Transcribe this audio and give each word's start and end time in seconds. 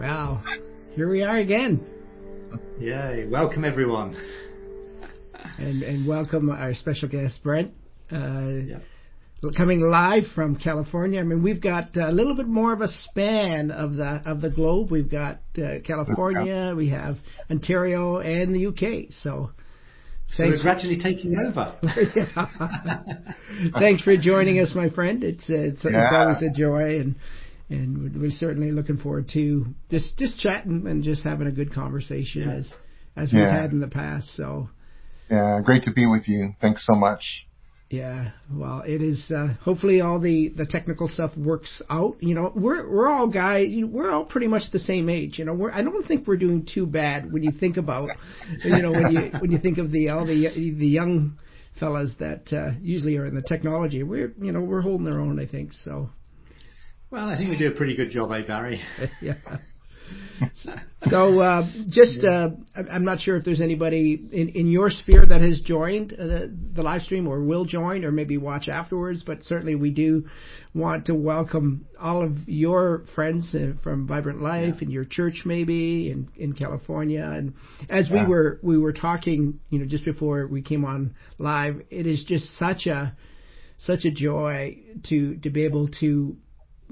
Well, 0.00 0.42
here 0.94 1.10
we 1.10 1.22
are 1.22 1.36
again. 1.36 1.86
Yay. 2.80 3.26
Welcome, 3.30 3.66
everyone. 3.66 4.16
And, 5.58 5.82
and 5.82 6.08
welcome 6.08 6.48
our 6.48 6.72
special 6.72 7.06
guest, 7.06 7.38
Brent. 7.42 7.74
Uh, 8.10 8.78
Coming 9.54 9.80
live 9.82 10.22
from 10.34 10.56
California. 10.56 11.20
I 11.20 11.22
mean, 11.24 11.42
we've 11.42 11.60
got 11.60 11.94
a 11.98 12.10
little 12.12 12.34
bit 12.34 12.46
more 12.46 12.72
of 12.72 12.80
a 12.80 12.88
span 12.88 13.70
of 13.70 13.96
the 13.96 14.22
of 14.24 14.40
the 14.40 14.48
globe. 14.48 14.90
We've 14.90 15.10
got 15.10 15.40
uh, 15.58 15.80
California, 15.84 16.72
we 16.74 16.88
have 16.88 17.18
Ontario, 17.50 18.20
and 18.20 18.54
the 18.54 18.68
UK. 18.68 19.12
So, 19.22 19.50
so 20.32 20.44
we're 20.44 20.62
gradually 20.62 20.98
taking 20.98 21.36
over. 21.36 21.76
thanks 23.78 24.02
for 24.02 24.16
joining 24.16 24.60
us, 24.60 24.72
my 24.74 24.88
friend. 24.88 25.22
It's 25.22 25.44
it's, 25.50 25.84
yeah. 25.84 26.04
it's 26.04 26.12
always 26.12 26.42
a 26.42 26.58
joy, 26.58 27.00
and 27.00 27.16
and 27.70 28.20
we're 28.20 28.30
certainly 28.30 28.72
looking 28.72 28.98
forward 28.98 29.30
to 29.32 29.66
just 29.90 30.18
just 30.18 30.38
chatting 30.38 30.86
and 30.86 31.02
just 31.02 31.22
having 31.22 31.46
a 31.46 31.52
good 31.52 31.72
conversation 31.72 32.48
yes. 32.48 32.58
as 32.58 32.74
as 33.16 33.32
we've 33.32 33.42
had 33.42 33.70
in 33.70 33.80
the 33.80 33.88
past. 33.88 34.28
So, 34.36 34.68
yeah, 35.30 35.60
great 35.64 35.84
to 35.84 35.92
be 35.92 36.06
with 36.06 36.28
you. 36.28 36.54
Thanks 36.60 36.86
so 36.86 36.94
much. 36.94 37.46
Yeah, 37.90 38.30
well, 38.52 38.84
it 38.86 39.02
is. 39.02 39.32
Uh, 39.34 39.54
hopefully, 39.62 40.00
all 40.00 40.20
the 40.20 40.52
the 40.56 40.64
technical 40.64 41.08
stuff 41.08 41.36
works 41.36 41.82
out. 41.90 42.16
You 42.20 42.36
know, 42.36 42.52
we're 42.54 42.88
we're 42.88 43.08
all 43.08 43.28
guys. 43.28 43.68
You 43.68 43.82
know, 43.82 43.92
we're 43.92 44.10
all 44.10 44.24
pretty 44.24 44.46
much 44.46 44.62
the 44.72 44.78
same 44.78 45.08
age. 45.08 45.38
You 45.38 45.44
know, 45.44 45.54
we're 45.54 45.72
I 45.72 45.82
don't 45.82 46.06
think 46.06 46.26
we're 46.28 46.36
doing 46.36 46.68
too 46.72 46.86
bad 46.86 47.32
when 47.32 47.42
you 47.42 47.50
think 47.50 47.76
about, 47.78 48.10
you 48.64 48.80
know, 48.80 48.92
when 48.92 49.10
you 49.12 49.30
when 49.40 49.50
you 49.50 49.58
think 49.58 49.78
of 49.78 49.90
the 49.90 50.10
all 50.10 50.24
the 50.24 50.74
the 50.78 50.86
young 50.86 51.38
fellas 51.80 52.12
that 52.20 52.52
uh, 52.52 52.76
usually 52.80 53.16
are 53.16 53.26
in 53.26 53.34
the 53.34 53.42
technology. 53.42 54.04
We're 54.04 54.34
you 54.36 54.52
know 54.52 54.60
we're 54.60 54.82
holding 54.82 55.08
our 55.08 55.18
own. 55.18 55.40
I 55.40 55.46
think 55.46 55.72
so. 55.84 56.10
Well, 57.10 57.28
I 57.28 57.36
think 57.36 57.50
we 57.50 57.58
do 57.58 57.68
a 57.68 57.76
pretty 57.76 57.96
good 57.96 58.10
job, 58.10 58.30
eh, 58.32 58.42
Barry? 58.46 58.80
yeah 59.20 59.34
so 61.10 61.40
uh, 61.40 61.66
just 61.88 62.24
uh, 62.24 62.50
I'm 62.74 63.04
not 63.04 63.20
sure 63.20 63.36
if 63.36 63.44
there's 63.44 63.60
anybody 63.60 64.20
in, 64.32 64.48
in 64.50 64.66
your 64.68 64.90
sphere 64.90 65.26
that 65.26 65.40
has 65.40 65.60
joined 65.60 66.12
uh, 66.12 66.26
the, 66.26 66.56
the 66.74 66.82
live 66.82 67.02
stream 67.02 67.26
or 67.26 67.42
will 67.42 67.64
join 67.64 68.04
or 68.04 68.12
maybe 68.12 68.36
watch 68.38 68.68
afterwards, 68.68 69.22
but 69.24 69.44
certainly 69.44 69.74
we 69.74 69.90
do 69.90 70.26
want 70.74 71.06
to 71.06 71.14
welcome 71.14 71.86
all 71.98 72.22
of 72.24 72.48
your 72.48 73.04
friends 73.14 73.54
uh, 73.54 73.72
from 73.82 74.06
Vibrant 74.06 74.40
Life 74.42 74.76
yeah. 74.76 74.82
and 74.82 74.92
your 74.92 75.04
church 75.04 75.42
maybe 75.44 76.10
in, 76.10 76.28
in 76.36 76.52
California. 76.54 77.24
And 77.24 77.54
as 77.90 78.08
yeah. 78.08 78.24
we 78.24 78.30
were 78.30 78.58
we 78.62 78.78
were 78.78 78.92
talking, 78.92 79.60
you 79.68 79.78
know, 79.78 79.86
just 79.86 80.04
before 80.04 80.46
we 80.46 80.62
came 80.62 80.84
on 80.84 81.14
live, 81.38 81.82
it 81.90 82.06
is 82.06 82.24
just 82.26 82.58
such 82.58 82.86
a 82.86 83.14
such 83.78 84.04
a 84.04 84.10
joy 84.10 84.78
to 85.08 85.36
to 85.38 85.50
be 85.50 85.64
able 85.64 85.88
to 86.00 86.36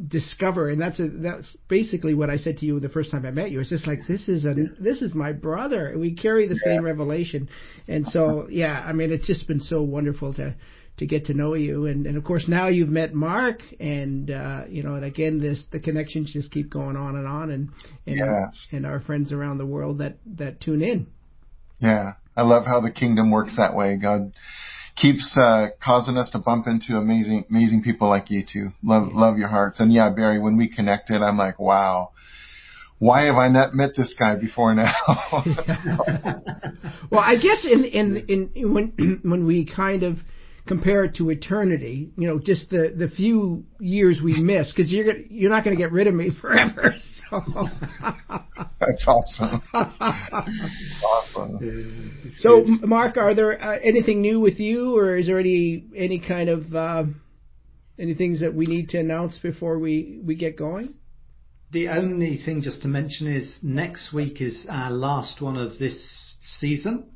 discover, 0.07 0.71
and 0.71 0.81
that's 0.81 1.01
a, 1.01 1.09
that's 1.09 1.57
basically 1.69 2.15
what 2.15 2.31
I 2.31 2.37
said 2.37 2.59
to 2.59 2.67
you 2.67 2.79
the 2.81 2.89
first 2.89 3.11
time 3.11 3.27
I 3.27 3.31
met 3.31 3.51
you. 3.51 3.61
It's 3.61 3.71
just 3.71 3.87
like 3.87 4.01
this 4.07 4.29
is 4.29 4.45
a 4.45 4.55
this 4.79 5.03
is 5.03 5.15
my 5.15 5.33
brother. 5.33 5.95
We 5.97 6.15
carry 6.15 6.47
the 6.47 6.61
same 6.65 6.85
revelation, 6.85 7.49
and 7.87 8.07
so 8.07 8.49
yeah, 8.51 8.83
I 8.85 8.93
mean 8.93 9.13
it's 9.13 9.27
just 9.27 9.49
been 9.49 9.61
so 9.61 9.83
wonderful 9.83 10.35
to 10.35 10.55
to 10.99 11.07
get 11.07 11.27
to 11.27 11.35
know 11.35 11.55
you, 11.55 11.87
and 11.87 12.07
and 12.07 12.17
of 12.17 12.25
course 12.25 12.47
now 12.49 12.69
you've 12.69 12.89
met 12.89 13.15
Mark, 13.15 13.61
and 13.81 14.31
uh, 14.31 14.65
you 14.69 14.83
know, 14.83 14.95
and 14.95 15.05
again 15.05 15.41
this 15.41 15.65
the 15.73 15.81
connections 15.81 16.33
just 16.33 16.51
keep 16.53 16.71
going 16.71 16.97
on 16.97 17.17
and 17.17 17.27
on, 17.27 17.51
and 17.51 17.69
and, 18.07 18.17
yes. 18.17 18.27
our, 18.27 18.51
and 18.73 18.87
our 18.87 19.01
friends 19.01 19.33
around 19.33 19.59
the 19.59 19.67
world 19.67 19.99
that 19.99 20.19
that 20.37 20.61
tune 20.61 20.83
in. 20.83 21.07
Yeah, 21.81 22.13
I 22.37 22.43
love 22.43 22.67
how 22.67 22.81
the 22.81 22.91
kingdom 22.91 23.31
works 23.31 23.57
that 23.57 23.75
way. 23.75 23.97
God 23.97 24.33
keeps 25.01 25.37
uh, 25.37 25.69
causing 25.83 26.17
us 26.17 26.31
to 26.31 26.39
bump 26.39 26.67
into 26.67 26.97
amazing, 26.97 27.45
amazing 27.51 27.83
people 27.83 28.09
like 28.09 28.31
you 28.31 28.45
two. 28.51 28.71
Love, 28.83 29.09
yeah. 29.11 29.21
love 29.21 29.39
your 29.39 29.49
hearts. 29.49 29.81
And 29.81 29.93
yeah, 29.93 30.11
Barry, 30.11 30.41
when 30.41 30.57
we 30.57 30.69
connected, 30.69 31.23
I'm 31.23 31.39
like, 31.39 31.59
wow. 31.59 32.13
Why 32.99 33.27
have 33.27 33.37
I 33.37 33.49
not 33.49 33.75
met 33.75 33.91
this 33.97 34.13
guy 34.19 34.35
before 34.35 34.75
now? 34.75 34.93
well, 37.11 37.21
I 37.21 37.37
guess 37.37 37.65
in 37.65 37.85
in 37.85 38.51
in 38.55 38.75
when 38.75 39.21
when 39.23 39.47
we 39.47 39.65
kind 39.65 40.03
of 40.03 40.19
compare 40.69 41.05
it 41.05 41.17
to 41.17 41.31
eternity, 41.31 42.11
you 42.17 42.29
know, 42.29 42.39
just 42.39 42.71
the 42.71 42.95
the 42.97 43.09
few 43.09 43.65
years 43.81 44.21
we 44.23 44.41
miss, 44.41 44.71
because 44.71 44.93
you're 44.93 45.17
you're 45.29 45.51
not 45.51 45.65
going 45.65 45.77
to 45.77 45.83
get 45.83 45.91
rid 45.91 46.07
of 46.07 46.15
me 46.15 46.31
forever. 46.41 46.95
So 47.31 47.43
that's 48.81 49.05
awesome. 49.07 49.63
awesome. 51.05 52.33
So, 52.39 52.65
Mark, 52.65 53.19
are 53.19 53.35
there 53.35 53.63
uh, 53.63 53.79
anything 53.85 54.23
new 54.23 54.41
with 54.41 54.59
you, 54.59 54.97
or 54.97 55.19
is 55.19 55.27
there 55.27 55.39
any 55.39 55.85
any 55.95 56.21
kind 56.21 56.49
of 56.49 56.75
uh, 56.75 57.05
any 57.99 58.15
things 58.15 58.41
that 58.41 58.55
we 58.55 58.65
need 58.65 58.89
to 58.91 58.99
announce 58.99 59.37
before 59.37 59.79
we 59.79 60.21
we 60.25 60.37
get 60.37 60.57
going? 60.57 60.95
The 61.71 61.89
only 61.89 62.41
thing 62.43 62.63
just 62.63 62.81
to 62.83 62.89
mention 62.89 63.27
is 63.27 63.57
next 63.63 64.15
week 64.15 64.41
is 64.41 64.65
our 64.71 64.91
last 64.91 65.43
one 65.43 65.59
of 65.59 65.79
this 65.79 65.99
season 66.61 67.11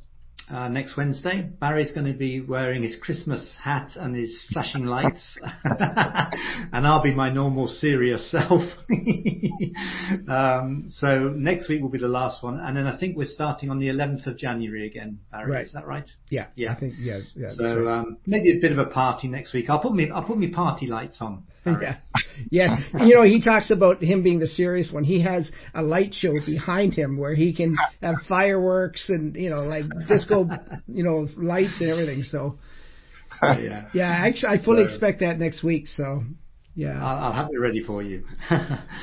uh, 0.52 0.68
next 0.68 0.96
Wednesday. 0.96 1.48
Barry's 1.60 1.92
going 1.92 2.06
to 2.06 2.16
be 2.16 2.40
wearing 2.40 2.82
his 2.82 2.96
Christmas 3.00 3.54
hat 3.62 3.90
and 3.96 4.14
his 4.14 4.38
flashing 4.52 4.84
lights, 4.84 5.38
and 5.64 6.86
I'll 6.86 7.02
be 7.02 7.14
my 7.14 7.30
normal 7.30 7.68
serious 7.68 8.30
self. 8.30 8.62
um, 10.28 10.86
so 10.88 11.30
next 11.30 11.68
week 11.68 11.80
will 11.80 11.88
be 11.88 11.98
the 11.98 12.08
last 12.08 12.42
one, 12.42 12.60
and 12.60 12.76
then 12.76 12.86
I 12.86 12.98
think 12.98 13.16
we're 13.16 13.26
starting 13.26 13.70
on 13.70 13.78
the 13.78 13.88
11th 13.88 14.26
of 14.26 14.36
January 14.36 14.86
again. 14.86 15.20
Barry, 15.30 15.50
right. 15.50 15.66
is 15.66 15.72
that 15.72 15.86
right? 15.86 16.08
Yeah, 16.28 16.46
yeah. 16.54 16.72
I 16.72 16.78
think 16.78 16.94
yeah, 16.98 17.20
yeah. 17.34 17.48
So 17.56 17.82
right. 17.82 17.98
um, 18.00 18.18
maybe 18.26 18.56
a 18.56 18.60
bit 18.60 18.72
of 18.72 18.78
a 18.78 18.86
party 18.86 19.28
next 19.28 19.54
week. 19.54 19.70
I'll 19.70 19.80
put 19.80 19.94
me 19.94 20.10
I'll 20.10 20.24
put 20.24 20.38
me 20.38 20.48
party 20.48 20.86
lights 20.86 21.18
on. 21.20 21.44
Yeah. 21.64 21.96
Yes. 22.50 22.80
You 22.94 23.14
know, 23.14 23.22
he 23.22 23.42
talks 23.42 23.70
about 23.70 24.02
him 24.02 24.22
being 24.22 24.38
the 24.38 24.46
serious 24.46 24.90
one. 24.90 25.04
He 25.04 25.22
has 25.22 25.50
a 25.74 25.82
light 25.82 26.14
show 26.14 26.32
behind 26.44 26.94
him 26.94 27.16
where 27.16 27.34
he 27.34 27.54
can 27.54 27.76
have 28.00 28.16
fireworks 28.28 29.08
and, 29.08 29.36
you 29.36 29.50
know, 29.50 29.62
like 29.62 29.84
disco, 30.08 30.48
you 30.88 31.04
know, 31.04 31.28
lights 31.36 31.80
and 31.80 31.90
everything. 31.90 32.22
So, 32.22 32.58
yeah. 33.42 33.88
Yeah, 33.94 34.08
actually, 34.08 34.58
I 34.58 34.64
fully 34.64 34.84
so, 34.84 34.90
expect 34.90 35.20
that 35.20 35.38
next 35.38 35.62
week. 35.62 35.86
So, 35.86 36.24
yeah. 36.74 36.98
I'll, 37.04 37.24
I'll 37.24 37.32
have 37.32 37.48
it 37.52 37.58
ready 37.58 37.82
for 37.82 38.02
you. 38.02 38.24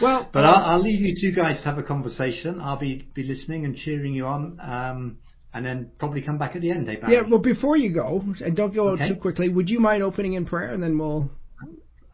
well, 0.02 0.30
but 0.34 0.40
um, 0.40 0.46
I'll, 0.46 0.66
I'll, 0.66 0.82
leave 0.82 1.02
you 1.02 1.16
two 1.20 1.36
guys 1.36 1.60
to 1.60 1.66
have 1.66 1.78
a 1.78 1.84
conversation. 1.84 2.60
I'll 2.62 2.80
be, 2.80 3.08
be 3.14 3.24
listening 3.24 3.66
and 3.66 3.76
cheering 3.76 4.14
you 4.14 4.26
on. 4.26 4.60
Um, 4.62 5.18
and 5.54 5.66
then 5.66 5.92
probably 5.98 6.22
come 6.22 6.38
back 6.38 6.56
at 6.56 6.62
the 6.62 6.72
end, 6.72 6.88
eh, 6.90 6.96
Barry? 7.00 7.14
Yeah, 7.14 7.22
well, 7.30 7.40
before 7.40 7.76
you 7.76 7.92
go, 7.92 8.24
and 8.44 8.56
don't 8.56 8.74
go 8.74 8.90
okay. 8.90 9.10
too 9.10 9.16
quickly, 9.16 9.50
would 9.50 9.70
you 9.70 9.80
mind 9.80 10.04
opening 10.04 10.34
in 10.34 10.46
prayer 10.46 10.72
and 10.74 10.82
then 10.82 10.98
we'll 10.98 11.32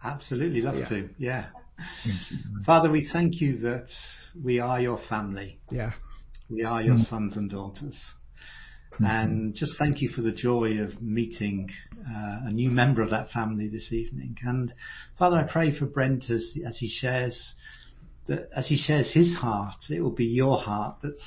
Absolutely 0.05 0.61
love 0.61 0.75
yeah. 0.75 0.89
to. 0.89 1.09
Yeah. 1.17 1.45
Father, 2.65 2.89
we 2.89 3.09
thank 3.11 3.41
you 3.41 3.57
that 3.59 3.87
we 4.41 4.59
are 4.59 4.79
your 4.79 4.99
family. 5.09 5.59
Yeah. 5.71 5.91
We 6.49 6.63
are 6.63 6.81
your 6.81 6.95
mm-hmm. 6.95 7.03
sons 7.03 7.37
and 7.37 7.49
daughters. 7.49 7.95
Mm-hmm. 8.93 9.05
And 9.05 9.55
just 9.55 9.73
thank 9.77 10.01
you 10.01 10.09
for 10.09 10.21
the 10.21 10.31
joy 10.31 10.79
of 10.79 11.01
meeting 11.01 11.69
uh, 11.99 12.41
a 12.45 12.51
new 12.51 12.71
member 12.71 13.01
of 13.01 13.09
that 13.09 13.29
family 13.31 13.67
this 13.67 13.91
evening. 13.91 14.37
And 14.43 14.73
Father, 15.19 15.37
I 15.37 15.51
pray 15.51 15.77
for 15.77 15.85
Brent 15.85 16.29
as, 16.29 16.51
as 16.65 16.77
he 16.77 16.87
shares 16.87 17.55
that 18.27 18.49
as 18.55 18.67
he 18.67 18.77
shares 18.77 19.11
his 19.13 19.35
heart, 19.35 19.75
it 19.89 20.01
will 20.01 20.11
be 20.11 20.25
your 20.25 20.59
heart 20.59 20.97
that's 21.03 21.23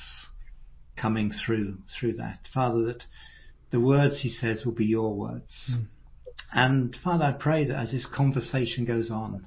coming 0.97 1.31
through 1.31 1.77
through 1.99 2.13
that. 2.13 2.39
Father, 2.53 2.85
that 2.85 3.03
the 3.71 3.79
words 3.79 4.21
he 4.21 4.29
says 4.29 4.63
will 4.65 4.73
be 4.73 4.85
your 4.85 5.13
words. 5.13 5.53
Mm. 5.71 5.85
And 6.51 6.95
Father, 7.03 7.25
I 7.25 7.31
pray 7.31 7.65
that 7.65 7.77
as 7.77 7.91
this 7.91 8.07
conversation 8.13 8.85
goes 8.85 9.11
on, 9.11 9.45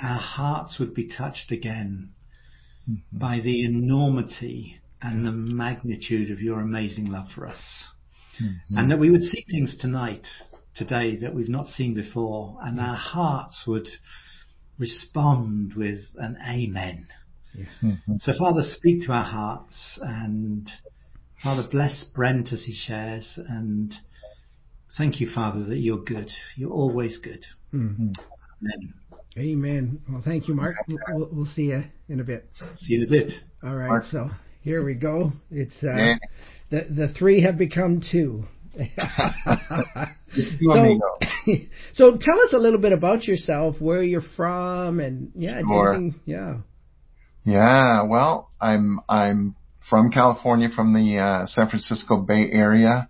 our 0.00 0.20
hearts 0.20 0.78
would 0.78 0.94
be 0.94 1.08
touched 1.08 1.50
again 1.50 2.10
mm-hmm. 2.88 3.18
by 3.18 3.40
the 3.40 3.64
enormity 3.64 4.80
and 5.00 5.26
the 5.26 5.32
magnitude 5.32 6.30
of 6.30 6.40
your 6.40 6.60
amazing 6.60 7.06
love 7.06 7.26
for 7.34 7.46
us. 7.48 7.60
Mm-hmm. 8.42 8.78
And 8.78 8.90
that 8.90 8.98
we 8.98 9.10
would 9.10 9.22
see 9.22 9.44
things 9.50 9.76
tonight, 9.80 10.26
today, 10.76 11.16
that 11.16 11.34
we've 11.34 11.48
not 11.48 11.66
seen 11.66 11.94
before, 11.94 12.58
and 12.62 12.80
our 12.80 12.96
hearts 12.96 13.64
would 13.66 13.88
respond 14.78 15.74
with 15.74 16.00
an 16.16 16.38
amen. 16.48 17.08
Yeah. 17.54 17.64
Mm-hmm. 17.82 18.14
So 18.22 18.32
Father, 18.38 18.62
speak 18.64 19.04
to 19.06 19.12
our 19.12 19.24
hearts 19.24 19.98
and 20.00 20.68
Father, 21.42 21.66
bless 21.68 22.04
Brent 22.14 22.52
as 22.52 22.64
he 22.64 22.72
shares 22.72 23.38
and 23.48 23.92
Thank 24.96 25.20
you, 25.20 25.28
Father, 25.34 25.64
that 25.64 25.78
you're 25.78 26.02
good. 26.02 26.30
You're 26.56 26.72
always 26.72 27.18
good. 27.18 27.44
Mm-hmm. 27.72 28.12
Amen. 28.62 28.94
Amen. 29.38 30.00
Well, 30.10 30.22
thank 30.22 30.48
you, 30.48 30.54
Mark. 30.54 30.76
We'll, 31.08 31.28
we'll, 31.32 31.46
see 31.46 31.62
you 31.62 31.84
in 32.08 32.20
a 32.20 32.24
bit. 32.24 32.50
See 32.76 32.94
you 32.94 33.02
in 33.02 33.08
a 33.08 33.10
bit. 33.10 33.32
All 33.64 33.74
right. 33.74 33.88
Mark. 33.88 34.04
So 34.04 34.28
here 34.60 34.84
we 34.84 34.94
go. 34.94 35.32
It's 35.50 35.76
uh, 35.82 35.94
yeah. 35.94 36.16
the 36.70 36.84
the 36.90 37.14
three 37.18 37.40
have 37.42 37.56
become 37.56 38.02
two. 38.12 38.44
so, 38.74 38.78
so 41.92 42.16
tell 42.20 42.40
us 42.40 42.52
a 42.52 42.58
little 42.58 42.78
bit 42.78 42.92
about 42.92 43.24
yourself, 43.24 43.80
where 43.80 44.02
you're 44.02 44.24
from, 44.36 45.00
and 45.00 45.32
yeah, 45.34 45.62
sure. 45.66 46.10
yeah. 46.26 46.58
Yeah. 47.44 48.02
Well, 48.02 48.50
I'm 48.60 49.00
I'm 49.08 49.56
from 49.88 50.10
California, 50.10 50.68
from 50.74 50.92
the 50.92 51.18
uh, 51.18 51.46
San 51.46 51.68
Francisco 51.68 52.18
Bay 52.18 52.50
Area. 52.50 53.08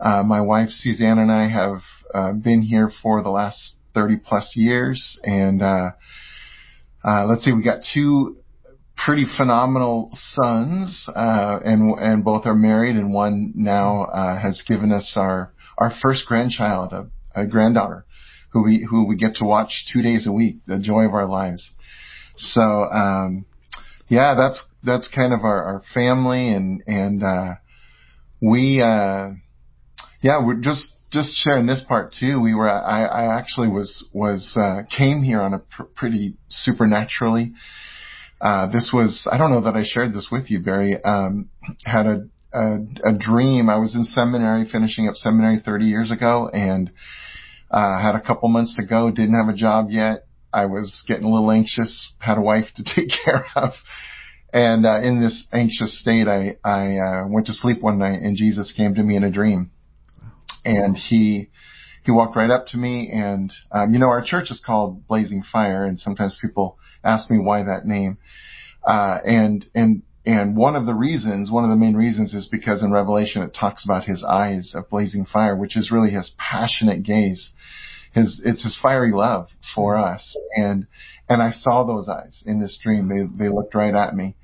Uh, 0.00 0.22
my 0.22 0.40
wife 0.40 0.68
Suzanne 0.70 1.18
and 1.18 1.30
I 1.30 1.48
have 1.48 1.80
uh, 2.14 2.32
been 2.32 2.62
here 2.62 2.90
for 3.02 3.22
the 3.22 3.30
last 3.30 3.76
30 3.94 4.18
plus 4.24 4.52
years, 4.54 5.18
and 5.24 5.62
uh, 5.62 5.90
uh, 7.04 7.26
let's 7.26 7.44
see, 7.44 7.52
we 7.52 7.62
got 7.62 7.80
two 7.94 8.36
pretty 8.96 9.26
phenomenal 9.36 10.10
sons, 10.12 11.08
uh, 11.14 11.58
and 11.64 11.98
and 11.98 12.24
both 12.24 12.46
are 12.46 12.54
married, 12.54 12.96
and 12.96 13.12
one 13.12 13.52
now 13.54 14.04
uh, 14.04 14.38
has 14.38 14.62
given 14.66 14.92
us 14.92 15.14
our 15.16 15.52
our 15.78 15.92
first 16.02 16.26
grandchild, 16.26 16.92
a, 16.92 17.08
a 17.34 17.46
granddaughter, 17.46 18.04
who 18.50 18.62
we 18.62 18.86
who 18.88 19.06
we 19.06 19.16
get 19.16 19.36
to 19.36 19.44
watch 19.44 19.86
two 19.92 20.02
days 20.02 20.26
a 20.26 20.32
week, 20.32 20.56
the 20.66 20.78
joy 20.78 21.04
of 21.04 21.14
our 21.14 21.26
lives. 21.26 21.72
So 22.36 22.60
um, 22.60 23.46
yeah, 24.08 24.34
that's 24.36 24.62
that's 24.82 25.08
kind 25.08 25.32
of 25.32 25.40
our, 25.40 25.64
our 25.64 25.82
family, 25.94 26.52
and 26.52 26.82
and 26.86 27.22
uh, 27.22 27.54
we 28.40 28.82
uh, 28.82 29.30
yeah 30.22 30.44
we're 30.44 30.60
just 30.60 30.92
just 31.10 31.30
sharing 31.42 31.66
this 31.66 31.84
part 31.88 32.14
too. 32.18 32.40
We 32.40 32.54
were 32.54 32.68
I, 32.68 33.04
I 33.04 33.38
actually 33.38 33.68
was 33.68 34.06
was 34.12 34.52
uh, 34.56 34.82
came 34.94 35.22
here 35.22 35.40
on 35.40 35.54
a 35.54 35.58
pr- 35.60 35.84
pretty 35.94 36.36
supernaturally. 36.48 37.52
Uh, 38.40 38.70
this 38.70 38.90
was 38.92 39.26
I 39.30 39.38
don't 39.38 39.50
know 39.50 39.62
that 39.62 39.74
I 39.74 39.84
shared 39.84 40.12
this 40.12 40.28
with 40.30 40.50
you, 40.50 40.60
Barry. 40.60 41.02
Um, 41.02 41.48
had 41.84 42.06
a, 42.06 42.28
a 42.52 42.78
a 43.04 43.12
dream. 43.18 43.70
I 43.70 43.76
was 43.76 43.94
in 43.94 44.04
seminary, 44.04 44.68
finishing 44.70 45.08
up 45.08 45.16
seminary 45.16 45.60
30 45.64 45.86
years 45.86 46.10
ago, 46.10 46.48
and 46.52 46.90
uh, 47.70 48.00
had 48.00 48.14
a 48.14 48.20
couple 48.20 48.48
months 48.48 48.76
to 48.76 48.84
go. 48.84 49.10
Didn't 49.10 49.34
have 49.34 49.52
a 49.52 49.56
job 49.56 49.86
yet. 49.90 50.26
I 50.52 50.66
was 50.66 51.02
getting 51.08 51.24
a 51.24 51.30
little 51.30 51.50
anxious. 51.50 52.12
Had 52.20 52.38
a 52.38 52.42
wife 52.42 52.66
to 52.76 52.84
take 52.94 53.08
care 53.24 53.46
of. 53.56 53.72
And 54.52 54.86
uh, 54.86 55.00
in 55.00 55.20
this 55.20 55.46
anxious 55.52 56.00
state, 56.00 56.28
I 56.28 56.56
I 56.62 56.98
uh, 56.98 57.28
went 57.28 57.46
to 57.46 57.54
sleep 57.54 57.80
one 57.80 57.98
night, 57.98 58.20
and 58.20 58.36
Jesus 58.36 58.74
came 58.76 58.94
to 58.94 59.02
me 59.02 59.16
in 59.16 59.24
a 59.24 59.30
dream, 59.30 59.70
and 60.68 60.96
he 60.96 61.48
he 62.04 62.12
walked 62.12 62.36
right 62.36 62.50
up 62.50 62.66
to 62.68 62.76
me, 62.76 63.10
and 63.12 63.52
um, 63.72 63.92
you 63.92 63.98
know 63.98 64.08
our 64.08 64.22
church 64.24 64.50
is 64.50 64.62
called 64.64 65.06
Blazing 65.06 65.42
Fire, 65.42 65.84
and 65.84 65.98
sometimes 65.98 66.36
people 66.40 66.78
ask 67.02 67.30
me 67.30 67.38
why 67.38 67.62
that 67.62 67.86
name, 67.86 68.18
uh, 68.86 69.18
and 69.24 69.64
and 69.74 70.02
and 70.26 70.56
one 70.56 70.76
of 70.76 70.84
the 70.84 70.94
reasons, 70.94 71.50
one 71.50 71.64
of 71.64 71.70
the 71.70 71.76
main 71.76 71.96
reasons, 71.96 72.34
is 72.34 72.46
because 72.46 72.82
in 72.82 72.92
Revelation 72.92 73.42
it 73.42 73.56
talks 73.58 73.84
about 73.84 74.04
his 74.04 74.22
eyes 74.22 74.74
of 74.74 74.90
blazing 74.90 75.24
fire, 75.24 75.56
which 75.56 75.76
is 75.76 75.90
really 75.90 76.10
his 76.10 76.32
passionate 76.36 77.02
gaze, 77.02 77.50
his 78.12 78.40
it's 78.44 78.62
his 78.62 78.78
fiery 78.80 79.12
love 79.12 79.48
for 79.74 79.96
us, 79.96 80.36
and 80.54 80.86
and 81.28 81.42
I 81.42 81.50
saw 81.50 81.84
those 81.84 82.08
eyes 82.08 82.42
in 82.46 82.60
this 82.60 82.78
dream. 82.82 83.08
They 83.08 83.44
they 83.44 83.50
looked 83.50 83.74
right 83.74 83.94
at 83.94 84.14
me, 84.14 84.36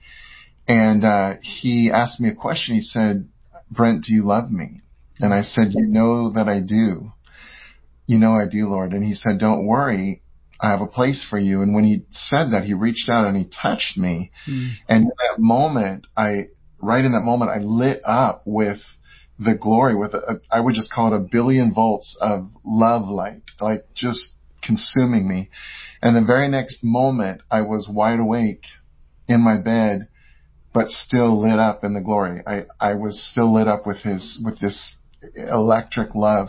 and 0.67 1.05
uh, 1.05 1.35
he 1.43 1.91
asked 1.93 2.19
me 2.19 2.31
a 2.31 2.35
question. 2.35 2.75
He 2.75 2.81
said, 2.81 3.29
"Brent, 3.71 4.05
do 4.05 4.15
you 4.15 4.25
love 4.27 4.51
me?" 4.51 4.81
And 5.21 5.33
I 5.33 5.43
said, 5.43 5.73
"You 5.73 5.87
know 5.87 6.31
that 6.31 6.49
I 6.49 6.61
do." 6.61 7.13
You 8.07 8.19
know 8.19 8.33
I 8.33 8.47
do, 8.47 8.69
Lord. 8.69 8.93
And 8.93 9.05
he 9.05 9.15
said, 9.15 9.39
"Don't 9.39 9.67
worry, 9.67 10.23
I 10.61 10.71
have 10.71 10.81
a 10.81 10.87
place 10.87 11.25
for 11.29 11.39
you." 11.39 11.63
And 11.63 11.75
when 11.75 11.85
he 11.85 12.05
said 12.11 12.51
that, 12.51 12.65
he 12.65 12.75
reached 12.75 13.09
out 13.09 13.27
and 13.27 13.37
he 13.37 13.45
touched 13.45 13.97
me, 13.97 14.31
mm. 14.47 14.73
and 14.89 15.05
in 15.05 15.09
that 15.09 15.39
moment, 15.39 16.07
I 16.17 16.47
right 16.81 17.05
in 17.05 17.13
that 17.13 17.23
moment, 17.23 17.51
I 17.51 17.59
lit 17.59 18.03
up 18.05 18.43
with 18.45 18.79
the 19.39 19.55
glory 19.55 19.97
with 19.97 20.15
a, 20.15 20.41
I 20.51 20.61
would 20.61 20.75
just 20.75 20.93
call 20.93 21.13
it 21.13 21.17
a 21.17 21.21
billion 21.21 21.73
volts 21.73 22.17
of 22.21 22.51
love 22.65 23.09
light, 23.09 23.43
like 23.61 23.87
just 23.95 24.21
consuming 24.63 25.29
me. 25.29 25.51
And 26.03 26.15
the 26.15 26.25
very 26.25 26.49
next 26.49 26.85
moment, 26.85 27.41
I 27.51 27.63
was 27.63 27.89
wide 27.91 28.21
awake 28.21 28.63
in 29.27 29.41
my 29.41 29.57
bed, 29.57 30.09
but 30.73 30.89
still 30.89 31.41
lit 31.41 31.59
up 31.59 31.83
in 31.83 31.95
the 31.95 32.01
glory. 32.01 32.43
I, 32.47 32.65
I 32.79 32.95
was 32.95 33.21
still 33.33 33.53
lit 33.53 33.69
up 33.69 33.87
with 33.87 33.99
his, 33.99 34.41
with 34.45 34.61
this 34.61 34.97
electric 35.37 36.15
love 36.15 36.49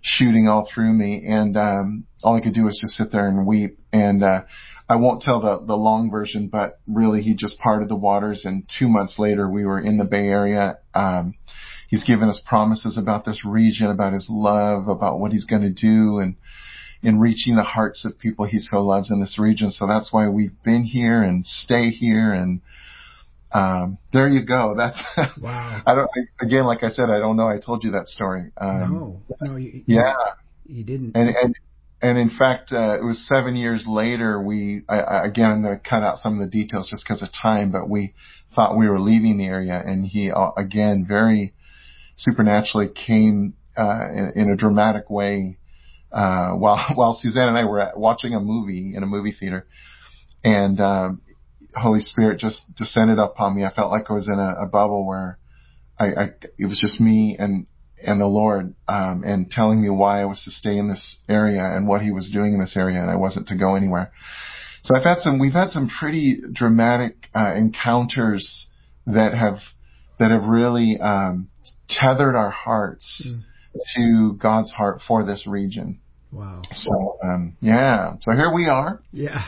shooting 0.00 0.48
all 0.48 0.68
through 0.72 0.92
me. 0.92 1.24
And, 1.26 1.56
um, 1.56 2.04
all 2.22 2.36
I 2.36 2.40
could 2.40 2.54
do 2.54 2.64
was 2.64 2.78
just 2.80 2.94
sit 2.94 3.12
there 3.12 3.28
and 3.28 3.46
weep. 3.46 3.78
And, 3.92 4.22
uh, 4.22 4.42
I 4.88 4.96
won't 4.96 5.22
tell 5.22 5.40
the, 5.40 5.64
the 5.66 5.76
long 5.76 6.10
version, 6.10 6.48
but 6.48 6.80
really 6.86 7.22
he 7.22 7.34
just 7.34 7.58
parted 7.58 7.88
the 7.88 7.96
waters. 7.96 8.44
And 8.44 8.68
two 8.78 8.88
months 8.88 9.18
later, 9.18 9.48
we 9.48 9.64
were 9.66 9.80
in 9.80 9.98
the 9.98 10.04
Bay 10.04 10.28
Area. 10.28 10.78
Um, 10.94 11.34
he's 11.88 12.04
given 12.04 12.28
us 12.28 12.42
promises 12.46 12.96
about 12.96 13.24
this 13.24 13.44
region, 13.44 13.88
about 13.88 14.14
his 14.14 14.26
love, 14.30 14.88
about 14.88 15.20
what 15.20 15.32
he's 15.32 15.44
going 15.44 15.62
to 15.62 15.70
do. 15.70 16.18
And, 16.20 16.36
in 17.02 17.20
reaching 17.20 17.56
the 17.56 17.62
hearts 17.62 18.04
of 18.04 18.18
people 18.18 18.44
he 18.44 18.58
so 18.58 18.82
loves 18.82 19.10
in 19.10 19.20
this 19.20 19.38
region. 19.38 19.70
So 19.70 19.86
that's 19.86 20.12
why 20.12 20.28
we've 20.28 20.62
been 20.64 20.82
here 20.82 21.22
and 21.22 21.46
stay 21.46 21.90
here 21.90 22.32
and 22.32 22.60
um, 23.52 23.98
there 24.12 24.28
you 24.28 24.44
go. 24.44 24.74
That's 24.76 25.02
wow. 25.40 25.82
I 25.86 25.94
don't 25.94 26.10
again, 26.40 26.64
like 26.64 26.82
I 26.82 26.90
said, 26.90 27.10
I 27.10 27.18
don't 27.18 27.36
know. 27.36 27.48
I 27.48 27.58
told 27.58 27.84
you 27.84 27.92
that 27.92 28.08
story. 28.08 28.50
Um, 28.56 29.22
no, 29.40 29.50
no, 29.50 29.56
you, 29.56 29.82
yeah, 29.86 30.14
you 30.66 30.84
didn't. 30.84 31.16
And 31.16 31.28
and 31.30 31.54
and 32.00 32.18
in 32.18 32.30
fact, 32.30 32.72
uh, 32.72 32.96
it 32.98 33.04
was 33.04 33.26
seven 33.26 33.56
years 33.56 33.86
later. 33.88 34.40
We 34.40 34.82
I, 34.88 35.00
I, 35.00 35.26
again, 35.26 35.50
I'm 35.50 35.62
going 35.62 35.78
to 35.78 35.82
cut 35.82 36.02
out 36.02 36.18
some 36.18 36.34
of 36.34 36.40
the 36.40 36.50
details 36.50 36.88
just 36.90 37.04
because 37.04 37.22
of 37.22 37.28
time, 37.32 37.72
but 37.72 37.88
we 37.88 38.14
thought 38.54 38.76
we 38.76 38.88
were 38.88 39.00
leaving 39.00 39.38
the 39.38 39.46
area, 39.46 39.82
and 39.84 40.04
he 40.04 40.30
uh, 40.30 40.50
again 40.56 41.06
very 41.08 41.54
supernaturally 42.16 42.88
came 42.94 43.54
uh, 43.76 44.08
in, 44.10 44.32
in 44.36 44.50
a 44.50 44.56
dramatic 44.56 45.08
way 45.08 45.58
uh, 46.12 46.50
while 46.52 46.84
while 46.94 47.18
Suzanne 47.18 47.48
and 47.48 47.56
I 47.56 47.64
were 47.64 47.80
at, 47.80 47.98
watching 47.98 48.34
a 48.34 48.40
movie 48.40 48.94
in 48.94 49.02
a 49.02 49.06
movie 49.06 49.32
theater, 49.32 49.66
and 50.44 50.78
uh, 50.78 51.10
Holy 51.74 52.00
Spirit 52.00 52.38
just 52.38 52.62
descended 52.76 53.18
upon 53.18 53.56
me. 53.56 53.64
I 53.64 53.72
felt 53.72 53.90
like 53.90 54.10
I 54.10 54.14
was 54.14 54.28
in 54.28 54.38
a, 54.38 54.64
a 54.64 54.66
bubble 54.66 55.06
where 55.06 55.38
I, 55.98 56.06
I 56.06 56.30
it 56.58 56.66
was 56.66 56.78
just 56.80 57.00
me 57.00 57.36
and 57.38 57.66
and 58.04 58.20
the 58.20 58.26
Lord, 58.26 58.74
um, 58.86 59.24
and 59.26 59.50
telling 59.50 59.82
me 59.82 59.90
why 59.90 60.22
I 60.22 60.24
was 60.24 60.40
to 60.44 60.52
stay 60.52 60.78
in 60.78 60.88
this 60.88 61.18
area 61.28 61.64
and 61.64 61.88
what 61.88 62.00
He 62.00 62.12
was 62.12 62.30
doing 62.30 62.54
in 62.54 62.60
this 62.60 62.76
area, 62.76 63.00
and 63.00 63.10
I 63.10 63.16
wasn't 63.16 63.48
to 63.48 63.56
go 63.56 63.74
anywhere. 63.74 64.12
So 64.84 64.96
I've 64.96 65.02
had 65.02 65.18
some, 65.18 65.40
we've 65.40 65.52
had 65.52 65.70
some 65.70 65.90
pretty 65.98 66.40
dramatic 66.52 67.16
uh, 67.34 67.54
encounters 67.56 68.68
that 69.06 69.34
have 69.34 69.58
that 70.20 70.30
have 70.30 70.44
really 70.44 70.98
um, 71.00 71.48
tethered 71.88 72.36
our 72.36 72.50
hearts. 72.50 73.22
Mm 73.26 73.42
to 73.96 74.36
God's 74.40 74.72
heart 74.72 75.00
for 75.06 75.24
this 75.24 75.46
region. 75.46 76.00
Wow. 76.32 76.62
So, 76.70 77.18
um, 77.22 77.56
yeah. 77.60 78.14
So 78.20 78.32
here 78.32 78.52
we 78.52 78.66
are. 78.66 79.02
Yeah. 79.12 79.44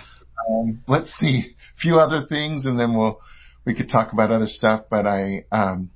Um, 0.49 0.83
let's 0.87 1.15
see 1.19 1.55
few 1.81 1.99
other 1.99 2.27
things 2.27 2.67
and 2.67 2.79
then 2.79 2.97
we'll, 2.97 3.21
we 3.65 3.75
could 3.75 3.89
talk 3.89 4.13
about 4.13 4.31
other 4.31 4.47
stuff, 4.47 4.85
but 4.91 5.07
I, 5.07 5.45
um, 5.53 5.91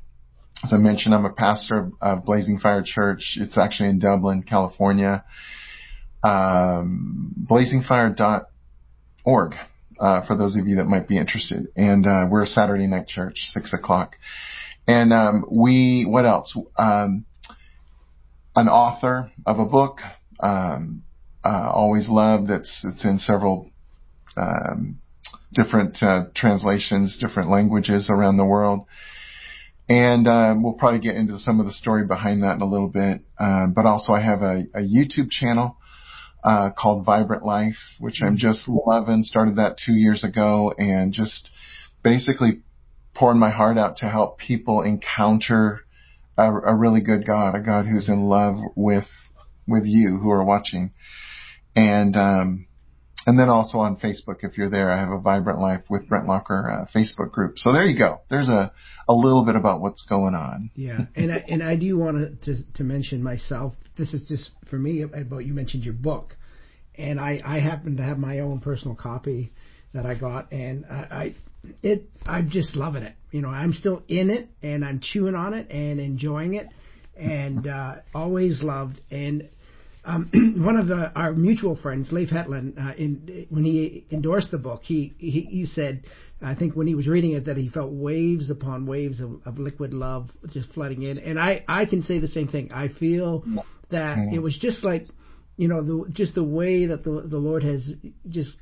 as 0.62 0.72
I 0.72 0.76
mentioned, 0.76 1.14
I'm 1.14 1.24
a 1.24 1.32
pastor 1.32 1.76
of, 1.76 1.92
of 2.00 2.24
Blazing 2.24 2.58
Fire 2.58 2.82
Church. 2.84 3.36
It's 3.36 3.58
actually 3.58 3.90
in 3.90 3.98
Dublin, 3.98 4.42
California. 4.42 5.24
Um, 6.22 7.34
blazingfire.org, 7.50 9.54
uh, 10.00 10.26
for 10.26 10.36
those 10.36 10.56
of 10.56 10.66
you 10.66 10.76
that 10.76 10.86
might 10.86 11.08
be 11.08 11.18
interested. 11.18 11.68
And, 11.76 12.06
uh, 12.06 12.26
we're 12.30 12.44
a 12.44 12.46
Saturday 12.46 12.86
night 12.86 13.08
church, 13.08 13.36
six 13.46 13.72
o'clock. 13.72 14.16
And, 14.86 15.12
um, 15.12 15.44
we, 15.50 16.06
what 16.08 16.24
else? 16.24 16.56
Um, 16.78 17.26
an 18.56 18.68
author 18.68 19.30
of 19.46 19.58
a 19.58 19.64
book. 19.64 19.98
Um, 20.40 21.02
uh, 21.44 21.70
always 21.70 22.08
loved. 22.08 22.50
It's 22.50 22.82
it's 22.84 23.04
in 23.04 23.18
several 23.18 23.70
um, 24.36 24.98
different 25.54 26.02
uh, 26.02 26.24
translations, 26.34 27.18
different 27.20 27.50
languages 27.50 28.08
around 28.10 28.36
the 28.36 28.44
world. 28.44 28.86
And 29.88 30.26
uh, 30.26 30.54
we'll 30.56 30.72
probably 30.74 31.00
get 31.00 31.16
into 31.16 31.38
some 31.38 31.60
of 31.60 31.66
the 31.66 31.72
story 31.72 32.06
behind 32.06 32.42
that 32.42 32.56
in 32.56 32.62
a 32.62 32.66
little 32.66 32.88
bit. 32.88 33.20
Um, 33.38 33.72
but 33.74 33.84
also, 33.84 34.12
I 34.12 34.20
have 34.20 34.40
a, 34.40 34.64
a 34.74 34.80
YouTube 34.80 35.30
channel 35.30 35.76
uh, 36.42 36.70
called 36.70 37.04
Vibrant 37.04 37.44
Life, 37.44 37.76
which 37.98 38.20
I'm 38.22 38.36
just 38.36 38.68
loving. 38.68 39.22
Started 39.22 39.56
that 39.56 39.76
two 39.84 39.92
years 39.92 40.24
ago, 40.24 40.72
and 40.78 41.12
just 41.12 41.50
basically 42.02 42.62
pouring 43.14 43.38
my 43.38 43.50
heart 43.50 43.78
out 43.78 43.98
to 43.98 44.08
help 44.08 44.38
people 44.38 44.82
encounter 44.82 45.80
a, 46.36 46.50
a 46.50 46.74
really 46.74 47.00
good 47.00 47.26
God, 47.26 47.54
a 47.54 47.60
God 47.60 47.86
who's 47.86 48.08
in 48.08 48.24
love 48.24 48.56
with 48.74 49.06
with 49.66 49.84
you 49.86 50.18
who 50.18 50.30
are 50.30 50.44
watching, 50.44 50.92
and 51.76 52.16
um, 52.16 52.66
and 53.26 53.38
then 53.38 53.48
also 53.48 53.78
on 53.78 53.96
Facebook, 53.96 54.42
if 54.42 54.58
you're 54.58 54.70
there, 54.70 54.90
I 54.90 54.98
have 54.98 55.10
a 55.10 55.18
Vibrant 55.18 55.60
Life 55.60 55.82
with 55.88 56.08
Brent 56.08 56.26
Lokker 56.26 56.82
uh, 56.82 56.86
Facebook 56.94 57.30
group. 57.30 57.58
So 57.58 57.72
there 57.72 57.84
you 57.84 57.98
go. 57.98 58.20
There's 58.30 58.48
a 58.48 58.72
a 59.08 59.12
little 59.12 59.44
bit 59.44 59.56
about 59.56 59.80
what's 59.80 60.04
going 60.08 60.34
on. 60.34 60.70
Yeah, 60.74 61.06
and 61.14 61.32
I, 61.32 61.44
and 61.48 61.62
I 61.62 61.76
do 61.76 61.96
want 61.98 62.42
to 62.42 62.56
to 62.74 62.84
mention 62.84 63.22
myself. 63.22 63.74
This 63.96 64.14
is 64.14 64.26
just 64.28 64.50
for 64.68 64.76
me 64.76 65.02
about 65.02 65.44
you 65.44 65.52
mentioned 65.52 65.84
your 65.84 65.94
book, 65.94 66.36
and 66.96 67.20
I 67.20 67.40
I 67.44 67.60
happen 67.60 67.96
to 67.96 68.02
have 68.02 68.18
my 68.18 68.40
own 68.40 68.60
personal 68.60 68.96
copy 68.96 69.52
that 69.92 70.06
I 70.06 70.14
got, 70.14 70.52
and 70.52 70.84
I, 70.86 70.94
I 70.94 71.34
it 71.82 72.08
I'm 72.26 72.50
just 72.50 72.76
loving 72.76 73.02
it. 73.02 73.14
You 73.30 73.42
know, 73.42 73.48
I'm 73.48 73.72
still 73.72 74.02
in 74.08 74.30
it 74.30 74.48
and 74.62 74.84
I'm 74.84 75.00
chewing 75.00 75.34
on 75.34 75.54
it 75.54 75.70
and 75.70 76.00
enjoying 76.00 76.54
it, 76.54 76.68
and 77.16 77.66
uh, 77.66 77.96
always 78.14 78.62
loved. 78.62 79.00
And 79.10 79.48
um, 80.04 80.30
one 80.64 80.76
of 80.76 80.88
the, 80.88 81.12
our 81.14 81.32
mutual 81.32 81.76
friends, 81.76 82.12
Leif 82.12 82.30
Hetland, 82.30 82.74
uh, 82.78 82.92
in, 82.96 83.46
when 83.50 83.64
he 83.64 84.06
endorsed 84.10 84.50
the 84.50 84.58
book, 84.58 84.82
he, 84.84 85.14
he 85.18 85.42
he 85.50 85.64
said, 85.64 86.04
I 86.42 86.54
think 86.54 86.74
when 86.74 86.86
he 86.86 86.94
was 86.94 87.08
reading 87.08 87.32
it, 87.32 87.46
that 87.46 87.56
he 87.56 87.68
felt 87.68 87.92
waves 87.92 88.50
upon 88.50 88.86
waves 88.86 89.20
of, 89.20 89.40
of 89.46 89.58
liquid 89.58 89.94
love 89.94 90.30
just 90.50 90.72
flooding 90.72 91.02
in. 91.02 91.18
And 91.18 91.38
I 91.38 91.64
I 91.68 91.86
can 91.86 92.02
say 92.02 92.18
the 92.18 92.28
same 92.28 92.48
thing. 92.48 92.70
I 92.72 92.88
feel 92.88 93.44
that 93.90 94.18
it 94.32 94.40
was 94.40 94.58
just 94.58 94.84
like 94.84 95.06
you 95.56 95.68
know, 95.68 95.82
the, 95.82 96.10
just 96.10 96.34
the 96.34 96.44
way 96.44 96.86
that 96.86 97.04
the 97.04 97.24
the 97.26 97.38
Lord 97.38 97.62
has 97.62 97.88
just 98.28 98.56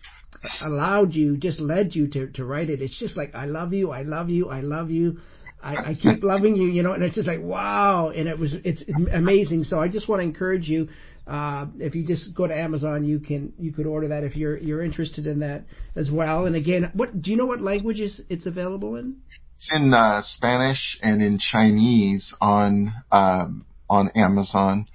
allowed 0.60 1.14
you, 1.14 1.36
just 1.36 1.60
led 1.60 1.94
you 1.94 2.06
to 2.08 2.28
to 2.32 2.44
write 2.44 2.70
it. 2.70 2.82
It's 2.82 2.98
just 2.98 3.16
like 3.16 3.34
I 3.34 3.46
love 3.46 3.72
you, 3.72 3.90
I 3.90 4.02
love 4.02 4.28
you, 4.28 4.48
I 4.48 4.60
love 4.60 4.90
you. 4.90 5.18
I, 5.62 5.76
I 5.76 5.94
keep 5.94 6.24
loving 6.24 6.56
you, 6.56 6.66
you 6.66 6.82
know, 6.82 6.92
and 6.92 7.04
it's 7.04 7.14
just 7.14 7.28
like 7.28 7.40
wow, 7.40 8.10
and 8.10 8.28
it 8.28 8.38
was 8.38 8.54
it's 8.64 8.84
amazing. 9.12 9.64
So 9.64 9.80
I 9.80 9.88
just 9.88 10.08
want 10.08 10.20
to 10.20 10.24
encourage 10.24 10.68
you. 10.68 10.88
Uh, 11.26 11.66
if 11.78 11.94
you 11.94 12.04
just 12.04 12.34
go 12.34 12.46
to 12.46 12.54
Amazon, 12.54 13.04
you 13.04 13.20
can 13.20 13.52
you 13.58 13.72
could 13.72 13.86
order 13.86 14.08
that 14.08 14.24
if 14.24 14.34
you're 14.34 14.58
you're 14.58 14.82
interested 14.82 15.26
in 15.26 15.38
that 15.40 15.64
as 15.94 16.10
well. 16.10 16.46
And 16.46 16.56
again, 16.56 16.90
what 16.94 17.22
do 17.22 17.30
you 17.30 17.36
know 17.36 17.46
what 17.46 17.60
languages 17.60 18.20
it's 18.28 18.46
available 18.46 18.96
in? 18.96 19.16
It's 19.56 19.70
in 19.72 19.94
uh, 19.94 20.22
Spanish 20.24 20.98
and 21.00 21.22
in 21.22 21.38
Chinese 21.38 22.34
on 22.40 22.92
um, 23.12 23.64
on 23.88 24.10
Amazon. 24.16 24.88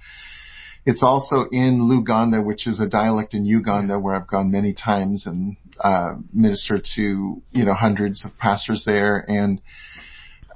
It's 0.84 1.02
also 1.02 1.46
in 1.50 1.80
Luganda, 1.82 2.44
which 2.44 2.66
is 2.66 2.80
a 2.80 2.86
dialect 2.86 3.34
in 3.34 3.44
Uganda 3.44 3.98
where 3.98 4.14
I've 4.14 4.26
gone 4.26 4.50
many 4.50 4.74
times 4.74 5.26
and 5.26 5.56
uh, 5.80 6.14
ministered 6.32 6.84
to 6.96 7.42
you 7.50 7.64
know 7.64 7.74
hundreds 7.74 8.24
of 8.26 8.32
pastors 8.38 8.84
there, 8.86 9.18
and 9.28 9.62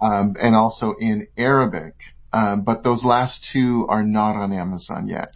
um, 0.02 0.36
and 0.40 0.54
also 0.54 0.94
in 0.98 1.28
Arabic. 1.38 1.94
Um, 2.32 2.62
but 2.64 2.82
those 2.82 3.04
last 3.04 3.48
two 3.52 3.86
are 3.88 4.02
not 4.02 4.36
on 4.36 4.52
Amazon 4.52 5.06
yet. 5.06 5.34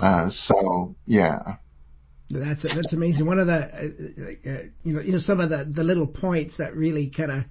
Uh, 0.00 0.28
so 0.30 0.94
yeah. 1.06 1.56
That's 2.30 2.62
that's 2.62 2.92
amazing. 2.94 3.26
One 3.26 3.38
of 3.38 3.46
the 3.46 3.52
uh, 3.52 4.50
uh, 4.50 4.62
you 4.84 4.94
know 4.94 5.00
you 5.00 5.12
know 5.12 5.18
some 5.18 5.40
of 5.40 5.50
the 5.50 5.70
the 5.70 5.82
little 5.84 6.06
points 6.06 6.54
that 6.56 6.74
really 6.74 7.12
kind 7.14 7.30
of 7.30 7.44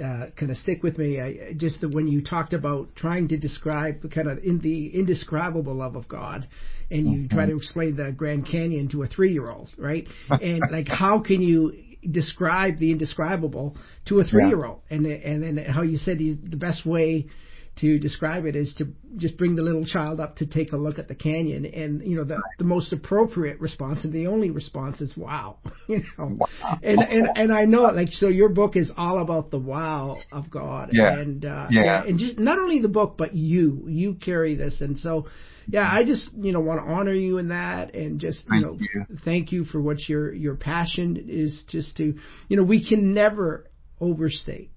uh, 0.00 0.26
kind 0.38 0.50
of 0.50 0.56
stick 0.58 0.82
with 0.82 0.96
me. 0.96 1.20
I, 1.20 1.52
just 1.56 1.80
the, 1.80 1.88
when 1.88 2.06
you 2.06 2.22
talked 2.22 2.52
about 2.52 2.94
trying 2.94 3.28
to 3.28 3.36
describe 3.36 4.00
the 4.00 4.08
kind 4.08 4.28
of 4.28 4.38
in 4.38 4.60
the 4.60 4.88
indescribable 4.94 5.74
love 5.74 5.96
of 5.96 6.08
God, 6.08 6.48
and 6.90 7.10
you 7.10 7.18
mm-hmm. 7.20 7.36
try 7.36 7.46
to 7.46 7.56
explain 7.56 7.96
the 7.96 8.12
Grand 8.12 8.46
Canyon 8.46 8.88
to 8.90 9.02
a 9.02 9.06
three-year-old, 9.06 9.70
right? 9.76 10.06
and 10.30 10.62
like, 10.70 10.86
how 10.88 11.20
can 11.20 11.42
you 11.42 11.74
describe 12.08 12.78
the 12.78 12.92
indescribable 12.92 13.76
to 14.06 14.20
a 14.20 14.24
three-year-old? 14.24 14.80
Yeah. 14.88 14.96
And 14.96 15.06
and 15.06 15.58
then 15.58 15.64
how 15.64 15.82
you 15.82 15.96
said 15.96 16.18
the 16.18 16.56
best 16.56 16.86
way 16.86 17.26
to 17.76 17.98
describe 17.98 18.44
it 18.44 18.54
is 18.54 18.74
to 18.76 18.88
just 19.16 19.36
bring 19.38 19.56
the 19.56 19.62
little 19.62 19.84
child 19.84 20.20
up 20.20 20.36
to 20.36 20.46
take 20.46 20.72
a 20.72 20.76
look 20.76 20.98
at 20.98 21.08
the 21.08 21.14
canyon 21.14 21.64
and 21.64 22.06
you 22.06 22.16
know 22.16 22.24
the 22.24 22.40
the 22.58 22.64
most 22.64 22.92
appropriate 22.92 23.58
response 23.60 24.04
and 24.04 24.12
the 24.12 24.26
only 24.26 24.50
response 24.50 25.00
is 25.00 25.16
wow 25.16 25.56
you 25.88 26.02
know 26.18 26.36
wow. 26.38 26.78
and 26.82 27.00
and 27.00 27.28
and 27.34 27.52
I 27.52 27.64
know 27.64 27.86
it 27.86 27.94
like 27.94 28.08
so 28.10 28.28
your 28.28 28.50
book 28.50 28.76
is 28.76 28.92
all 28.96 29.20
about 29.20 29.50
the 29.50 29.58
wow 29.58 30.16
of 30.30 30.50
God 30.50 30.90
yeah. 30.92 31.14
and 31.14 31.44
uh 31.44 31.68
yeah. 31.70 32.04
and 32.04 32.18
just 32.18 32.38
not 32.38 32.58
only 32.58 32.80
the 32.80 32.88
book 32.88 33.14
but 33.16 33.34
you 33.34 33.86
you 33.88 34.14
carry 34.14 34.54
this 34.54 34.80
and 34.82 34.98
so 34.98 35.26
yeah 35.66 35.88
I 35.90 36.04
just 36.04 36.30
you 36.34 36.52
know 36.52 36.60
want 36.60 36.84
to 36.84 36.92
honor 36.92 37.14
you 37.14 37.38
in 37.38 37.48
that 37.48 37.94
and 37.94 38.20
just 38.20 38.44
you 38.44 38.50
thank 38.50 38.64
know 38.64 38.78
you. 38.78 39.18
thank 39.24 39.52
you 39.52 39.64
for 39.64 39.80
what 39.80 40.08
your 40.08 40.32
your 40.32 40.56
passion 40.56 41.24
is 41.26 41.64
just 41.68 41.96
to 41.96 42.14
you 42.48 42.56
know 42.56 42.64
we 42.64 42.86
can 42.86 43.14
never 43.14 43.66
overstate 43.98 44.71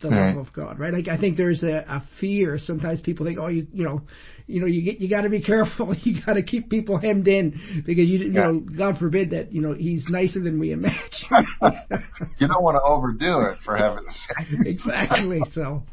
the 0.00 0.10
right. 0.10 0.34
love 0.34 0.46
of 0.46 0.52
God, 0.52 0.78
right? 0.78 0.92
Like 0.92 1.08
I 1.08 1.18
think 1.18 1.36
there's 1.36 1.62
a, 1.62 1.78
a 1.88 2.04
fear. 2.20 2.58
Sometimes 2.58 3.00
people 3.00 3.24
think, 3.24 3.38
oh, 3.38 3.48
you 3.48 3.66
you 3.72 3.84
know, 3.84 4.02
you 4.46 4.60
know, 4.60 4.66
you 4.66 4.82
get 4.82 5.00
you 5.00 5.08
got 5.08 5.22
to 5.22 5.30
be 5.30 5.42
careful. 5.42 5.94
You 5.94 6.22
got 6.24 6.34
to 6.34 6.42
keep 6.42 6.68
people 6.70 6.98
hemmed 6.98 7.28
in 7.28 7.82
because 7.86 8.08
you 8.08 8.18
you 8.18 8.32
yeah. 8.32 8.46
know, 8.46 8.60
God 8.60 8.98
forbid 8.98 9.30
that 9.30 9.52
you 9.52 9.62
know 9.62 9.72
He's 9.74 10.06
nicer 10.08 10.40
than 10.40 10.58
we 10.58 10.72
imagine. 10.72 11.00
you 11.60 12.48
don't 12.48 12.62
want 12.62 12.76
to 12.76 12.82
overdo 12.82 13.40
it, 13.50 13.58
for 13.64 13.76
heaven's 13.76 14.26
sake. 14.36 14.58
exactly. 14.66 15.40
So. 15.52 15.84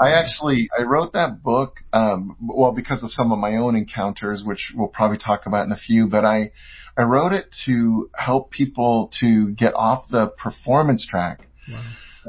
I 0.00 0.10
actually 0.10 0.68
I 0.76 0.82
wrote 0.82 1.12
that 1.12 1.40
book 1.40 1.76
um 1.92 2.36
well 2.40 2.72
because 2.72 3.04
of 3.04 3.12
some 3.12 3.30
of 3.30 3.38
my 3.38 3.54
own 3.54 3.76
encounters 3.76 4.42
which 4.44 4.72
we'll 4.74 4.88
probably 4.88 5.18
talk 5.18 5.46
about 5.46 5.66
in 5.66 5.72
a 5.72 5.76
few 5.76 6.08
but 6.08 6.24
I 6.24 6.50
I 6.96 7.02
wrote 7.02 7.32
it 7.32 7.54
to 7.66 8.10
help 8.12 8.50
people 8.50 9.12
to 9.20 9.52
get 9.52 9.74
off 9.74 10.08
the 10.10 10.32
performance 10.36 11.06
track. 11.08 11.46
Wow 11.70 11.80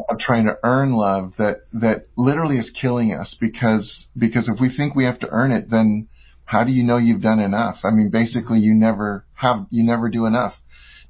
of 0.10 0.20
trying 0.20 0.46
to 0.46 0.58
earn 0.64 0.94
love 0.94 1.34
that 1.38 1.62
that 1.74 2.06
literally 2.16 2.58
is 2.58 2.72
killing 2.80 3.14
us 3.14 3.36
because 3.40 4.08
because 4.18 4.50
if 4.50 4.60
we 4.62 4.76
think 4.76 4.96
we 4.96 5.06
have 5.06 5.20
to 5.20 5.30
earn 5.30 5.52
it 5.52 5.70
then 5.70 6.08
how 6.50 6.64
do 6.64 6.72
you 6.72 6.84
know 6.84 6.98
you've 6.98 7.22
done 7.22 7.40
enough? 7.40 7.78
I 7.84 7.92
mean 7.92 8.10
basically 8.10 8.60
you 8.60 8.74
never 8.74 9.24
have 9.36 9.68
you 9.70 9.84
never 9.84 10.10
do 10.10 10.26
enough. 10.26 10.54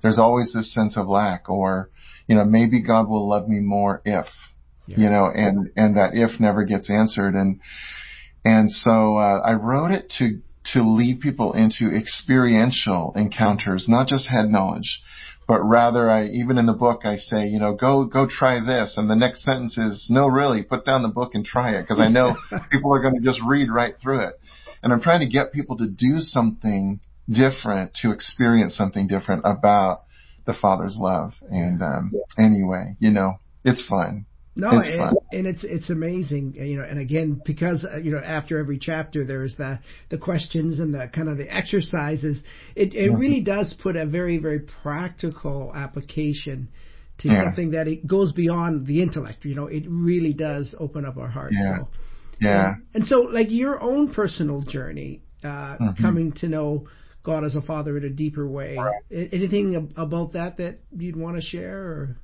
There's 0.01 0.19
always 0.19 0.51
this 0.53 0.73
sense 0.73 0.97
of 0.97 1.07
lack 1.07 1.49
or 1.49 1.89
you 2.27 2.35
know 2.35 2.43
maybe 2.43 2.81
god 2.81 3.07
will 3.07 3.27
love 3.29 3.47
me 3.47 3.59
more 3.59 4.01
if 4.03 4.25
yeah. 4.85 4.97
you 4.97 5.09
know 5.09 5.31
and 5.33 5.71
and 5.77 5.95
that 5.95 6.11
if 6.13 6.39
never 6.41 6.65
gets 6.65 6.89
answered. 6.89 7.35
And 7.35 7.61
and 8.43 8.71
so 8.71 9.17
uh, 9.17 9.41
i 9.45 9.53
wrote 9.53 9.91
it 9.91 10.11
to 10.17 10.41
to 10.73 10.81
lead 10.81 11.19
people 11.19 11.53
into 11.53 11.89
experiential 11.95 13.13
encounters 13.15 13.87
not 13.87 14.07
just 14.07 14.29
head 14.29 14.49
knowledge 14.49 15.01
but 15.49 15.63
rather 15.63 16.11
I, 16.11 16.27
even 16.27 16.59
in 16.59 16.67
the 16.67 16.73
book, 16.73 17.01
I 17.05 17.15
say, 17.15 17.47
you 17.47 17.57
know, 17.59 17.73
go, 17.73 18.05
go 18.05 18.27
try 18.29 18.63
this. 18.63 18.93
And 18.97 19.09
the 19.09 19.15
next 19.15 19.43
sentence 19.43 19.79
is, 19.79 20.05
no, 20.07 20.27
really, 20.27 20.61
put 20.61 20.85
down 20.85 21.01
the 21.01 21.09
book 21.09 21.31
and 21.33 21.43
try 21.43 21.71
it. 21.71 21.87
Cause 21.87 21.99
I 21.99 22.07
know 22.07 22.37
people 22.71 22.93
are 22.93 23.01
going 23.01 23.15
to 23.15 23.21
just 23.21 23.41
read 23.43 23.71
right 23.71 23.95
through 23.99 24.27
it. 24.27 24.39
And 24.83 24.93
I'm 24.93 25.01
trying 25.01 25.21
to 25.21 25.25
get 25.25 25.51
people 25.51 25.75
to 25.77 25.87
do 25.87 26.17
something 26.19 26.99
different, 27.27 27.95
to 28.03 28.11
experience 28.11 28.77
something 28.77 29.07
different 29.07 29.41
about 29.43 30.03
the 30.45 30.53
Father's 30.53 30.95
love. 30.95 31.33
And, 31.49 31.81
um, 31.81 32.13
anyway, 32.37 32.95
you 32.99 33.09
know, 33.09 33.39
it's 33.63 33.83
fun. 33.89 34.27
No, 34.55 34.79
it's 34.79 34.87
and, 34.87 35.17
and, 35.31 35.47
it's 35.47 35.63
it's 35.63 35.89
amazing, 35.89 36.55
you 36.55 36.77
know. 36.77 36.83
And 36.83 36.99
again, 36.99 37.41
because 37.45 37.85
uh, 37.85 37.97
you 37.97 38.11
know, 38.11 38.19
after 38.19 38.57
every 38.57 38.77
chapter, 38.79 39.25
there's 39.25 39.55
the 39.55 39.79
the 40.09 40.17
questions 40.17 40.79
and 40.79 40.93
the 40.93 41.09
kind 41.13 41.29
of 41.29 41.37
the 41.37 41.53
exercises. 41.53 42.41
It 42.75 42.93
it 42.93 43.11
mm-hmm. 43.11 43.19
really 43.19 43.41
does 43.41 43.73
put 43.81 43.95
a 43.95 44.05
very 44.05 44.37
very 44.37 44.59
practical 44.59 45.71
application 45.73 46.69
to 47.19 47.27
yeah. 47.27 47.43
something 47.45 47.71
that 47.71 47.87
it 47.87 48.07
goes 48.07 48.33
beyond 48.33 48.87
the 48.87 49.01
intellect. 49.01 49.45
You 49.45 49.55
know, 49.55 49.67
it 49.67 49.83
really 49.87 50.33
does 50.33 50.73
open 50.79 51.05
up 51.05 51.17
our 51.17 51.29
hearts. 51.29 51.55
Yeah. 51.57 51.79
So, 51.79 51.87
yeah. 52.41 52.67
And, 52.67 52.83
and, 52.95 53.07
so, 53.07 53.19
like 53.21 53.47
your 53.49 53.81
own 53.81 54.13
personal 54.13 54.61
journey, 54.61 55.21
uh, 55.43 55.47
mm-hmm. 55.47 56.01
coming 56.01 56.31
to 56.33 56.47
know 56.47 56.87
God 57.23 57.43
as 57.43 57.55
a 57.55 57.61
Father 57.61 57.97
in 57.97 58.05
a 58.05 58.09
deeper 58.09 58.47
way. 58.47 58.77
Right. 58.77 59.29
Anything 59.31 59.93
about 59.95 60.33
that 60.33 60.57
that 60.57 60.79
you'd 60.97 61.17
want 61.17 61.35
to 61.35 61.41
share? 61.41 61.77
Or? 61.77 62.17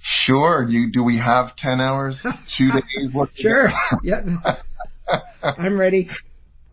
Sure. 0.00 0.66
You, 0.68 0.90
do 0.92 1.02
we 1.02 1.18
have 1.18 1.56
10 1.56 1.80
hours? 1.80 2.20
Two 2.58 2.70
days? 2.70 3.12
What 3.12 3.30
sure. 3.34 3.70
yeah. 4.02 4.22
I'm 5.42 5.78
ready. 5.78 6.08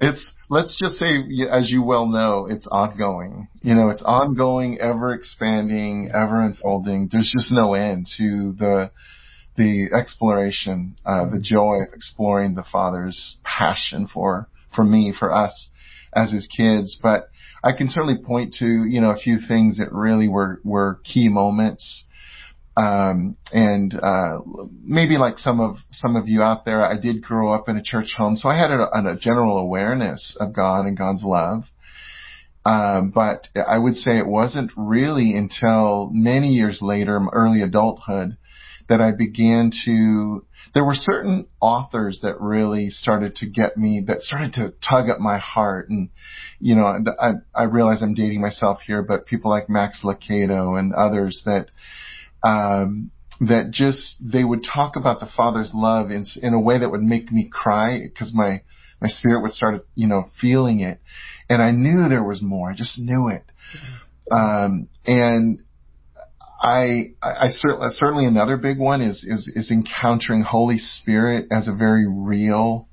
It's, 0.01 0.29
let's 0.49 0.77
just 0.79 0.95
say, 0.95 1.23
as 1.49 1.71
you 1.71 1.81
well 1.81 2.05
know, 2.05 2.47
it's 2.49 2.67
ongoing. 2.67 3.47
You 3.61 3.75
know, 3.75 3.89
it's 3.89 4.03
ongoing, 4.03 4.77
ever 4.79 5.13
expanding, 5.13 6.11
ever 6.13 6.41
unfolding. 6.41 7.09
There's 7.11 7.31
just 7.35 7.51
no 7.51 7.73
end 7.73 8.07
to 8.17 8.53
the, 8.53 8.91
the 9.55 9.89
exploration, 9.97 10.97
uh, 11.05 11.29
the 11.29 11.39
joy 11.39 11.83
of 11.87 11.93
exploring 11.93 12.55
the 12.55 12.65
Father's 12.69 13.37
passion 13.43 14.07
for, 14.07 14.49
for 14.75 14.83
me, 14.83 15.13
for 15.17 15.33
us 15.33 15.69
as 16.13 16.31
his 16.31 16.47
kids. 16.55 16.97
But 17.01 17.29
I 17.63 17.71
can 17.71 17.89
certainly 17.89 18.21
point 18.21 18.55
to, 18.59 18.65
you 18.65 18.99
know, 18.99 19.11
a 19.11 19.17
few 19.17 19.39
things 19.47 19.77
that 19.77 19.93
really 19.93 20.27
were, 20.27 20.59
were 20.65 20.99
key 21.05 21.29
moments 21.29 22.05
um, 22.77 23.37
and 23.53 23.93
uh, 24.01 24.39
maybe 24.83 25.17
like 25.17 25.37
some 25.37 25.61
of 25.61 25.77
some 25.91 26.15
of 26.15 26.27
you 26.27 26.41
out 26.41 26.65
there, 26.65 26.81
I 26.81 26.97
did 26.99 27.21
grow 27.21 27.53
up 27.53 27.69
in 27.69 27.77
a 27.77 27.83
church 27.83 28.13
home, 28.17 28.35
so 28.35 28.49
I 28.49 28.57
had 28.57 28.71
a, 28.71 28.89
a 28.93 29.17
general 29.17 29.57
awareness 29.57 30.35
of 30.39 30.53
God 30.53 30.85
and 30.85 30.97
God's 30.97 31.23
love. 31.23 31.63
Um, 32.65 33.11
but 33.13 33.47
I 33.55 33.77
would 33.77 33.95
say 33.95 34.17
it 34.17 34.27
wasn't 34.27 34.71
really 34.75 35.35
until 35.35 36.09
many 36.11 36.49
years 36.49 36.79
later, 36.81 37.21
early 37.31 37.61
adulthood, 37.61 38.37
that 38.89 39.01
I 39.01 39.11
began 39.11 39.71
to. 39.85 40.45
There 40.73 40.83
were 40.83 40.95
certain 40.95 41.45
authors 41.61 42.19
that 42.23 42.41
really 42.41 42.89
started 42.89 43.37
to 43.37 43.45
get 43.45 43.77
me, 43.77 44.03
that 44.07 44.19
started 44.19 44.53
to 44.53 44.73
tug 44.87 45.07
at 45.07 45.21
my 45.21 45.37
heart, 45.37 45.89
and 45.89 46.09
you 46.59 46.75
know, 46.75 46.99
I, 47.21 47.33
I 47.53 47.63
realize 47.63 48.01
I'm 48.01 48.15
dating 48.15 48.41
myself 48.41 48.79
here, 48.85 49.01
but 49.01 49.27
people 49.27 49.49
like 49.49 49.69
Max 49.69 50.01
Lucado 50.03 50.77
and 50.77 50.93
others 50.93 51.43
that 51.45 51.67
um, 52.45 53.11
that 53.41 53.71
just 53.71 54.15
they 54.21 54.43
would 54.43 54.63
talk 54.63 54.95
about 54.95 55.19
the 55.19 55.27
Father's 55.35 55.71
love 55.73 56.11
in 56.11 56.25
in 56.41 56.53
a 56.53 56.59
way 56.59 56.79
that 56.79 56.89
would 56.89 57.01
make 57.01 57.31
me 57.31 57.49
cry 57.51 57.99
because 58.01 58.33
my 58.33 58.61
my 59.01 59.09
spirit 59.09 59.41
would 59.41 59.51
start 59.51 59.85
you 59.95 60.07
know 60.07 60.29
feeling 60.39 60.79
it, 60.79 61.01
and 61.49 61.61
I 61.61 61.71
knew 61.71 62.07
there 62.07 62.23
was 62.23 62.41
more. 62.41 62.71
I 62.71 62.75
just 62.75 62.97
knew 62.99 63.29
it, 63.29 63.43
um, 64.31 64.87
and 65.05 65.59
I, 66.61 67.13
I, 67.21 67.45
I 67.45 67.47
certainly, 67.49 67.87
certainly 67.91 68.25
another 68.25 68.57
big 68.57 68.79
one 68.79 69.01
is, 69.01 69.23
is, 69.27 69.51
is 69.55 69.69
encountering 69.69 70.41
Holy 70.41 70.77
Spirit 70.79 71.47
as 71.51 71.67
a 71.67 71.73
very 71.73 72.07
real 72.07 72.87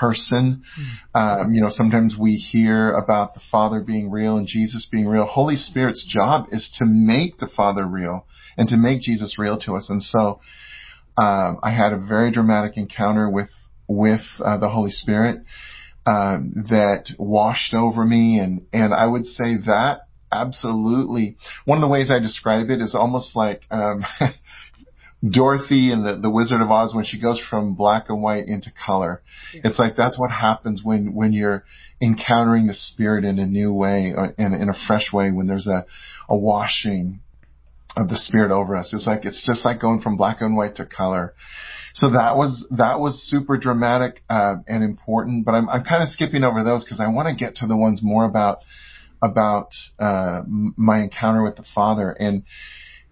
person. 0.00 0.62
Mm-hmm. 0.80 1.16
Um, 1.16 1.52
you 1.52 1.60
know, 1.60 1.68
sometimes 1.70 2.14
we 2.18 2.36
hear 2.36 2.92
about 2.92 3.34
the 3.34 3.40
Father 3.50 3.80
being 3.80 4.10
real 4.10 4.36
and 4.36 4.46
Jesus 4.46 4.88
being 4.90 5.06
real. 5.06 5.26
Holy 5.26 5.56
Spirit's 5.56 6.06
job 6.08 6.46
is 6.50 6.74
to 6.78 6.86
make 6.86 7.38
the 7.38 7.48
Father 7.54 7.86
real 7.86 8.26
and 8.56 8.68
to 8.68 8.76
make 8.76 9.02
Jesus 9.02 9.38
real 9.38 9.58
to 9.60 9.76
us. 9.76 9.88
And 9.90 10.02
so, 10.02 10.40
um, 11.16 11.58
I 11.62 11.70
had 11.70 11.92
a 11.92 11.98
very 11.98 12.30
dramatic 12.30 12.76
encounter 12.76 13.28
with 13.28 13.50
with 13.86 14.22
uh, 14.42 14.56
the 14.58 14.68
Holy 14.68 14.92
Spirit 14.92 15.42
um, 16.06 16.52
that 16.70 17.10
washed 17.18 17.74
over 17.74 18.04
me, 18.04 18.38
and 18.38 18.66
and 18.72 18.94
I 18.94 19.06
would 19.06 19.26
say 19.26 19.58
that 19.66 20.02
absolutely. 20.32 21.36
One 21.64 21.78
of 21.78 21.82
the 21.82 21.88
ways 21.88 22.10
I 22.10 22.20
describe 22.20 22.70
it 22.70 22.80
is 22.80 22.94
almost 22.94 23.36
like 23.36 23.62
um, 23.70 24.04
Dorothy 25.28 25.92
and 25.92 26.04
the, 26.04 26.16
the 26.16 26.30
Wizard 26.30 26.62
of 26.62 26.70
Oz 26.70 26.94
when 26.94 27.04
she 27.04 27.20
goes 27.20 27.40
from 27.50 27.74
black 27.74 28.06
and 28.08 28.22
white 28.22 28.46
into 28.46 28.72
color. 28.86 29.20
Yeah. 29.52 29.62
It's 29.64 29.78
like 29.78 29.94
that's 29.96 30.18
what 30.18 30.30
happens 30.30 30.80
when 30.82 31.14
when 31.14 31.32
you're 31.32 31.64
encountering 32.00 32.66
the 32.66 32.74
Spirit 32.74 33.24
in 33.24 33.38
a 33.38 33.46
new 33.46 33.72
way 33.72 34.14
or 34.16 34.34
in, 34.38 34.54
in 34.54 34.70
a 34.70 34.86
fresh 34.86 35.12
way. 35.12 35.30
When 35.30 35.46
there's 35.46 35.66
a 35.66 35.84
a 36.28 36.36
washing 36.36 37.20
of 37.96 38.08
the 38.08 38.16
Spirit 38.16 38.50
over 38.50 38.76
us, 38.76 38.94
it's 38.94 39.06
like 39.06 39.26
it's 39.26 39.44
just 39.46 39.64
like 39.64 39.78
going 39.80 40.00
from 40.00 40.16
black 40.16 40.40
and 40.40 40.56
white 40.56 40.76
to 40.76 40.86
color. 40.86 41.34
So 41.92 42.10
that 42.10 42.36
was 42.36 42.66
that 42.70 42.98
was 42.98 43.20
super 43.28 43.58
dramatic 43.58 44.22
uh, 44.30 44.56
and 44.66 44.82
important. 44.82 45.44
But 45.44 45.52
I'm 45.52 45.68
I'm 45.68 45.84
kind 45.84 46.02
of 46.02 46.08
skipping 46.08 46.44
over 46.44 46.64
those 46.64 46.82
because 46.82 47.00
I 47.00 47.08
want 47.08 47.28
to 47.28 47.34
get 47.34 47.56
to 47.56 47.66
the 47.66 47.76
ones 47.76 48.00
more 48.02 48.24
about 48.24 48.60
about 49.22 49.72
uh, 49.98 50.40
my 50.46 51.00
encounter 51.02 51.42
with 51.42 51.56
the 51.56 51.64
Father 51.74 52.10
and 52.10 52.44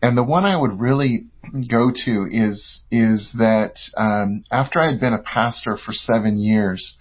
and 0.00 0.16
the 0.16 0.22
one 0.22 0.44
I 0.44 0.56
would 0.56 0.80
really 0.80 1.26
go 1.70 1.90
to 2.04 2.28
is 2.30 2.82
is 2.90 3.30
that 3.38 3.74
um, 3.96 4.44
after 4.50 4.80
I 4.80 4.90
had 4.90 5.00
been 5.00 5.14
a 5.14 5.22
pastor 5.22 5.76
for 5.76 5.92
seven 5.92 6.38
years, 6.38 6.96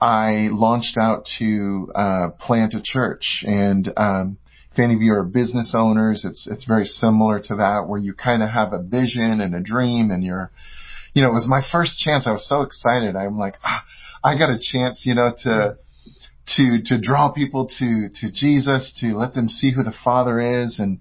I 0.00 0.48
launched 0.50 0.96
out 0.98 1.26
to 1.38 1.92
uh, 1.94 2.28
plant 2.38 2.74
a 2.74 2.82
church. 2.82 3.44
And 3.46 3.92
um, 3.96 4.38
if 4.72 4.78
any 4.78 4.94
of 4.94 5.02
you 5.02 5.14
are 5.14 5.24
business 5.24 5.74
owners, 5.76 6.24
it's 6.24 6.46
it's 6.50 6.64
very 6.64 6.84
similar 6.84 7.40
to 7.40 7.56
that, 7.56 7.88
where 7.88 8.00
you 8.00 8.14
kind 8.14 8.42
of 8.42 8.50
have 8.50 8.72
a 8.72 8.82
vision 8.82 9.40
and 9.40 9.54
a 9.54 9.60
dream, 9.60 10.10
and 10.10 10.22
you're, 10.22 10.50
you 11.14 11.22
know, 11.22 11.28
it 11.28 11.34
was 11.34 11.46
my 11.48 11.62
first 11.72 11.98
chance. 11.98 12.26
I 12.26 12.32
was 12.32 12.48
so 12.48 12.62
excited. 12.62 13.16
I'm 13.16 13.38
like, 13.38 13.56
ah, 13.64 13.84
I 14.22 14.38
got 14.38 14.50
a 14.50 14.58
chance, 14.60 15.02
you 15.04 15.14
know, 15.14 15.34
to 15.44 15.76
to 16.56 16.82
to 16.86 17.00
draw 17.00 17.32
people 17.32 17.68
to 17.78 18.08
to 18.08 18.32
Jesus, 18.32 18.96
to 19.00 19.16
let 19.16 19.34
them 19.34 19.48
see 19.48 19.72
who 19.72 19.82
the 19.82 19.94
Father 20.04 20.40
is, 20.62 20.78
and 20.78 21.00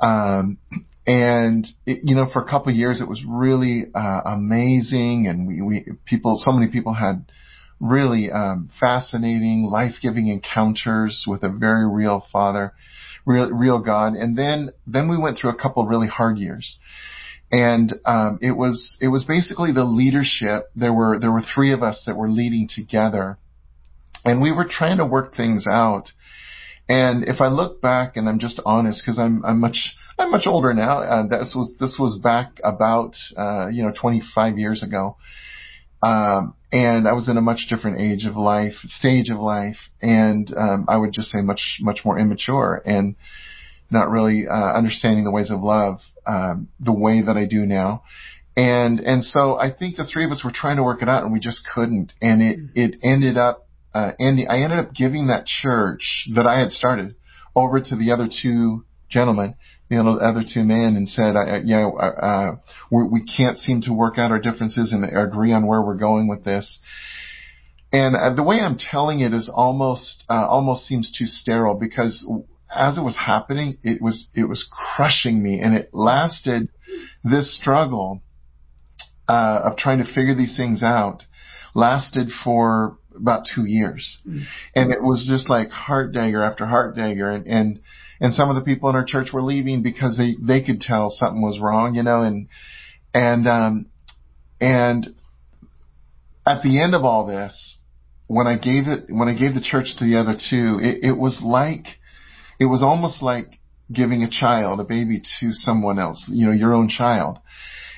um, 0.00 0.58
and 1.06 1.66
it, 1.86 2.00
you 2.02 2.14
know, 2.14 2.26
for 2.32 2.42
a 2.42 2.48
couple 2.48 2.72
of 2.72 2.76
years, 2.76 3.00
it 3.00 3.08
was 3.08 3.22
really 3.26 3.86
uh, 3.94 4.20
amazing, 4.26 5.26
and 5.28 5.46
we, 5.46 5.60
we 5.60 5.86
people, 6.06 6.40
so 6.42 6.52
many 6.52 6.70
people 6.70 6.94
had 6.94 7.26
really 7.80 8.30
um, 8.30 8.70
fascinating, 8.80 9.64
life-giving 9.70 10.28
encounters 10.28 11.24
with 11.26 11.42
a 11.42 11.48
very 11.48 11.86
real 11.86 12.24
Father, 12.32 12.72
real, 13.26 13.50
real 13.50 13.80
God. 13.80 14.14
And 14.14 14.38
then, 14.38 14.70
then 14.86 15.08
we 15.08 15.18
went 15.18 15.38
through 15.38 15.50
a 15.50 15.56
couple 15.56 15.86
really 15.86 16.06
hard 16.06 16.38
years, 16.38 16.78
and 17.52 17.94
um, 18.06 18.38
it 18.40 18.52
was 18.52 18.96
it 19.00 19.08
was 19.08 19.24
basically 19.24 19.72
the 19.72 19.84
leadership. 19.84 20.70
There 20.74 20.92
were 20.92 21.18
there 21.20 21.30
were 21.30 21.42
three 21.54 21.72
of 21.72 21.82
us 21.82 22.02
that 22.06 22.16
were 22.16 22.30
leading 22.30 22.68
together, 22.74 23.38
and 24.24 24.40
we 24.40 24.50
were 24.50 24.66
trying 24.68 24.96
to 24.98 25.04
work 25.04 25.36
things 25.36 25.66
out. 25.70 26.08
And 26.88 27.24
if 27.24 27.40
I 27.40 27.48
look 27.48 27.80
back, 27.80 28.16
and 28.16 28.28
I'm 28.28 28.38
just 28.38 28.60
honest, 28.66 29.02
because 29.02 29.18
I'm 29.18 29.44
I'm 29.44 29.58
much 29.58 29.96
I'm 30.18 30.30
much 30.30 30.46
older 30.46 30.74
now. 30.74 31.00
Uh, 31.00 31.26
this 31.26 31.54
was 31.56 31.72
this 31.80 31.96
was 31.98 32.18
back 32.22 32.60
about 32.62 33.14
uh, 33.36 33.68
you 33.68 33.82
know 33.82 33.92
25 33.98 34.58
years 34.58 34.82
ago, 34.82 35.16
um, 36.02 36.54
and 36.70 37.08
I 37.08 37.12
was 37.12 37.28
in 37.28 37.38
a 37.38 37.40
much 37.40 37.68
different 37.70 38.00
age 38.00 38.26
of 38.26 38.36
life, 38.36 38.74
stage 38.84 39.30
of 39.30 39.38
life, 39.38 39.78
and 40.02 40.52
um, 40.56 40.84
I 40.86 40.98
would 40.98 41.12
just 41.12 41.30
say 41.30 41.40
much 41.40 41.78
much 41.80 42.00
more 42.04 42.18
immature 42.18 42.82
and 42.84 43.16
not 43.90 44.10
really 44.10 44.46
uh, 44.46 44.52
understanding 44.52 45.24
the 45.24 45.30
ways 45.30 45.50
of 45.50 45.62
love 45.62 46.00
um, 46.26 46.68
the 46.80 46.92
way 46.92 47.22
that 47.22 47.36
I 47.36 47.46
do 47.46 47.64
now. 47.64 48.02
And 48.56 49.00
and 49.00 49.24
so 49.24 49.58
I 49.58 49.72
think 49.72 49.96
the 49.96 50.04
three 50.04 50.24
of 50.24 50.30
us 50.30 50.42
were 50.44 50.52
trying 50.54 50.76
to 50.76 50.82
work 50.82 51.00
it 51.00 51.08
out, 51.08 51.24
and 51.24 51.32
we 51.32 51.40
just 51.40 51.66
couldn't. 51.74 52.12
And 52.20 52.42
it 52.42 52.58
it 52.74 53.00
ended 53.02 53.38
up 53.38 53.63
uh, 53.94 54.12
Andy, 54.18 54.46
I 54.46 54.56
ended 54.56 54.78
up 54.80 54.92
giving 54.92 55.28
that 55.28 55.46
church 55.46 56.26
that 56.34 56.46
I 56.46 56.58
had 56.58 56.72
started 56.72 57.14
over 57.54 57.80
to 57.80 57.96
the 57.96 58.12
other 58.12 58.28
two 58.28 58.84
gentlemen, 59.08 59.54
the 59.88 59.98
other 59.98 60.42
two 60.42 60.64
men, 60.64 60.96
and 60.96 61.08
said, 61.08 61.36
uh, 61.36 61.60
"Yeah, 61.64 61.86
uh, 61.86 62.56
we 62.90 63.22
can't 63.24 63.56
seem 63.56 63.82
to 63.82 63.92
work 63.92 64.18
out 64.18 64.32
our 64.32 64.40
differences 64.40 64.92
and 64.92 65.04
agree 65.04 65.52
on 65.52 65.66
where 65.66 65.80
we're 65.80 65.94
going 65.94 66.26
with 66.26 66.44
this." 66.44 66.80
And 67.92 68.16
uh, 68.16 68.34
the 68.34 68.42
way 68.42 68.58
I'm 68.60 68.76
telling 68.76 69.20
it 69.20 69.32
is 69.32 69.48
almost 69.52 70.24
uh, 70.28 70.46
almost 70.48 70.86
seems 70.86 71.12
too 71.16 71.26
sterile 71.26 71.74
because 71.74 72.28
as 72.74 72.98
it 72.98 73.02
was 73.02 73.16
happening, 73.16 73.78
it 73.84 74.02
was 74.02 74.26
it 74.34 74.48
was 74.48 74.66
crushing 74.68 75.40
me, 75.40 75.60
and 75.60 75.74
it 75.76 75.90
lasted. 75.92 76.68
This 77.22 77.56
struggle 77.56 78.22
uh, 79.28 79.60
of 79.64 79.76
trying 79.76 79.98
to 79.98 80.04
figure 80.04 80.34
these 80.34 80.56
things 80.56 80.82
out 80.82 81.22
lasted 81.74 82.28
for 82.44 82.98
about 83.16 83.44
two 83.54 83.64
years. 83.64 84.18
Mm. 84.26 84.42
And 84.74 84.92
it 84.92 85.02
was 85.02 85.26
just 85.30 85.48
like 85.48 85.70
heart 85.70 86.12
dagger 86.12 86.42
after 86.42 86.66
heart 86.66 86.96
dagger. 86.96 87.30
And, 87.30 87.46
and, 87.46 87.80
and 88.20 88.34
some 88.34 88.50
of 88.50 88.56
the 88.56 88.62
people 88.62 88.88
in 88.90 88.96
our 88.96 89.04
church 89.04 89.28
were 89.32 89.42
leaving 89.42 89.82
because 89.82 90.16
they, 90.16 90.36
they 90.40 90.62
could 90.62 90.80
tell 90.80 91.10
something 91.10 91.42
was 91.42 91.60
wrong, 91.60 91.94
you 91.94 92.02
know, 92.02 92.22
and, 92.22 92.48
and, 93.12 93.48
um, 93.48 93.86
and 94.60 95.14
at 96.46 96.62
the 96.62 96.80
end 96.82 96.94
of 96.94 97.04
all 97.04 97.26
this, 97.26 97.78
when 98.26 98.46
I 98.46 98.56
gave 98.56 98.88
it, 98.88 99.06
when 99.08 99.28
I 99.28 99.34
gave 99.34 99.54
the 99.54 99.60
church 99.60 99.96
to 99.98 100.04
the 100.04 100.18
other 100.18 100.34
two, 100.34 100.78
it, 100.80 101.04
it 101.10 101.16
was 101.16 101.40
like, 101.42 101.86
it 102.58 102.66
was 102.66 102.82
almost 102.82 103.22
like 103.22 103.58
giving 103.92 104.22
a 104.22 104.30
child, 104.30 104.80
a 104.80 104.84
baby 104.84 105.20
to 105.40 105.52
someone 105.52 105.98
else, 105.98 106.26
you 106.32 106.46
know, 106.46 106.52
your 106.52 106.72
own 106.72 106.88
child. 106.88 107.38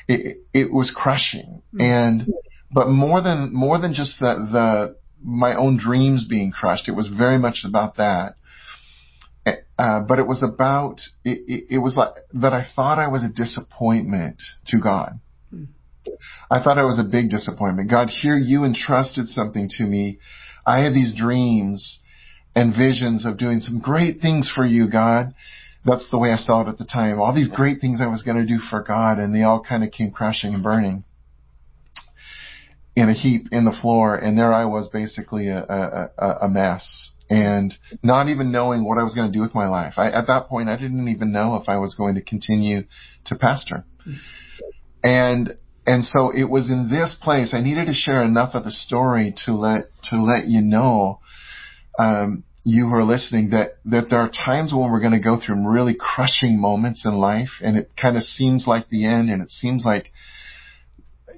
It, 0.08 0.38
it 0.52 0.72
was 0.72 0.92
crushing. 0.94 1.62
Mm. 1.74 1.80
And, 1.80 2.34
but 2.72 2.88
more 2.88 3.20
than, 3.22 3.52
more 3.52 3.78
than 3.78 3.94
just 3.94 4.18
the, 4.18 4.48
the, 4.50 4.96
my 5.26 5.56
own 5.56 5.76
dreams 5.76 6.24
being 6.24 6.52
crushed. 6.52 6.88
It 6.88 6.92
was 6.92 7.08
very 7.08 7.38
much 7.38 7.64
about 7.66 7.96
that. 7.96 8.36
Uh, 9.78 10.00
but 10.00 10.18
it 10.18 10.26
was 10.26 10.42
about, 10.42 11.00
it, 11.24 11.38
it, 11.46 11.74
it, 11.74 11.78
was 11.78 11.96
like 11.96 12.14
that 12.32 12.54
I 12.54 12.66
thought 12.74 12.98
I 12.98 13.08
was 13.08 13.22
a 13.22 13.28
disappointment 13.28 14.42
to 14.68 14.78
God. 14.78 15.20
Hmm. 15.50 15.64
I 16.50 16.62
thought 16.62 16.78
I 16.78 16.84
was 16.84 16.98
a 16.98 17.04
big 17.04 17.30
disappointment. 17.30 17.90
God, 17.90 18.08
here 18.08 18.36
you 18.36 18.64
entrusted 18.64 19.28
something 19.28 19.68
to 19.76 19.84
me. 19.84 20.18
I 20.64 20.80
had 20.80 20.94
these 20.94 21.14
dreams 21.14 22.00
and 22.54 22.74
visions 22.74 23.26
of 23.26 23.36
doing 23.36 23.60
some 23.60 23.78
great 23.78 24.20
things 24.20 24.50
for 24.52 24.64
you, 24.64 24.90
God. 24.90 25.34
That's 25.84 26.10
the 26.10 26.18
way 26.18 26.32
I 26.32 26.36
saw 26.36 26.62
it 26.62 26.68
at 26.68 26.78
the 26.78 26.86
time. 26.86 27.20
All 27.20 27.34
these 27.34 27.48
great 27.48 27.80
things 27.80 28.00
I 28.00 28.06
was 28.06 28.22
going 28.22 28.38
to 28.38 28.46
do 28.46 28.58
for 28.58 28.82
God 28.82 29.18
and 29.18 29.34
they 29.34 29.42
all 29.42 29.62
kind 29.62 29.84
of 29.84 29.92
came 29.92 30.10
crashing 30.10 30.54
and 30.54 30.62
burning 30.62 31.04
in 32.96 33.10
a 33.10 33.12
heap 33.12 33.48
in 33.52 33.66
the 33.66 33.76
floor, 33.80 34.16
and 34.16 34.38
there 34.38 34.52
I 34.52 34.64
was 34.64 34.88
basically 34.88 35.48
a, 35.48 35.62
a, 36.18 36.24
a 36.42 36.48
mess 36.48 37.12
and 37.28 37.74
not 38.02 38.28
even 38.28 38.52
knowing 38.52 38.84
what 38.84 38.98
I 38.98 39.02
was 39.02 39.14
going 39.14 39.30
to 39.30 39.36
do 39.36 39.40
with 39.40 39.54
my 39.54 39.68
life. 39.68 39.94
I, 39.96 40.10
at 40.10 40.28
that 40.28 40.48
point, 40.48 40.68
I 40.68 40.76
didn't 40.76 41.08
even 41.08 41.32
know 41.32 41.56
if 41.56 41.68
I 41.68 41.78
was 41.78 41.94
going 41.94 42.14
to 42.14 42.22
continue 42.22 42.84
to 43.26 43.34
pastor. 43.34 43.84
And, 45.02 45.56
and 45.86 46.04
so 46.04 46.30
it 46.30 46.44
was 46.44 46.70
in 46.70 46.88
this 46.88 47.16
place, 47.20 47.52
I 47.52 47.60
needed 47.60 47.86
to 47.86 47.94
share 47.94 48.22
enough 48.22 48.54
of 48.54 48.64
the 48.64 48.70
story 48.70 49.34
to 49.44 49.54
let, 49.54 49.90
to 50.10 50.22
let 50.22 50.46
you 50.46 50.62
know, 50.62 51.20
um, 51.98 52.44
you 52.62 52.88
who 52.88 52.94
are 52.94 53.04
listening 53.04 53.50
that, 53.50 53.78
that 53.84 54.08
there 54.10 54.20
are 54.20 54.30
times 54.30 54.72
when 54.72 54.90
we're 54.90 55.00
going 55.00 55.12
to 55.12 55.20
go 55.20 55.40
through 55.40 55.68
really 55.68 55.96
crushing 55.98 56.60
moments 56.60 57.04
in 57.04 57.14
life 57.14 57.60
and 57.62 57.76
it 57.76 57.90
kind 58.00 58.16
of 58.16 58.22
seems 58.22 58.66
like 58.66 58.88
the 58.88 59.04
end 59.04 59.30
and 59.30 59.40
it 59.40 59.50
seems 59.50 59.84
like 59.84 60.12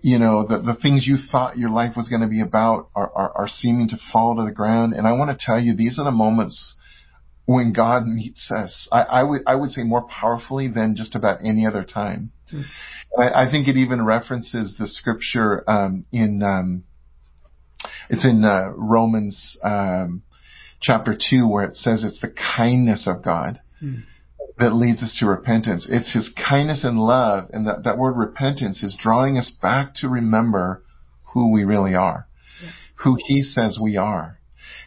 you 0.03 0.19
know, 0.19 0.47
the, 0.47 0.59
the 0.59 0.75
things 0.75 1.07
you 1.07 1.17
thought 1.31 1.59
your 1.59 1.71
life 1.71 1.97
was 1.97 2.09
going 2.09 2.23
to 2.23 2.29
be 2.29 2.41
about 2.41 2.89
are, 2.95 3.11
are, 3.15 3.33
are 3.37 3.49
seeming 3.49 3.89
to 3.89 3.97
fall 4.13 4.37
to 4.37 4.45
the 4.45 4.53
ground. 4.53 4.93
And 4.95 5.07
I 5.07 5.13
want 5.13 5.37
to 5.37 5.45
tell 5.45 5.61
you, 5.61 5.75
these 5.75 5.99
are 5.99 6.05
the 6.05 6.11
moments 6.11 6.75
when 7.47 7.73
God 7.73 8.07
meets 8.07 8.51
us. 8.51 8.89
I, 8.93 9.03
I 9.03 9.23
would 9.23 9.43
I 9.47 9.55
would 9.55 9.71
say 9.71 9.83
more 9.83 10.03
powerfully 10.03 10.69
than 10.69 10.97
just 10.97 11.15
about 11.15 11.41
any 11.45 11.67
other 11.67 11.85
time. 11.85 12.31
Mm. 12.53 12.65
I, 13.19 13.47
I, 13.47 13.51
think 13.51 13.69
it 13.69 13.77
even 13.77 14.05
references 14.05 14.75
the 14.79 14.87
scripture 14.87 15.69
um, 15.69 16.05
in 16.13 16.43
um, 16.43 16.85
it's 18.11 18.25
in 18.25 18.45
uh, 18.45 18.71
Romans 18.75 19.59
um, 19.63 20.23
chapter 20.81 21.17
two 21.19 21.49
where 21.49 21.65
it 21.65 21.77
says 21.77 22.05
it's 22.05 22.21
the 22.21 22.35
kindness 22.57 23.07
of 23.07 23.23
God. 23.23 23.61
Mm 23.83 24.05
that 24.59 24.75
leads 24.75 25.03
us 25.03 25.17
to 25.21 25.27
repentance. 25.27 25.87
It's 25.89 26.13
His 26.13 26.33
kindness 26.49 26.85
and 26.85 26.99
love, 26.99 27.51
and 27.53 27.67
that, 27.67 27.85
that 27.85 27.99
word 27.99 28.17
repentance 28.17 28.83
is 28.83 28.99
drawing 29.01 29.39
us 29.39 29.53
back 29.63 29.95
to 29.97 30.09
remember 30.09 30.83
who 31.33 31.53
we 31.53 31.65
really 31.65 31.95
are, 31.95 32.27
yeah. 32.63 32.71
who 32.97 33.17
He 33.27 33.43
says 33.43 33.79
we 33.81 33.97
are. 33.97 34.39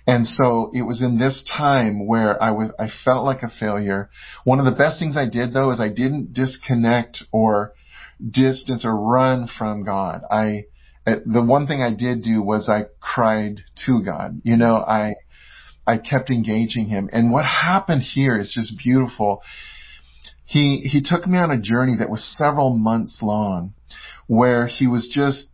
And 0.08 0.26
so 0.26 0.72
it 0.74 0.82
was 0.82 1.02
in 1.02 1.20
this 1.20 1.44
time 1.58 2.08
where 2.08 2.42
I 2.42 2.52
was, 2.52 2.72
I 2.80 2.88
felt 3.06 3.24
like 3.24 3.44
a 3.44 3.52
failure. 3.60 4.10
One 4.44 4.60
of 4.60 4.66
the 4.66 4.72
best 4.72 5.00
things 5.00 5.16
I 5.16 5.28
did 5.28 5.54
though 5.54 5.72
is 5.72 5.80
I 5.80 5.90
didn't 5.90 6.34
disconnect 6.34 7.24
or 7.32 7.74
distance 8.30 8.84
or 8.84 8.96
run 8.96 9.48
from 9.48 9.84
God. 9.84 10.22
I, 10.30 10.66
eh, 11.06 11.18
the 11.26 11.42
one 11.42 11.68
thing 11.68 11.82
I 11.82 11.94
did 11.94 12.24
do 12.24 12.42
was 12.42 12.68
I 12.68 12.86
cried 13.00 13.62
to 13.86 14.04
God. 14.04 14.42
You 14.44 14.58
know, 14.58 14.78
I, 14.78 15.14
I 15.86 15.98
kept 15.98 16.30
engaging 16.30 16.88
him. 16.88 17.10
And 17.12 17.32
what 17.32 17.46
happened 17.46 18.04
here 18.04 18.39
is 18.39 18.54
just 18.54 18.78
beautiful. 18.78 19.41
He, 20.46 20.80
he 20.80 21.02
took 21.02 21.28
me 21.28 21.38
on 21.38 21.52
a 21.52 21.60
journey 21.60 21.96
that 22.00 22.10
was 22.10 22.24
several 22.38 22.78
months 22.78 23.20
long 23.22 23.74
where 24.28 24.67
he 24.67 24.88
was 24.88 25.12
just, 25.13 25.48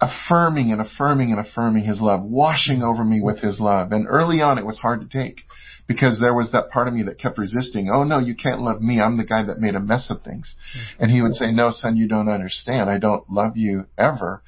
affirming 0.00 0.72
and 0.72 0.80
affirming 0.80 1.32
and 1.32 1.40
affirming 1.40 1.84
his 1.84 2.00
love, 2.00 2.22
washing 2.22 2.82
over 2.82 3.04
me 3.04 3.20
with 3.20 3.38
his 3.38 3.60
love. 3.60 3.92
And 3.92 4.06
early 4.08 4.40
on 4.42 4.58
it 4.58 4.66
was 4.66 4.78
hard 4.78 5.00
to 5.00 5.08
take 5.08 5.42
because 5.86 6.18
there 6.20 6.34
was 6.34 6.52
that 6.52 6.70
part 6.70 6.88
of 6.88 6.94
me 6.94 7.04
that 7.04 7.18
kept 7.18 7.38
resisting. 7.38 7.90
Oh 7.92 8.04
no, 8.04 8.18
you 8.18 8.34
can't 8.34 8.60
love 8.60 8.80
me. 8.80 9.00
I'm 9.00 9.16
the 9.16 9.24
guy 9.24 9.44
that 9.44 9.60
made 9.60 9.74
a 9.74 9.80
mess 9.80 10.10
of 10.10 10.22
things. 10.22 10.54
Mm-hmm. 10.76 11.02
And 11.02 11.12
he 11.12 11.22
would 11.22 11.34
say, 11.34 11.52
no, 11.52 11.70
son, 11.70 11.96
you 11.96 12.08
don't 12.08 12.28
understand. 12.28 12.90
I 12.90 12.98
don't 12.98 13.28
love 13.30 13.56
you 13.56 13.86
ever 13.96 14.42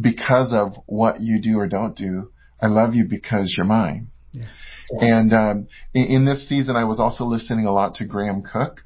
because 0.00 0.52
of 0.52 0.74
what 0.86 1.20
you 1.20 1.40
do 1.40 1.58
or 1.58 1.66
don't 1.66 1.96
do. 1.96 2.30
I 2.60 2.66
love 2.66 2.94
you 2.94 3.04
because 3.04 3.54
you're 3.56 3.66
mine. 3.66 4.08
Yeah. 4.32 4.46
And 4.90 5.32
um, 5.32 5.68
in, 5.94 6.04
in, 6.04 6.24
this 6.24 6.48
season, 6.48 6.76
I 6.76 6.84
was 6.84 7.00
also 7.00 7.24
listening 7.24 7.66
a 7.66 7.72
lot 7.72 7.96
to 7.96 8.04
Graham 8.04 8.42
Cooke. 8.42 8.82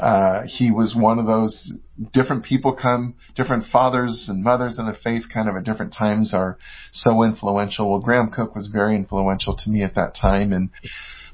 Uh, 0.00 0.42
he 0.46 0.72
was 0.72 0.94
one 0.96 1.18
of 1.18 1.26
those 1.26 1.72
different 2.12 2.44
people 2.44 2.72
come, 2.74 3.14
different 3.36 3.64
fathers 3.70 4.26
and 4.28 4.42
mothers 4.42 4.78
in 4.78 4.86
the 4.86 4.96
faith 5.04 5.24
kind 5.32 5.48
of 5.48 5.56
at 5.56 5.64
different 5.64 5.92
times 5.92 6.34
are 6.34 6.58
so 6.92 7.22
influential. 7.22 7.90
Well, 7.90 8.00
Graham 8.00 8.30
Cooke 8.30 8.56
was 8.56 8.66
very 8.66 8.96
influential 8.96 9.56
to 9.56 9.70
me 9.70 9.84
at 9.84 9.94
that 9.94 10.16
time 10.20 10.52
and 10.52 10.70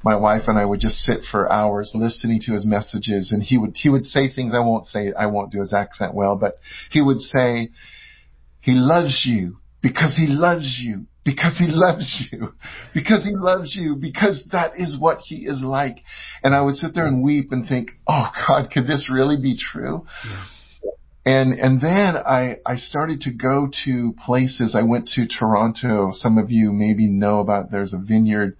my 0.02 0.16
wife 0.16 0.42
and 0.46 0.58
I 0.58 0.64
would 0.64 0.80
just 0.80 0.96
sit 0.96 1.20
for 1.30 1.50
hours 1.50 1.92
listening 1.94 2.40
to 2.46 2.52
his 2.52 2.66
messages 2.66 3.30
and 3.32 3.42
he 3.42 3.56
would, 3.56 3.76
he 3.76 3.88
would 3.88 4.04
say 4.04 4.30
things 4.30 4.52
I 4.54 4.60
won't 4.60 4.84
say, 4.84 5.12
I 5.18 5.26
won't 5.26 5.52
do 5.52 5.60
his 5.60 5.72
accent 5.72 6.14
well, 6.14 6.36
but 6.36 6.58
he 6.90 7.00
would 7.00 7.20
say, 7.20 7.70
he 8.60 8.72
loves 8.72 9.24
you 9.26 9.58
because 9.82 10.16
he 10.16 10.26
loves 10.26 10.80
you 10.82 11.06
because 11.24 11.58
he 11.58 11.66
loves 11.68 12.28
you, 12.30 12.54
because 12.94 13.24
he 13.24 13.34
loves 13.34 13.76
you, 13.76 13.96
because 13.96 14.48
that 14.52 14.72
is 14.76 14.96
what 14.98 15.18
he 15.18 15.46
is 15.46 15.60
like. 15.62 15.98
And 16.42 16.54
I 16.54 16.62
would 16.62 16.76
sit 16.76 16.94
there 16.94 17.06
and 17.06 17.22
weep 17.22 17.48
and 17.50 17.68
think, 17.68 17.90
oh 18.08 18.30
God, 18.46 18.70
could 18.70 18.86
this 18.86 19.08
really 19.12 19.36
be 19.36 19.56
true? 19.56 20.06
Yeah. 20.24 20.44
And, 21.26 21.52
and 21.52 21.80
then 21.80 22.16
I, 22.16 22.56
I 22.64 22.76
started 22.76 23.20
to 23.22 23.32
go 23.32 23.68
to 23.84 24.14
places. 24.24 24.74
I 24.74 24.82
went 24.82 25.08
to 25.16 25.26
Toronto. 25.26 26.08
Some 26.12 26.38
of 26.38 26.50
you 26.50 26.72
maybe 26.72 27.08
know 27.08 27.40
about, 27.40 27.70
there's 27.70 27.92
a 27.92 27.98
vineyard, 27.98 28.56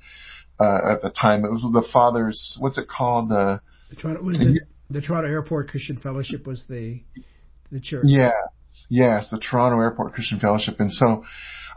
uh, 0.61 0.93
at 0.93 1.01
the 1.01 1.09
time. 1.09 1.47
It 1.47 1.51
was 1.51 1.63
the 1.63 1.89
father's, 1.91 2.59
what's 2.61 2.77
it 2.77 2.87
called? 2.87 3.31
The, 3.31 3.63
the 3.89 3.97
Toronto, 3.97 4.23
was 4.23 4.37
it, 4.39 4.63
the 4.91 5.01
Toronto 5.01 5.29
Airport 5.29 5.71
Christian 5.71 5.97
Fellowship 5.97 6.47
was 6.47 6.63
the, 6.69 7.01
the 7.73 7.81
church. 7.81 8.05
Yes. 8.05 8.35
Yes. 8.91 9.29
The 9.31 9.41
Toronto 9.41 9.81
Airport 9.81 10.13
Christian 10.13 10.39
Fellowship. 10.39 10.79
And 10.81 10.93
so, 10.93 11.25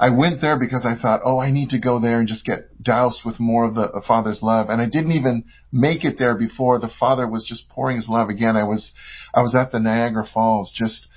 I 0.04 0.10
went 0.10 0.42
there 0.42 0.60
because 0.60 0.86
I 0.86 1.02
thought, 1.02 1.22
oh, 1.24 1.40
I 1.40 1.50
need 1.50 1.70
to 1.70 1.80
go 1.80 1.98
there 1.98 2.20
and 2.20 2.28
just 2.28 2.46
get 2.46 2.84
doused 2.84 3.22
with 3.24 3.40
more 3.40 3.64
of 3.64 3.74
the, 3.74 3.88
the 3.88 4.04
Father's 4.06 4.42
love. 4.42 4.68
And 4.68 4.82
I 4.82 4.86
didn't 4.86 5.14
even 5.14 5.46
make 5.72 6.04
it 6.04 6.18
there 6.20 6.36
before 6.36 6.78
the 6.78 6.92
Father 7.00 7.26
was 7.26 7.46
just 7.48 7.70
pouring 7.70 7.96
His 7.96 8.10
love 8.10 8.28
again. 8.28 8.58
I 8.58 8.66
was, 8.66 8.92
I 9.34 9.42
was 9.42 9.56
at 9.56 9.72
the 9.72 9.80
Niagara 9.80 10.26
Falls 10.34 10.74
just 10.76 11.08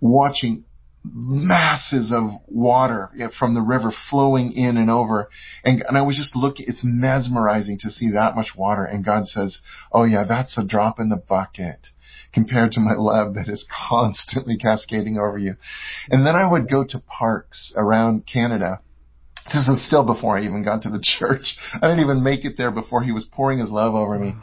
watching 0.00 0.64
masses 1.04 2.10
of 2.10 2.30
water 2.46 3.10
from 3.38 3.52
the 3.52 3.60
river 3.60 3.92
flowing 4.08 4.52
in 4.52 4.78
and 4.78 4.88
over. 4.88 5.28
And, 5.62 5.84
and 5.86 5.98
I 5.98 6.00
was 6.00 6.16
just 6.16 6.34
looking, 6.34 6.64
it's 6.66 6.80
mesmerizing 6.82 7.80
to 7.80 7.90
see 7.90 8.12
that 8.12 8.34
much 8.34 8.52
water. 8.56 8.86
And 8.86 9.04
God 9.04 9.26
says, 9.26 9.58
oh 9.92 10.04
yeah, 10.04 10.24
that's 10.24 10.56
a 10.56 10.64
drop 10.64 10.98
in 10.98 11.10
the 11.10 11.16
bucket 11.16 11.88
compared 12.32 12.72
to 12.72 12.80
my 12.80 12.94
love 12.96 13.34
that 13.34 13.48
is 13.48 13.66
constantly 13.88 14.56
cascading 14.56 15.18
over 15.18 15.38
you. 15.38 15.56
And 16.08 16.26
then 16.26 16.34
I 16.34 16.50
would 16.50 16.68
go 16.68 16.84
to 16.84 16.98
parks 17.00 17.72
around 17.76 18.26
Canada. 18.26 18.80
This 19.52 19.68
is 19.68 19.86
still 19.86 20.04
before 20.04 20.38
I 20.38 20.42
even 20.42 20.64
got 20.64 20.82
to 20.82 20.90
the 20.90 21.02
church. 21.18 21.56
I 21.74 21.88
didn't 21.88 22.04
even 22.04 22.22
make 22.22 22.44
it 22.44 22.54
there 22.56 22.70
before 22.70 23.02
he 23.02 23.12
was 23.12 23.26
pouring 23.30 23.58
his 23.58 23.70
love 23.70 23.94
over 23.94 24.18
me. 24.18 24.34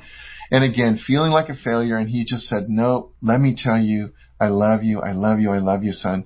And 0.52 0.64
again, 0.64 1.00
feeling 1.06 1.32
like 1.32 1.50
a 1.50 1.56
failure. 1.56 1.98
And 1.98 2.10
he 2.10 2.26
just 2.26 2.48
said, 2.48 2.70
no, 2.70 3.12
let 3.22 3.40
me 3.40 3.56
tell 3.58 3.80
you, 3.80 4.14
I 4.40 4.48
love 4.48 4.84
you. 4.84 5.00
I 5.02 5.12
love 5.12 5.40
you. 5.40 5.52
I 5.52 5.60
love 5.60 5.84
you, 5.84 5.94
son. 5.94 6.26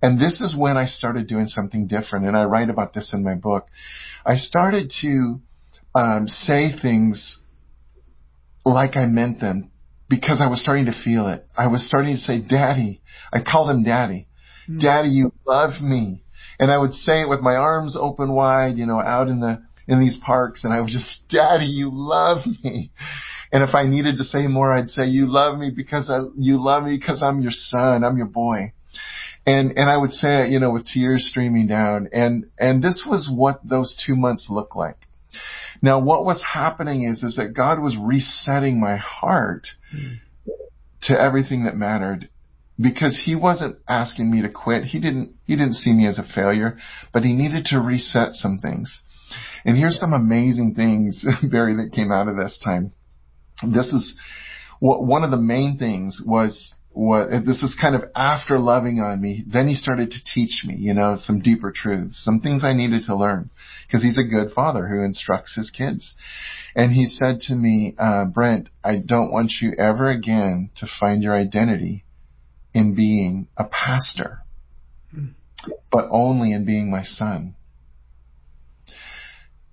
And 0.00 0.20
this 0.20 0.40
is 0.40 0.56
when 0.56 0.76
I 0.76 0.86
started 0.86 1.28
doing 1.28 1.46
something 1.46 1.86
different. 1.86 2.26
And 2.26 2.36
I 2.36 2.44
write 2.44 2.70
about 2.70 2.92
this 2.92 3.12
in 3.12 3.22
my 3.22 3.34
book. 3.34 3.68
I 4.26 4.36
started 4.36 4.92
to 5.02 5.40
um, 5.94 6.26
say 6.26 6.70
things 6.80 7.38
like 8.64 8.96
I 8.96 9.06
meant 9.06 9.40
them 9.40 9.71
because 10.12 10.42
I 10.42 10.46
was 10.46 10.60
starting 10.60 10.84
to 10.84 11.02
feel 11.04 11.26
it. 11.28 11.46
I 11.56 11.68
was 11.68 11.88
starting 11.88 12.14
to 12.14 12.20
say, 12.20 12.38
Daddy. 12.38 13.00
I 13.32 13.40
called 13.40 13.70
him 13.70 13.82
Daddy. 13.82 14.28
Mm-hmm. 14.68 14.80
Daddy, 14.80 15.08
you 15.08 15.32
love 15.46 15.80
me. 15.80 16.22
And 16.58 16.70
I 16.70 16.76
would 16.76 16.92
say 16.92 17.22
it 17.22 17.30
with 17.30 17.40
my 17.40 17.54
arms 17.54 17.96
open 17.98 18.30
wide, 18.34 18.76
you 18.76 18.84
know, 18.84 19.00
out 19.00 19.28
in 19.28 19.40
the, 19.40 19.62
in 19.88 20.00
these 20.00 20.18
parks. 20.22 20.64
And 20.64 20.72
I 20.74 20.80
was 20.82 20.92
just, 20.92 21.26
Daddy, 21.30 21.64
you 21.64 21.88
love 21.90 22.44
me. 22.62 22.90
And 23.50 23.62
if 23.62 23.74
I 23.74 23.84
needed 23.84 24.18
to 24.18 24.24
say 24.24 24.46
more, 24.48 24.70
I'd 24.70 24.90
say, 24.90 25.06
you 25.06 25.32
love 25.32 25.58
me 25.58 25.72
because 25.74 26.10
I, 26.10 26.20
you 26.36 26.62
love 26.62 26.84
me 26.84 26.98
because 26.98 27.22
I'm 27.22 27.40
your 27.40 27.52
son. 27.52 28.04
I'm 28.04 28.18
your 28.18 28.26
boy. 28.26 28.74
And, 29.46 29.72
and 29.78 29.88
I 29.88 29.96
would 29.96 30.10
say 30.10 30.42
it, 30.42 30.50
you 30.50 30.60
know, 30.60 30.72
with 30.72 30.84
tears 30.84 31.26
streaming 31.30 31.68
down. 31.68 32.10
And, 32.12 32.50
and 32.58 32.84
this 32.84 33.02
was 33.06 33.30
what 33.34 33.60
those 33.66 33.96
two 34.06 34.14
months 34.14 34.48
looked 34.50 34.76
like. 34.76 34.98
Now, 35.82 35.98
what 35.98 36.24
was 36.24 36.42
happening 36.42 37.08
is, 37.08 37.22
is 37.24 37.36
that 37.36 37.54
God 37.54 37.80
was 37.80 37.96
resetting 38.00 38.80
my 38.80 38.96
heart 38.96 39.66
mm. 39.94 40.20
to 41.02 41.20
everything 41.20 41.64
that 41.64 41.76
mattered 41.76 42.28
because 42.80 43.20
he 43.24 43.34
wasn't 43.34 43.76
asking 43.88 44.30
me 44.30 44.42
to 44.42 44.48
quit. 44.48 44.84
He 44.84 45.00
didn't, 45.00 45.34
he 45.44 45.56
didn't 45.56 45.74
see 45.74 45.92
me 45.92 46.06
as 46.06 46.18
a 46.18 46.24
failure, 46.34 46.78
but 47.12 47.24
he 47.24 47.32
needed 47.32 47.66
to 47.66 47.80
reset 47.80 48.34
some 48.34 48.58
things. 48.58 49.02
And 49.64 49.76
here's 49.76 49.98
some 49.98 50.12
amazing 50.12 50.74
things, 50.74 51.24
Barry, 51.42 51.74
that 51.76 51.92
came 51.92 52.12
out 52.12 52.28
of 52.28 52.36
this 52.36 52.58
time. 52.64 52.92
This 53.62 53.92
is 53.92 54.14
what 54.80 55.04
one 55.04 55.24
of 55.24 55.30
the 55.30 55.36
main 55.36 55.78
things 55.78 56.20
was 56.24 56.74
what 56.94 57.30
this 57.46 57.60
was 57.62 57.76
kind 57.80 57.94
of 57.94 58.04
after 58.14 58.58
loving 58.58 59.00
on 59.00 59.20
me. 59.20 59.44
Then 59.46 59.66
he 59.66 59.74
started 59.74 60.10
to 60.10 60.24
teach 60.34 60.64
me, 60.64 60.76
you 60.76 60.94
know, 60.94 61.16
some 61.18 61.40
deeper 61.40 61.72
truths, 61.74 62.22
some 62.22 62.40
things 62.40 62.64
I 62.64 62.74
needed 62.74 63.04
to 63.06 63.16
learn 63.16 63.50
because 63.86 64.02
he's 64.02 64.18
a 64.18 64.22
good 64.22 64.52
father 64.52 64.86
who 64.86 65.02
instructs 65.04 65.56
his 65.56 65.70
kids. 65.70 66.14
And 66.74 66.92
he 66.92 67.06
said 67.06 67.40
to 67.48 67.54
me, 67.54 67.94
uh, 67.98 68.26
Brent, 68.26 68.68
I 68.84 68.96
don't 68.96 69.32
want 69.32 69.52
you 69.60 69.72
ever 69.78 70.10
again 70.10 70.70
to 70.76 70.86
find 71.00 71.22
your 71.22 71.34
identity 71.34 72.04
in 72.74 72.94
being 72.94 73.48
a 73.56 73.64
pastor, 73.64 74.40
but 75.90 76.08
only 76.10 76.52
in 76.52 76.64
being 76.64 76.90
my 76.90 77.02
son. 77.02 77.54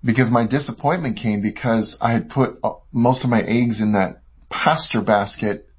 Because 0.02 0.30
my 0.30 0.46
disappointment 0.46 1.18
came 1.18 1.42
because 1.42 1.96
I 2.00 2.12
had 2.12 2.30
put 2.30 2.58
most 2.92 3.24
of 3.24 3.30
my 3.30 3.40
eggs 3.40 3.80
in 3.80 3.92
that 3.92 4.22
pastor 4.50 5.02
basket 5.02 5.69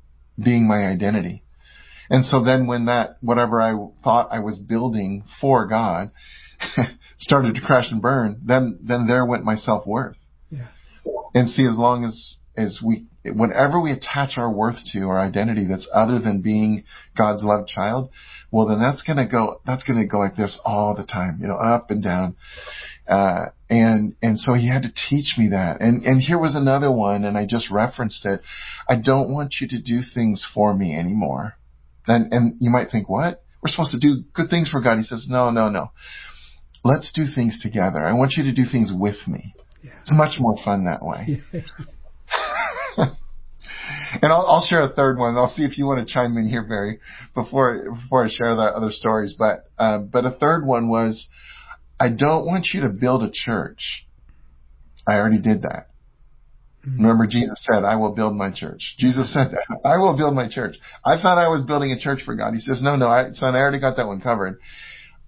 being 0.43 0.67
my 0.67 0.86
identity. 0.86 1.43
And 2.10 2.25
so 2.25 2.43
then 2.43 2.67
when 2.67 2.86
that, 2.86 3.17
whatever 3.21 3.62
I 3.62 3.73
thought 4.04 4.30
I 4.32 4.39
was 4.39 4.60
building 4.60 5.23
for 5.39 5.65
God 5.67 6.12
started 7.17 7.56
to 7.56 7.62
crash 7.62 7.86
and 7.89 8.01
burn, 8.01 8.41
then, 8.43 8.80
then 8.84 9.08
there 9.08 9.25
went 9.25 9.45
my 9.45 9.56
self-worth. 9.56 10.17
Yeah. 10.49 10.67
And 11.34 11.49
see, 11.49 11.63
as 11.63 11.77
long 11.77 12.04
as, 12.04 12.36
as 12.58 12.80
we, 12.86 13.06
whenever 13.23 13.80
we 13.80 13.93
attach 13.93 14.38
our 14.38 14.51
worth 14.51 14.75
to 14.91 15.08
our 15.08 15.19
identity 15.19 15.65
that's 15.65 15.88
other 15.93 16.19
than 16.19 16.41
being 16.41 16.84
God's 17.17 17.43
loved 17.43 17.69
child, 17.69 18.10
well 18.51 18.67
then 18.67 18.82
that's 18.82 19.04
gonna 19.04 19.27
go, 19.27 19.62
that's 19.65 19.84
gonna 19.84 20.06
go 20.06 20.19
like 20.19 20.36
this 20.36 20.60
all 20.65 20.93
the 20.95 21.06
time, 21.06 21.39
you 21.41 21.47
know, 21.47 21.56
up 21.56 21.91
and 21.91 22.04
down. 22.04 22.36
Uh, 23.08 23.48
and, 23.70 24.16
and 24.22 24.40
so 24.40 24.54
he 24.54 24.68
had 24.68 24.84
to 24.84 24.92
teach 25.10 25.36
me 25.38 25.50
that. 25.50 25.82
And, 25.82 26.04
and 26.06 26.22
here 26.22 26.38
was 26.38 26.56
another 26.56 26.92
one, 26.92 27.24
and 27.24 27.38
I 27.38 27.46
just 27.46 27.72
referenced 27.72 28.26
it. 28.26 28.42
I 28.88 28.96
don't 28.96 29.32
want 29.32 29.56
you 29.60 29.68
to 29.70 29.82
do 29.82 30.02
things 30.14 30.46
for 30.54 30.74
me 30.74 30.96
anymore. 30.96 31.56
And, 32.08 32.32
and 32.34 32.56
you 32.60 32.70
might 32.70 32.90
think, 32.92 33.10
what? 33.10 33.44
We're 33.62 33.70
supposed 33.70 33.92
to 33.92 34.00
do 34.00 34.24
good 34.34 34.50
things 34.50 34.70
for 34.70 34.82
God. 34.82 34.98
He 34.98 35.04
says, 35.04 35.28
no, 35.30 35.52
no, 35.52 35.70
no. 35.70 35.92
Let's 36.84 37.12
do 37.14 37.26
things 37.34 37.60
together. 37.62 38.06
I 38.06 38.14
want 38.14 38.34
you 38.38 38.44
to 38.44 38.54
do 38.54 38.64
things 38.72 38.92
with 38.94 39.28
me. 39.28 39.54
Yeah. 39.84 39.92
It's 40.02 40.12
much 40.14 40.40
more 40.40 40.56
fun 40.64 40.86
that 40.86 41.04
way. 41.04 41.42
and 44.22 44.32
I'll, 44.32 44.46
I'll, 44.48 44.66
share 44.68 44.82
a 44.82 44.90
third 44.90 45.18
one. 45.18 45.38
I'll 45.38 45.48
see 45.48 45.64
if 45.64 45.78
you 45.78 45.86
want 45.86 46.06
to 46.06 46.14
chime 46.14 46.38
in 46.38 46.48
here, 46.48 46.64
Barry, 46.64 47.00
before 47.34 47.92
before 47.92 48.26
I 48.26 48.30
share 48.30 48.56
the 48.56 48.64
other 48.64 48.92
stories. 48.92 49.36
But 49.38 49.70
uh, 49.78 50.00
but 50.00 50.26
a 50.26 50.32
third 50.32 50.66
one 50.66 50.90
was 50.90 51.28
I 52.02 52.10
don't 52.10 52.48
want 52.48 52.70
you 52.74 52.82
to 52.82 52.90
build 52.90 53.22
a 53.22 53.30
church. 53.32 54.08
I 55.08 55.18
already 55.18 55.40
did 55.40 55.62
that. 55.62 55.90
Mm-hmm. 56.84 57.00
Remember, 57.00 57.28
Jesus 57.28 57.64
said, 57.72 57.84
I 57.84 57.96
will 57.98 58.16
build 58.16 58.36
my 58.36 58.50
church. 58.52 58.96
Jesus 58.98 59.32
said, 59.32 59.54
I 59.86 59.98
will 59.98 60.18
build 60.18 60.34
my 60.34 60.50
church. 60.50 60.78
I 61.06 61.22
thought 61.22 61.38
I 61.38 61.50
was 61.50 61.62
building 61.62 61.92
a 61.92 62.00
church 62.00 62.24
for 62.26 62.34
God. 62.34 62.56
He 62.56 62.60
says, 62.60 62.82
no, 62.82 62.96
no, 62.96 63.08
I, 63.08 63.34
son, 63.34 63.56
I 63.56 63.60
already 63.60 63.80
got 63.80 63.98
that 63.98 64.08
one 64.08 64.20
covered. 64.20 64.60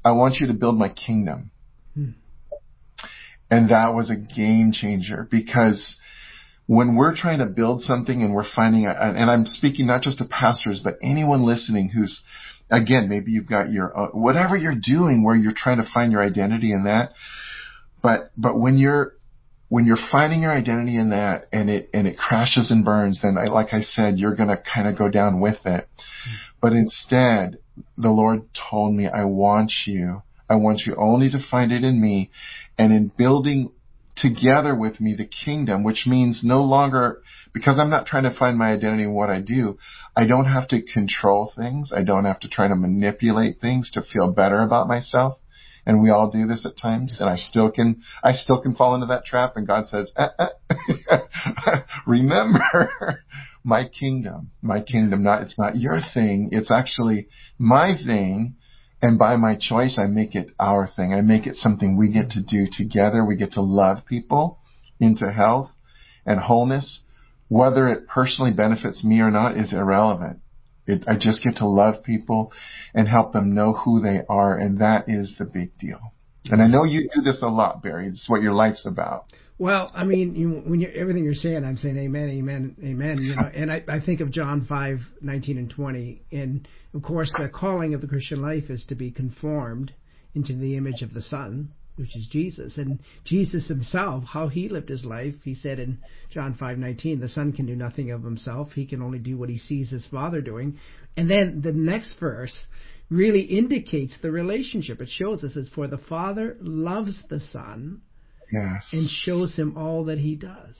I 0.04 0.14
want 0.14 0.38
you 0.40 0.48
to 0.48 0.54
build 0.54 0.80
my 0.80 0.90
kingdom. 0.90 1.52
Hmm. 1.94 2.10
And 3.52 3.70
that 3.70 3.94
was 3.94 4.10
a 4.10 4.16
game 4.16 4.72
changer 4.74 5.28
because 5.30 5.98
when 6.66 6.96
we're 6.96 7.16
trying 7.16 7.38
to 7.38 7.46
build 7.46 7.84
something 7.84 8.24
and 8.24 8.34
we're 8.34 8.52
finding, 8.56 8.88
a, 8.88 8.94
and 8.94 9.30
I'm 9.30 9.46
speaking 9.46 9.86
not 9.86 10.02
just 10.02 10.18
to 10.18 10.26
pastors, 10.26 10.82
but 10.84 10.96
anyone 11.04 11.44
listening 11.44 11.90
who's 11.90 12.24
again, 12.74 13.08
maybe 13.08 13.32
you've 13.32 13.48
got 13.48 13.72
your, 13.72 13.98
uh, 13.98 14.08
whatever 14.08 14.58
you're 14.58 14.76
doing 14.76 15.24
where 15.24 15.36
you're 15.36 15.54
trying 15.56 15.78
to 15.78 15.88
find 15.94 16.12
your 16.12 16.24
identity 16.24 16.74
in 16.74 16.86
that. 16.86 17.14
But, 18.02 18.32
but 18.36 18.60
when 18.60 18.78
you're, 18.78 19.16
when 19.70 19.86
you're 19.86 19.98
finding 20.12 20.42
your 20.42 20.52
identity 20.52 20.98
in 20.98 21.12
that 21.12 21.48
and 21.54 21.70
it, 21.70 21.90
and 21.94 22.08
it 22.08 22.18
crashes 22.18 22.70
and 22.72 22.84
burns, 22.84 23.22
then 23.22 23.38
I, 23.38 23.46
like 23.46 23.74
I 23.74 23.82
said, 23.82 24.20
you're 24.20 24.36
going 24.36 24.50
to 24.50 24.58
kind 24.58 24.88
of 24.88 24.98
go 24.98 25.10
down 25.10 25.40
with 25.40 25.66
it. 25.66 25.88
Mm-hmm. 25.88 26.34
But 26.62 26.74
instead, 26.74 27.60
the 27.98 28.10
Lord 28.10 28.50
told 28.70 28.94
me, 28.94 29.08
I 29.08 29.26
want 29.26 29.72
you. 29.86 30.24
I 30.50 30.56
want 30.56 30.82
you 30.86 30.96
only 30.98 31.30
to 31.30 31.40
find 31.50 31.72
it 31.72 31.84
in 31.84 32.02
me 32.02 32.32
and 32.78 32.92
in 32.92 33.12
building 33.18 33.72
together 34.16 34.76
with 34.76 35.00
me 35.00 35.16
the 35.16 35.28
kingdom, 35.28 35.84
which 35.84 36.06
means 36.08 36.42
no 36.44 36.62
longer, 36.62 37.22
because 37.54 37.80
I'm 37.80 37.90
not 37.90 38.06
trying 38.06 38.24
to 38.24 38.38
find 38.38 38.58
my 38.58 38.72
identity 38.72 39.04
in 39.04 39.14
what 39.14 39.30
I 39.30 39.42
do, 39.42 39.78
I 40.16 40.26
don't 40.26 40.46
have 40.46 40.68
to 40.70 40.82
control 40.82 41.52
things. 41.56 41.92
I 41.96 42.04
don't 42.04 42.26
have 42.26 42.40
to 42.42 42.50
try 42.50 42.68
to 42.68 42.76
manipulate 42.76 43.60
things 43.60 43.92
to 43.92 44.02
feel 44.02 44.32
better 44.32 44.62
about 44.62 44.88
myself. 44.88 45.38
And 45.86 46.02
we 46.02 46.12
all 46.12 46.32
do 46.32 46.48
this 46.48 46.66
at 46.66 46.78
times, 46.78 47.18
and 47.20 47.30
I 47.30 47.36
still 47.36 47.70
can, 47.70 48.04
I 48.24 48.32
still 48.34 48.62
can 48.62 48.74
fall 48.74 48.96
into 48.96 49.08
that 49.08 49.26
trap. 49.26 49.58
And 49.58 49.68
God 49.68 49.88
says, 49.88 50.12
eh, 50.16 50.30
eh. 50.40 51.18
remember 52.08 53.20
my 53.64 53.88
kingdom, 53.88 54.52
my 54.62 54.80
kingdom. 54.82 55.24
Not, 55.24 55.42
it's 55.42 55.60
not 55.60 55.76
your 55.76 56.00
thing. 56.14 56.50
It's 56.54 56.72
actually 56.72 57.28
my 57.58 57.96
thing. 57.98 58.56
And 59.04 59.20
by 59.20 59.36
my 59.36 59.58
choice, 59.60 60.00
I 60.00 60.08
make 60.08 60.34
it 60.34 60.52
our 60.58 60.88
thing. 60.88 61.14
I 61.14 61.20
make 61.20 61.46
it 61.46 61.58
something 61.58 61.98
we 61.98 62.10
get 62.10 62.30
to 62.32 62.42
do 62.42 62.68
together. 62.72 63.26
We 63.26 63.36
get 63.36 63.52
to 63.52 63.62
love 63.62 64.06
people 64.06 64.60
into 64.98 65.30
health 65.30 65.72
and 66.26 66.40
wholeness. 66.40 67.02
Whether 67.50 67.90
it 67.90 68.08
personally 68.08 68.54
benefits 68.54 69.04
me 69.04 69.20
or 69.20 69.30
not 69.30 69.58
is 69.58 69.74
irrelevant. 69.74 70.40
It, 70.88 71.04
I 71.06 71.16
just 71.20 71.44
get 71.44 71.58
to 71.58 71.68
love 71.68 72.06
people 72.06 72.54
and 72.94 73.10
help 73.10 73.34
them 73.34 73.54
know 73.54 73.74
who 73.74 74.00
they 74.00 74.22
are, 74.30 74.58
and 74.58 74.80
that 74.80 75.10
is 75.10 75.36
the 75.38 75.44
big 75.44 75.78
deal. 75.78 76.14
And 76.46 76.62
I 76.62 76.68
know 76.68 76.86
you 76.86 77.10
do 77.14 77.22
this 77.22 77.42
a 77.44 77.48
lot, 77.48 77.84
Barry. 77.84 78.08
Is 78.08 78.24
what 78.30 78.42
your 78.42 78.54
life's 78.54 78.86
about. 78.86 79.26
Well, 79.60 79.92
I 79.94 80.04
mean, 80.04 80.36
you, 80.36 80.62
when 80.66 80.80
you're, 80.80 80.92
everything 80.92 81.24
you're 81.24 81.36
saying, 81.36 81.64
I'm 81.64 81.78
saying 81.78 81.98
amen, 81.98 82.30
amen, 82.30 82.76
amen. 82.84 83.20
You 83.22 83.36
know, 83.36 83.50
and 83.54 83.72
I, 83.72 83.84
I 83.88 84.00
think 84.00 84.20
of 84.20 84.32
John 84.32 84.66
five 84.68 85.00
nineteen 85.22 85.58
and 85.58 85.70
20. 85.70 86.24
And 86.32 86.68
of 86.94 87.04
course, 87.04 87.32
the 87.38 87.50
calling 87.50 87.94
of 87.94 88.02
the 88.02 88.08
Christian 88.08 88.42
life 88.42 88.70
is 88.70 88.84
to 88.90 88.96
be 88.96 89.12
conformed 89.12 89.94
into 90.34 90.56
the 90.56 90.76
image 90.76 91.04
of 91.04 91.14
the 91.14 91.22
Son, 91.22 91.70
which 91.98 92.16
is 92.16 92.28
Jesus. 92.32 92.80
And 92.80 93.00
Jesus 93.26 93.68
himself, 93.68 94.24
how 94.24 94.48
he 94.48 94.70
lived 94.70 94.90
his 94.90 95.06
life, 95.06 95.36
he 95.44 95.54
said 95.54 95.78
in 95.78 96.00
John 96.32 96.56
5:19, 96.56 97.20
the 97.20 97.30
son 97.30 97.54
can 97.54 97.68
do 97.68 97.76
nothing 97.76 98.10
of 98.10 98.24
himself, 98.24 98.72
he 98.74 98.88
can 98.88 99.04
only 99.04 99.20
do 99.20 99.38
what 99.38 99.50
he 99.50 99.60
sees 99.60 99.92
his 99.92 100.06
father 100.08 100.42
doing. 100.42 100.80
And 101.16 101.30
then 101.30 101.62
the 101.62 101.72
next 101.72 102.16
verse 102.20 102.66
really 103.10 103.42
indicates 103.42 104.18
the 104.20 104.32
relationship. 104.32 105.00
It 105.00 105.10
shows 105.10 105.44
us 105.44 105.56
as 105.56 105.70
for 105.70 105.88
the 105.88 106.00
father 106.00 106.58
loves 106.60 107.20
the 107.30 107.40
son 107.40 108.02
Yes. 108.54 108.88
and 108.92 109.10
shows 109.10 109.56
him 109.56 109.78
all 109.78 110.06
that 110.06 110.20
he 110.20 110.36
does. 110.36 110.76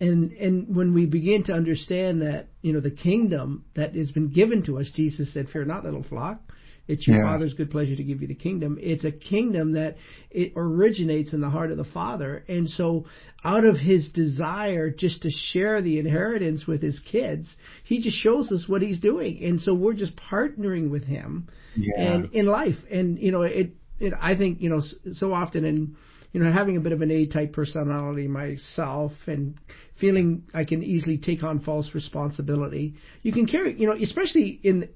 And 0.00 0.32
and 0.32 0.74
when 0.76 0.94
we 0.94 1.06
begin 1.06 1.44
to 1.44 1.52
understand 1.52 2.22
that, 2.22 2.48
you 2.60 2.72
know, 2.72 2.80
the 2.80 2.90
kingdom 2.90 3.64
that 3.76 3.94
has 3.94 4.10
been 4.10 4.28
given 4.32 4.64
to 4.64 4.78
us, 4.78 4.90
Jesus 4.94 5.32
said, 5.32 5.48
Fear 5.48 5.66
not, 5.66 5.84
little 5.84 6.02
flock. 6.02 6.40
It's 6.88 7.06
your 7.06 7.18
Yes. 7.18 7.24
Father's 7.26 7.54
good 7.54 7.70
pleasure 7.70 7.94
to 7.94 8.02
give 8.02 8.20
you 8.22 8.26
the 8.26 8.34
kingdom. 8.34 8.76
It's 8.80 9.04
a 9.04 9.12
kingdom 9.12 9.74
that 9.74 9.96
it 10.32 10.52
originates 10.56 11.32
in 11.32 11.40
the 11.40 11.48
heart 11.48 11.70
of 11.70 11.76
the 11.76 11.84
Father. 11.84 12.44
And 12.48 12.68
so 12.68 13.04
out 13.44 13.64
of 13.64 13.76
his 13.76 14.08
desire 14.08 14.90
just 14.90 15.22
to 15.22 15.30
share 15.30 15.80
the 15.80 16.00
inheritance 16.00 16.66
with 16.66 16.82
his 16.82 16.98
kids, 17.10 17.54
he 17.84 18.02
just 18.02 18.16
shows 18.18 18.50
us 18.50 18.64
what 18.66 18.82
he's 18.82 18.98
doing. 18.98 19.44
And 19.44 19.60
so 19.60 19.72
we're 19.74 19.94
just 19.94 20.16
partnering 20.16 20.90
with 20.90 21.04
him 21.04 21.48
Yeah. 21.76 22.00
and 22.02 22.32
in 22.34 22.46
life. 22.46 22.76
And 22.90 23.16
you 23.20 23.30
know, 23.30 23.42
it, 23.42 23.70
it 24.00 24.12
I 24.20 24.36
think 24.36 24.60
you 24.60 24.68
know 24.68 24.82
so 25.12 25.32
often 25.32 25.64
in 25.64 25.96
you 26.32 26.40
know 26.42 26.50
having 26.50 26.76
a 26.76 26.80
bit 26.80 26.92
of 26.92 27.02
an 27.02 27.10
A-type 27.10 27.52
personality 27.52 28.26
myself 28.28 29.12
and 29.26 29.54
feeling 30.00 30.44
I 30.54 30.64
can 30.64 30.82
easily 30.82 31.18
take 31.18 31.42
on 31.42 31.60
false 31.60 31.90
responsibility. 31.94 32.94
You 33.22 33.32
can 33.32 33.46
carry 33.46 33.78
you 33.78 33.86
know 33.86 33.94
especially 33.94 34.60
in 34.62 34.88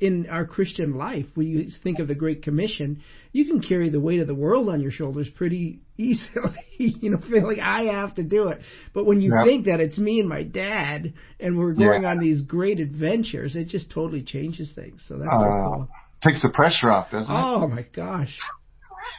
in 0.00 0.26
our 0.28 0.44
Christian 0.44 0.94
life, 0.94 1.26
when 1.34 1.46
you 1.46 1.66
think 1.82 1.98
of 2.00 2.08
the 2.08 2.14
Great 2.16 2.42
Commission, 2.42 3.00
you 3.32 3.44
can 3.46 3.60
carry 3.60 3.88
the 3.90 4.00
weight 4.00 4.20
of 4.20 4.26
the 4.26 4.34
world 4.34 4.68
on 4.68 4.80
your 4.80 4.90
shoulders 4.90 5.28
pretty 5.36 5.80
easily. 5.96 6.58
you 6.78 7.10
know, 7.10 7.18
feel 7.30 7.46
like 7.46 7.60
I 7.60 7.84
have 7.84 8.14
to 8.16 8.24
do 8.24 8.48
it. 8.48 8.60
But 8.92 9.06
when 9.06 9.20
you 9.20 9.32
Yep. 9.32 9.46
think 9.46 9.66
that 9.66 9.80
it's 9.80 9.96
me 9.96 10.18
and 10.20 10.28
my 10.28 10.42
dad, 10.42 11.14
and 11.38 11.56
we're 11.56 11.72
going 11.72 12.04
Yeah. 12.04 12.10
on 12.10 12.18
these 12.18 12.42
great 12.42 12.80
adventures, 12.80 13.54
it 13.56 13.68
just 13.68 13.90
totally 13.90 14.22
changes 14.22 14.72
things. 14.74 15.04
So 15.08 15.16
that's 15.16 15.32
Uh, 15.32 15.62
cool. 15.62 15.88
Takes 16.22 16.42
the 16.42 16.50
pressure 16.52 16.90
off, 16.90 17.10
doesn't 17.10 17.34
it? 17.34 17.40
Oh 17.40 17.68
my 17.68 17.84
gosh. 17.94 18.36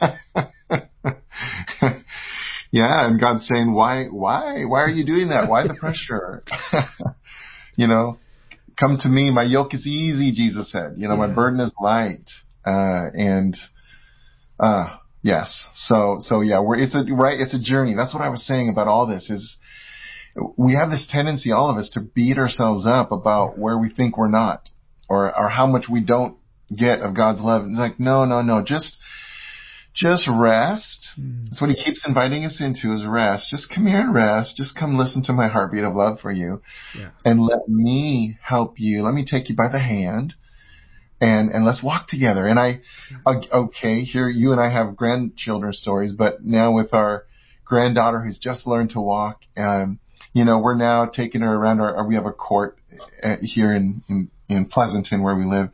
yeah, 2.70 3.06
and 3.06 3.20
God's 3.20 3.48
saying, 3.52 3.72
why, 3.72 4.04
why, 4.06 4.64
why 4.64 4.82
are 4.82 4.88
you 4.88 5.04
doing 5.04 5.28
that? 5.28 5.48
Why 5.48 5.66
the 5.66 5.74
pressure? 5.74 6.44
you 7.76 7.86
know, 7.86 8.18
come 8.78 8.98
to 9.00 9.08
me. 9.08 9.30
My 9.30 9.44
yoke 9.44 9.74
is 9.74 9.86
easy, 9.86 10.32
Jesus 10.32 10.70
said. 10.72 10.94
You 10.96 11.08
know, 11.08 11.16
my 11.16 11.28
burden 11.28 11.60
is 11.60 11.72
light. 11.80 12.30
Uh, 12.66 13.06
and, 13.14 13.56
uh, 14.58 14.96
yes. 15.22 15.66
So, 15.74 16.18
so 16.20 16.40
yeah, 16.40 16.60
we're, 16.60 16.78
it's 16.78 16.94
a, 16.94 17.04
right, 17.12 17.40
it's 17.40 17.54
a 17.54 17.60
journey. 17.60 17.94
That's 17.94 18.12
what 18.12 18.22
I 18.22 18.28
was 18.28 18.46
saying 18.46 18.68
about 18.68 18.88
all 18.88 19.06
this 19.06 19.30
is 19.30 19.56
we 20.56 20.74
have 20.74 20.90
this 20.90 21.06
tendency, 21.10 21.52
all 21.52 21.70
of 21.70 21.76
us, 21.76 21.90
to 21.94 22.00
beat 22.00 22.38
ourselves 22.38 22.86
up 22.86 23.12
about 23.12 23.58
where 23.58 23.78
we 23.78 23.90
think 23.90 24.18
we're 24.18 24.28
not 24.28 24.68
or, 25.08 25.34
or 25.36 25.48
how 25.48 25.66
much 25.66 25.86
we 25.90 26.00
don't 26.00 26.36
get 26.74 27.00
of 27.00 27.14
God's 27.14 27.40
love. 27.40 27.66
It's 27.66 27.78
like, 27.78 28.00
no, 28.00 28.24
no, 28.24 28.42
no, 28.42 28.62
just, 28.62 28.96
just 29.96 30.28
rest. 30.30 31.08
Mm. 31.18 31.48
That's 31.48 31.60
what 31.60 31.70
he 31.70 31.82
keeps 31.82 32.04
inviting 32.06 32.44
us 32.44 32.60
into 32.60 32.94
is 32.94 33.02
rest. 33.04 33.50
Just 33.50 33.72
come 33.74 33.86
here 33.86 34.00
and 34.00 34.14
rest. 34.14 34.56
Just 34.56 34.78
come 34.78 34.98
listen 34.98 35.22
to 35.24 35.32
my 35.32 35.48
heartbeat 35.48 35.84
of 35.84 35.96
love 35.96 36.20
for 36.20 36.30
you. 36.30 36.62
Yeah. 36.96 37.10
And 37.24 37.40
let 37.42 37.66
me 37.68 38.38
help 38.42 38.78
you. 38.78 39.02
Let 39.02 39.14
me 39.14 39.24
take 39.24 39.48
you 39.48 39.56
by 39.56 39.68
the 39.72 39.78
hand 39.78 40.34
and, 41.20 41.50
and 41.50 41.64
let's 41.64 41.82
walk 41.82 42.08
together. 42.08 42.46
And 42.46 42.58
I, 42.58 42.80
okay, 43.26 44.02
here 44.02 44.28
you 44.28 44.52
and 44.52 44.60
I 44.60 44.70
have 44.70 44.96
grandchildren 44.96 45.72
stories, 45.72 46.12
but 46.12 46.44
now 46.44 46.72
with 46.72 46.92
our 46.92 47.24
granddaughter 47.64 48.20
who's 48.20 48.38
just 48.38 48.66
learned 48.66 48.90
to 48.90 49.00
walk, 49.00 49.40
um, 49.56 49.98
you 50.34 50.44
know, 50.44 50.58
we're 50.58 50.76
now 50.76 51.06
taking 51.06 51.40
her 51.40 51.54
around 51.54 51.80
our, 51.80 52.06
we 52.06 52.14
have 52.16 52.26
a 52.26 52.32
court 52.32 52.78
uh, 53.22 53.36
here 53.40 53.74
in, 53.74 54.02
in, 54.08 54.30
in 54.48 54.66
Pleasanton 54.66 55.22
where 55.22 55.34
we 55.34 55.46
live 55.46 55.70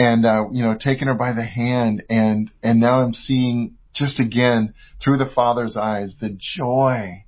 and 0.00 0.24
uh, 0.24 0.46
you 0.50 0.62
know 0.62 0.74
taking 0.78 1.08
her 1.08 1.14
by 1.14 1.34
the 1.34 1.44
hand 1.44 2.02
and 2.08 2.50
and 2.62 2.80
now 2.80 3.02
I'm 3.02 3.12
seeing 3.12 3.76
just 3.92 4.18
again 4.18 4.72
through 5.02 5.18
the 5.18 5.30
father's 5.34 5.76
eyes 5.76 6.14
the 6.20 6.38
joy 6.56 7.24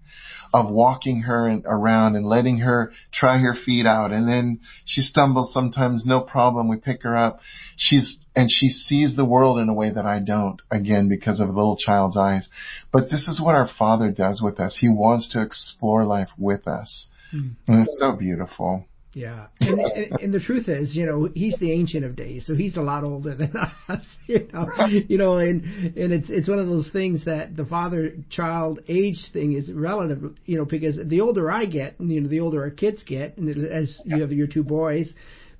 of 0.54 0.70
walking 0.70 1.22
her 1.22 1.48
and 1.48 1.64
around 1.66 2.14
and 2.14 2.26
letting 2.26 2.58
her 2.58 2.92
try 3.10 3.38
her 3.38 3.54
feet 3.54 3.86
out. 3.86 4.12
And 4.12 4.28
then 4.28 4.60
she 4.84 5.00
stumbles 5.00 5.50
sometimes 5.52 6.04
no 6.04 6.20
problem 6.20 6.68
we 6.68 6.76
pick 6.76 7.02
her 7.04 7.16
up. 7.16 7.40
She's 7.76 8.18
and 8.36 8.50
she 8.50 8.68
sees 8.68 9.16
the 9.16 9.24
world 9.24 9.58
in 9.58 9.68
a 9.68 9.74
way 9.74 9.90
that 9.90 10.04
I 10.04 10.18
don't 10.18 10.60
again 10.70 11.08
because 11.08 11.40
of 11.40 11.48
the 11.48 11.54
little 11.54 11.78
child's 11.78 12.16
eyes. 12.16 12.48
But 12.90 13.10
this 13.10 13.26
is 13.28 13.40
what 13.40 13.54
our 13.54 13.68
father 13.78 14.10
does 14.10 14.42
with 14.42 14.60
us. 14.60 14.78
He 14.78 14.88
wants 14.88 15.30
to 15.32 15.42
explore 15.42 16.04
life 16.04 16.30
with 16.38 16.66
us. 16.66 17.08
Mm. 17.34 17.56
and 17.66 17.80
it's 17.80 17.96
so 17.98 18.12
beautiful 18.12 18.84
Yeah, 19.14 19.48
and, 19.60 19.78
and, 19.78 20.20
and 20.22 20.32
the 20.34 20.40
truth 20.40 20.68
is, 20.68 20.96
you 20.96 21.04
know, 21.04 21.28
he's 21.34 21.58
the 21.58 21.70
ancient 21.70 22.02
of 22.04 22.16
days, 22.16 22.46
so 22.46 22.54
he's 22.54 22.78
a 22.78 22.80
lot 22.80 23.04
older 23.04 23.34
than 23.34 23.54
us, 23.88 24.00
you 24.26 24.48
know. 24.52 24.66
You 24.88 25.18
know, 25.18 25.36
and 25.36 25.62
and 25.98 26.12
it's 26.14 26.30
it's 26.30 26.48
one 26.48 26.58
of 26.58 26.66
those 26.66 26.88
things 26.92 27.26
that 27.26 27.54
the 27.54 27.66
father-child 27.66 28.80
age 28.88 29.18
thing 29.34 29.52
is 29.52 29.70
relative, 29.70 30.34
you 30.46 30.56
know, 30.56 30.64
because 30.64 30.98
the 31.04 31.20
older 31.20 31.50
I 31.50 31.66
get, 31.66 31.96
you 32.00 32.22
know, 32.22 32.28
the 32.28 32.40
older 32.40 32.62
our 32.62 32.70
kids 32.70 33.02
get, 33.02 33.36
and 33.36 33.50
as 33.70 34.00
you 34.06 34.22
have 34.22 34.32
your 34.32 34.46
two 34.46 34.64
boys, 34.64 35.12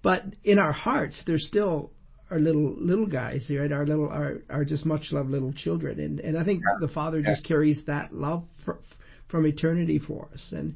but 0.03 0.23
in 0.45 0.59
our 0.59 0.73
hearts, 0.73 1.23
they're 1.27 1.38
still 1.38 1.91
our 2.31 2.38
little 2.38 2.75
little 2.79 3.07
guys, 3.07 3.51
right? 3.51 3.71
Our 3.71 3.87
little 3.87 4.09
our 4.09 4.38
our 4.49 4.65
just 4.65 4.87
much 4.87 5.09
loved 5.12 5.29
little 5.29 5.53
children, 5.53 6.01
and 6.01 6.21
and 6.21 6.38
I 6.38 6.45
think 6.45 6.62
the 6.81 6.88
father 6.88 7.21
just 7.21 7.45
carries 7.45 7.83
that 7.87 8.15
love 8.15 8.45
for, 8.65 8.79
from 9.29 9.47
eternity 9.47 9.99
for 9.99 10.31
us, 10.33 10.49
and 10.53 10.75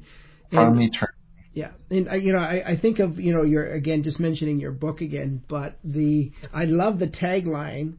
from 0.51 0.77
and- 0.77 0.93
eternity 0.93 1.16
yeah, 1.57 1.71
and 1.89 2.07
I, 2.07 2.15
you 2.15 2.33
know, 2.33 2.39
I, 2.39 2.73
I 2.73 2.79
think 2.79 2.99
of 2.99 3.17
you 3.19 3.33
know, 3.33 3.41
you're 3.43 3.73
again 3.73 4.03
just 4.03 4.19
mentioning 4.19 4.59
your 4.59 4.71
book 4.71 5.01
again, 5.01 5.41
but 5.49 5.79
the 5.83 6.31
I 6.53 6.65
love 6.65 6.99
the 6.99 7.07
tagline 7.07 7.95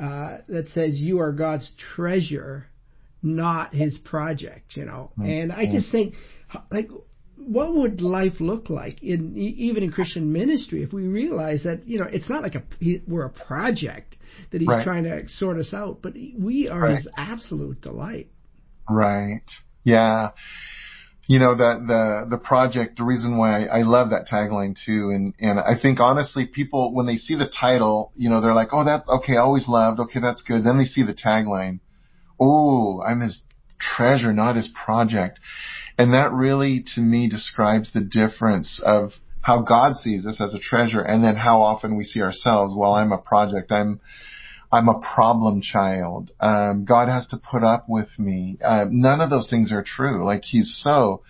uh, 0.00 0.38
that 0.48 0.68
says 0.74 0.94
"You 0.94 1.20
are 1.20 1.30
God's 1.32 1.70
treasure, 1.94 2.66
not 3.22 3.74
His 3.74 3.98
project." 3.98 4.74
You 4.74 4.86
know, 4.86 5.12
and 5.18 5.52
I 5.52 5.66
just 5.70 5.92
think 5.92 6.14
like. 6.70 6.88
What 7.36 7.74
would 7.74 8.00
life 8.00 8.40
look 8.40 8.70
like 8.70 9.02
in 9.02 9.36
even 9.36 9.82
in 9.82 9.90
Christian 9.92 10.32
ministry 10.32 10.82
if 10.82 10.92
we 10.94 11.02
realize 11.08 11.64
that 11.64 11.86
you 11.86 11.98
know 11.98 12.06
it's 12.10 12.30
not 12.30 12.42
like 12.42 12.54
a 12.54 12.62
we're 13.06 13.26
a 13.26 13.36
project 13.48 14.16
that 14.50 14.60
he's 14.62 14.68
Right. 14.68 14.84
trying 14.84 15.04
to 15.04 15.28
sort 15.28 15.58
us 15.58 15.74
out, 15.74 15.98
but 16.00 16.14
we 16.38 16.68
are 16.68 16.80
Right. 16.80 16.96
his 16.96 17.08
absolute 17.18 17.80
delight. 17.82 18.30
Right. 18.88 19.50
Yeah. 19.82 20.30
You 21.26 21.38
know, 21.38 21.56
that 21.56 21.86
the, 21.86 22.26
the 22.28 22.36
project, 22.36 22.98
the 22.98 23.04
reason 23.04 23.38
why 23.38 23.64
I, 23.64 23.78
I 23.78 23.82
love 23.82 24.10
that 24.10 24.28
tagline 24.28 24.76
too. 24.84 25.10
And, 25.10 25.32
and 25.40 25.58
I 25.58 25.80
think 25.80 25.98
honestly 25.98 26.46
people, 26.46 26.92
when 26.94 27.06
they 27.06 27.16
see 27.16 27.34
the 27.34 27.48
title, 27.48 28.12
you 28.14 28.28
know, 28.28 28.42
they're 28.42 28.54
like, 28.54 28.68
oh, 28.72 28.84
that, 28.84 29.04
okay, 29.08 29.36
always 29.36 29.66
loved. 29.66 30.00
Okay, 30.00 30.20
that's 30.20 30.42
good. 30.42 30.64
Then 30.64 30.76
they 30.76 30.84
see 30.84 31.02
the 31.02 31.14
tagline. 31.14 31.80
Oh, 32.38 33.00
I'm 33.00 33.20
his 33.20 33.42
treasure, 33.80 34.32
not 34.34 34.56
his 34.56 34.68
project. 34.68 35.40
And 35.96 36.12
that 36.12 36.32
really, 36.32 36.84
to 36.94 37.00
me, 37.00 37.28
describes 37.28 37.92
the 37.92 38.00
difference 38.00 38.80
of 38.84 39.12
how 39.40 39.62
God 39.62 39.96
sees 39.96 40.26
us 40.26 40.40
as 40.40 40.54
a 40.54 40.58
treasure 40.58 41.02
and 41.02 41.22
then 41.22 41.36
how 41.36 41.60
often 41.60 41.96
we 41.96 42.04
see 42.04 42.20
ourselves, 42.20 42.74
well, 42.76 42.94
I'm 42.94 43.12
a 43.12 43.18
project. 43.18 43.70
I'm, 43.70 44.00
I'm 44.74 44.88
a 44.88 45.00
problem 45.14 45.62
child. 45.62 46.32
Um, 46.40 46.84
God 46.84 47.08
has 47.08 47.28
to 47.28 47.36
put 47.36 47.62
up 47.62 47.86
with 47.88 48.08
me. 48.18 48.58
Uh, 48.62 48.86
none 48.90 49.20
of 49.20 49.30
those 49.30 49.48
things 49.48 49.70
are 49.70 49.84
true. 49.84 50.24
Like 50.24 50.42
he's 50.42 50.80
so 50.82 51.22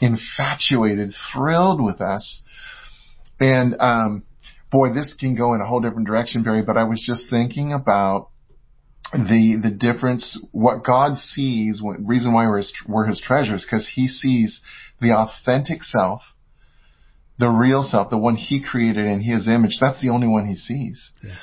infatuated, 0.00 1.12
thrilled 1.30 1.82
with 1.82 2.00
us. 2.00 2.42
And, 3.38 3.76
um, 3.80 4.22
boy, 4.72 4.94
this 4.94 5.14
can 5.20 5.34
go 5.36 5.52
in 5.52 5.60
a 5.60 5.66
whole 5.66 5.80
different 5.80 6.06
direction, 6.06 6.42
Barry, 6.42 6.62
but 6.62 6.78
I 6.78 6.84
was 6.84 7.04
just 7.06 7.28
thinking 7.28 7.74
about 7.74 8.30
the, 9.12 9.60
the 9.62 9.70
difference, 9.70 10.40
what 10.52 10.82
God 10.82 11.18
sees, 11.18 11.82
reason 11.98 12.32
why 12.32 12.46
we're 12.46 12.58
his, 12.58 12.72
we're 12.88 13.06
his 13.06 13.20
treasures, 13.20 13.64
because 13.64 13.86
he 13.94 14.08
sees 14.08 14.62
the 15.02 15.12
authentic 15.12 15.82
self, 15.82 16.22
the 17.38 17.48
real 17.48 17.82
self, 17.82 18.08
the 18.08 18.16
one 18.16 18.36
he 18.36 18.64
created 18.64 19.04
in 19.04 19.20
his 19.20 19.48
image. 19.48 19.76
That's 19.82 20.00
the 20.00 20.08
only 20.08 20.26
one 20.26 20.46
he 20.46 20.54
sees. 20.54 21.12
Yeah. 21.22 21.34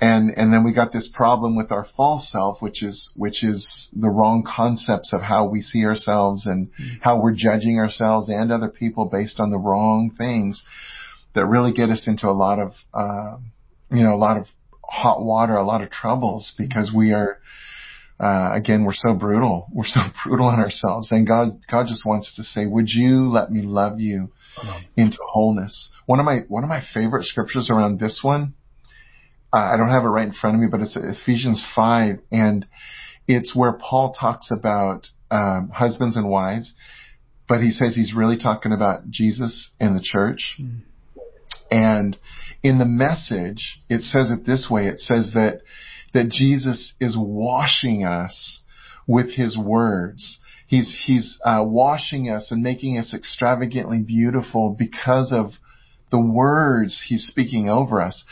And, 0.00 0.30
and 0.36 0.52
then 0.52 0.64
we 0.64 0.74
got 0.74 0.92
this 0.92 1.08
problem 1.12 1.56
with 1.56 1.70
our 1.70 1.86
false 1.96 2.30
self, 2.30 2.60
which 2.60 2.82
is, 2.82 3.12
which 3.16 3.44
is 3.44 3.88
the 3.94 4.10
wrong 4.10 4.44
concepts 4.46 5.12
of 5.12 5.22
how 5.22 5.48
we 5.48 5.60
see 5.60 5.84
ourselves 5.84 6.46
and 6.46 6.68
mm-hmm. 6.68 6.96
how 7.00 7.20
we're 7.20 7.34
judging 7.34 7.78
ourselves 7.78 8.28
and 8.28 8.50
other 8.50 8.68
people 8.68 9.06
based 9.06 9.38
on 9.38 9.50
the 9.50 9.58
wrong 9.58 10.10
things 10.16 10.62
that 11.34 11.46
really 11.46 11.72
get 11.72 11.90
us 11.90 12.06
into 12.06 12.28
a 12.28 12.32
lot 12.32 12.58
of, 12.58 12.72
uh, 12.92 13.36
you 13.90 14.02
know, 14.02 14.14
a 14.14 14.16
lot 14.16 14.36
of 14.36 14.46
hot 14.82 15.22
water, 15.22 15.54
a 15.54 15.64
lot 15.64 15.80
of 15.80 15.90
troubles 15.90 16.52
because 16.58 16.92
we 16.94 17.12
are, 17.12 17.38
uh, 18.20 18.52
again, 18.52 18.84
we're 18.84 18.94
so 18.94 19.14
brutal. 19.14 19.68
We're 19.72 19.86
so 19.86 20.00
brutal 20.24 20.46
on 20.46 20.58
ourselves. 20.58 21.12
And 21.12 21.26
God, 21.26 21.60
God 21.70 21.86
just 21.88 22.04
wants 22.04 22.34
to 22.36 22.42
say, 22.42 22.66
would 22.66 22.88
you 22.88 23.30
let 23.30 23.50
me 23.50 23.62
love 23.62 24.00
you 24.00 24.32
into 24.96 25.18
wholeness? 25.26 25.90
One 26.06 26.20
of 26.20 26.26
my, 26.26 26.40
one 26.48 26.64
of 26.64 26.68
my 26.68 26.82
favorite 26.92 27.24
scriptures 27.24 27.70
around 27.70 28.00
this 28.00 28.20
one, 28.22 28.54
uh, 29.54 29.72
I 29.72 29.76
don't 29.76 29.90
have 29.90 30.02
it 30.02 30.08
right 30.08 30.26
in 30.26 30.32
front 30.32 30.56
of 30.56 30.62
me, 30.62 30.68
but 30.68 30.80
it's 30.80 30.96
Ephesians 31.00 31.64
5 31.76 32.18
and 32.32 32.66
it's 33.28 33.54
where 33.54 33.72
Paul 33.72 34.12
talks 34.12 34.50
about, 34.50 35.06
um, 35.30 35.70
husbands 35.72 36.16
and 36.16 36.28
wives, 36.28 36.74
but 37.48 37.60
he 37.60 37.70
says 37.70 37.94
he's 37.94 38.14
really 38.14 38.36
talking 38.36 38.72
about 38.72 39.08
Jesus 39.10 39.70
and 39.78 39.96
the 39.96 40.02
church. 40.02 40.56
Mm. 40.60 40.80
And 41.70 42.16
in 42.62 42.78
the 42.78 42.84
message, 42.84 43.80
it 43.88 44.00
says 44.02 44.30
it 44.30 44.44
this 44.44 44.68
way. 44.70 44.86
It 44.86 44.98
says 44.98 45.30
that, 45.34 45.60
that 46.12 46.30
Jesus 46.30 46.94
is 47.00 47.16
washing 47.16 48.04
us 48.04 48.60
with 49.06 49.34
his 49.34 49.56
words. 49.56 50.38
He's, 50.66 50.98
he's, 51.06 51.38
uh, 51.44 51.62
washing 51.64 52.28
us 52.28 52.50
and 52.50 52.62
making 52.62 52.98
us 52.98 53.14
extravagantly 53.14 54.00
beautiful 54.00 54.74
because 54.76 55.32
of 55.32 55.52
the 56.10 56.20
words 56.20 57.04
he's 57.08 57.26
speaking 57.26 57.68
over 57.68 58.00
us. 58.00 58.24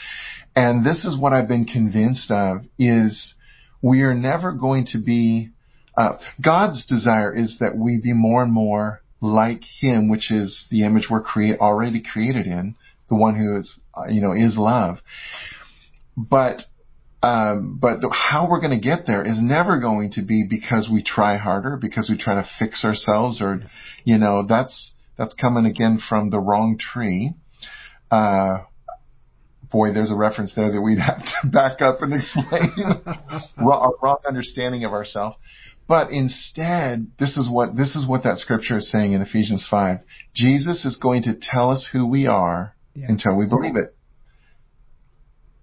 And 0.54 0.84
this 0.84 1.04
is 1.04 1.18
what 1.18 1.32
I've 1.32 1.48
been 1.48 1.64
convinced 1.64 2.30
of 2.30 2.64
is 2.78 3.34
we 3.80 4.02
are 4.02 4.14
never 4.14 4.52
going 4.52 4.86
to 4.92 4.98
be, 4.98 5.50
uh, 5.96 6.16
God's 6.44 6.84
desire 6.86 7.34
is 7.34 7.58
that 7.60 7.76
we 7.76 8.00
be 8.02 8.12
more 8.12 8.42
and 8.42 8.52
more 8.52 9.00
like 9.20 9.62
him, 9.80 10.08
which 10.08 10.30
is 10.30 10.66
the 10.70 10.84
image 10.84 11.08
we're 11.10 11.22
create, 11.22 11.58
already 11.58 12.02
created 12.02 12.46
in 12.46 12.74
the 13.08 13.16
one 13.16 13.36
who 13.36 13.58
is, 13.58 13.78
you 14.08 14.20
know, 14.20 14.32
is 14.32 14.56
love. 14.58 14.98
But, 16.16 16.62
um, 17.22 17.78
but 17.80 18.00
the, 18.00 18.10
how 18.10 18.48
we're 18.48 18.60
going 18.60 18.78
to 18.78 18.84
get 18.84 19.06
there 19.06 19.22
is 19.22 19.38
never 19.40 19.78
going 19.78 20.12
to 20.12 20.22
be 20.22 20.46
because 20.48 20.88
we 20.92 21.02
try 21.02 21.36
harder, 21.36 21.76
because 21.76 22.08
we 22.10 22.18
try 22.18 22.34
to 22.34 22.48
fix 22.58 22.84
ourselves 22.84 23.40
or, 23.40 23.62
you 24.04 24.18
know, 24.18 24.44
that's, 24.46 24.92
that's 25.16 25.34
coming 25.34 25.66
again 25.66 25.98
from 26.08 26.30
the 26.30 26.40
wrong 26.40 26.78
tree. 26.78 27.34
Uh, 28.10 28.58
boy, 29.72 29.92
there's 29.92 30.11
a 30.11 30.14
reference 30.14 30.54
there 30.54 30.70
that 30.70 30.80
we'd 30.80 30.98
have 30.98 31.24
to 31.24 31.48
back 31.50 31.80
up 31.80 32.02
and 32.02 32.14
explain 32.14 32.72
a 32.76 33.88
wrong 34.02 34.18
understanding 34.28 34.85
of 34.85 34.92
ourselves. 34.92 35.37
But 35.88 36.11
instead, 36.11 37.08
this 37.18 37.37
is 37.37 37.48
what, 37.50 37.76
this 37.76 37.96
is 37.96 38.06
what 38.06 38.22
that 38.22 38.38
scripture 38.38 38.78
is 38.78 38.90
saying 38.90 39.12
in 39.12 39.22
Ephesians 39.22 39.66
5. 39.68 39.98
Jesus 40.35 40.85
is 40.85 40.96
going 40.96 41.24
to 41.24 41.35
tell 41.35 41.70
us 41.70 41.88
who 41.92 42.06
we 42.06 42.26
are 42.26 42.76
yeah. 42.94 43.06
until 43.08 43.37
we 43.37 43.46
believe 43.46 43.76
it. 43.76 43.96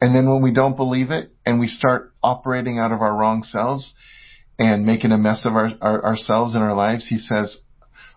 And 0.01 0.15
then 0.15 0.29
when 0.29 0.41
we 0.41 0.53
don't 0.53 0.75
believe 0.75 1.11
it 1.11 1.31
and 1.45 1.59
we 1.59 1.67
start 1.67 2.13
operating 2.23 2.79
out 2.79 2.91
of 2.91 3.01
our 3.01 3.15
wrong 3.15 3.43
selves 3.43 3.93
and 4.57 4.85
making 4.85 5.11
a 5.11 5.17
mess 5.17 5.45
of 5.45 5.55
our, 5.55 5.71
our, 5.81 6.05
ourselves 6.05 6.55
and 6.55 6.63
our 6.63 6.75
lives, 6.75 7.07
he 7.09 7.17
says, 7.17 7.59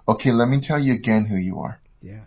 okay, 0.09 0.33
let 0.33 0.49
me 0.49 0.61
tell 0.63 0.81
you 0.81 0.95
again 0.95 1.27
who 1.27 1.37
you 1.37 1.61
are. 1.61 1.81
Yeah. 2.01 2.21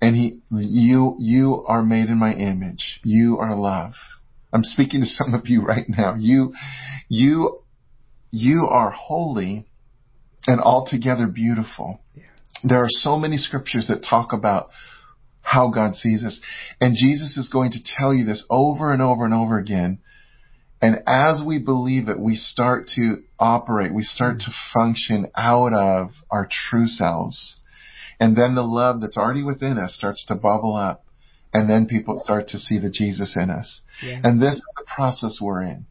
And 0.00 0.16
he, 0.16 0.40
you, 0.50 1.16
you 1.18 1.64
are 1.66 1.82
made 1.82 2.08
in 2.08 2.18
my 2.18 2.32
image. 2.32 3.00
You 3.04 3.38
are 3.38 3.54
love. 3.54 3.92
I'm 4.52 4.64
speaking 4.64 5.00
to 5.00 5.06
some 5.06 5.34
of 5.34 5.46
you 5.46 5.62
right 5.62 5.86
now. 5.88 6.14
You, 6.14 6.54
you, 7.08 7.60
you 8.30 8.66
are 8.66 8.90
holy 8.90 9.66
and 10.46 10.60
altogether 10.60 11.26
beautiful. 11.26 12.00
Yeah. 12.14 12.22
There 12.64 12.80
are 12.80 12.88
so 12.88 13.16
many 13.16 13.36
scriptures 13.36 13.88
that 13.88 14.06
talk 14.08 14.32
about 14.32 14.70
how 15.42 15.68
God 15.68 15.94
sees 15.94 16.24
us. 16.24 16.40
And 16.80 16.96
Jesus 16.96 17.36
is 17.36 17.48
going 17.52 17.72
to 17.72 17.78
tell 17.98 18.14
you 18.14 18.24
this 18.24 18.44
over 18.48 18.92
and 18.92 19.02
over 19.02 19.24
and 19.24 19.34
over 19.34 19.58
again. 19.58 19.98
And 20.82 21.02
as 21.06 21.42
we 21.44 21.58
believe 21.58 22.08
it, 22.08 22.18
we 22.18 22.36
start 22.36 22.86
to 22.94 23.22
operate, 23.38 23.92
we 23.92 24.02
start 24.02 24.38
to 24.40 24.50
function 24.72 25.26
out 25.36 25.74
of 25.74 26.10
our 26.30 26.48
true 26.50 26.86
selves. 26.86 27.59
And 28.20 28.36
then 28.36 28.54
the 28.54 28.62
love 28.62 29.00
that's 29.00 29.16
already 29.16 29.42
within 29.42 29.78
us 29.78 29.94
starts 29.94 30.24
to 30.26 30.34
bubble 30.34 30.76
up. 30.76 31.04
And 31.52 31.68
then 31.68 31.86
people 31.86 32.20
start 32.22 32.48
to 32.48 32.58
see 32.58 32.78
the 32.78 32.90
Jesus 32.90 33.34
in 33.34 33.50
us. 33.50 33.80
Yeah. 34.04 34.20
And 34.22 34.40
this 34.40 34.54
is 34.54 34.62
the 34.76 34.84
process 34.94 35.38
we're 35.40 35.62
in. 35.62 35.86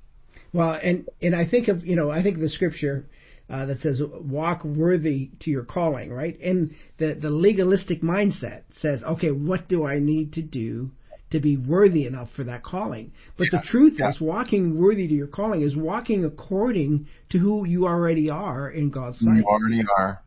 Well, 0.54 0.80
and, 0.82 1.10
and 1.22 1.36
I 1.36 1.46
think 1.46 1.68
of, 1.68 1.86
you 1.86 1.96
know, 1.96 2.10
I 2.10 2.24
think 2.24 2.36
of 2.36 2.42
the 2.42 2.50
scripture, 2.50 3.08
uh, 3.50 3.65
that 3.65 3.80
says 3.80 4.00
walk 4.22 4.63
worthy 4.63 5.32
to 5.39 5.50
your 5.50 5.63
calling, 5.63 6.12
right? 6.12 6.39
And 6.39 6.76
the 7.00 7.15
the 7.15 7.32
legalistic 7.32 8.02
mindset 8.02 8.62
says, 8.70 9.04
okay, 9.04 9.32
what 9.32 9.68
do 9.68 9.86
I 9.86 9.98
need 9.98 10.34
to 10.34 10.44
do 10.44 10.88
to 11.32 11.39
be 11.39 11.58
worthy 11.58 12.06
enough 12.06 12.30
for 12.36 12.44
that 12.44 12.63
calling? 12.63 13.12
But 13.38 13.48
yeah. 13.52 13.60
the 13.60 13.68
truth 13.68 13.94
yeah. 13.98 14.12
is, 14.12 14.22
walking 14.22 14.80
worthy 14.80 15.08
to 15.08 15.13
your 15.13 15.28
calling 15.28 15.63
is 15.63 15.76
walking 15.76 16.26
according 16.26 17.08
to 17.32 17.39
who 17.39 17.65
you 17.65 17.88
already 17.88 18.30
are 18.30 18.70
in 18.70 18.92
God's 18.92 19.18
sight. 19.20 19.38
You 19.38 19.46
already 19.46 19.84
are. 19.98 20.22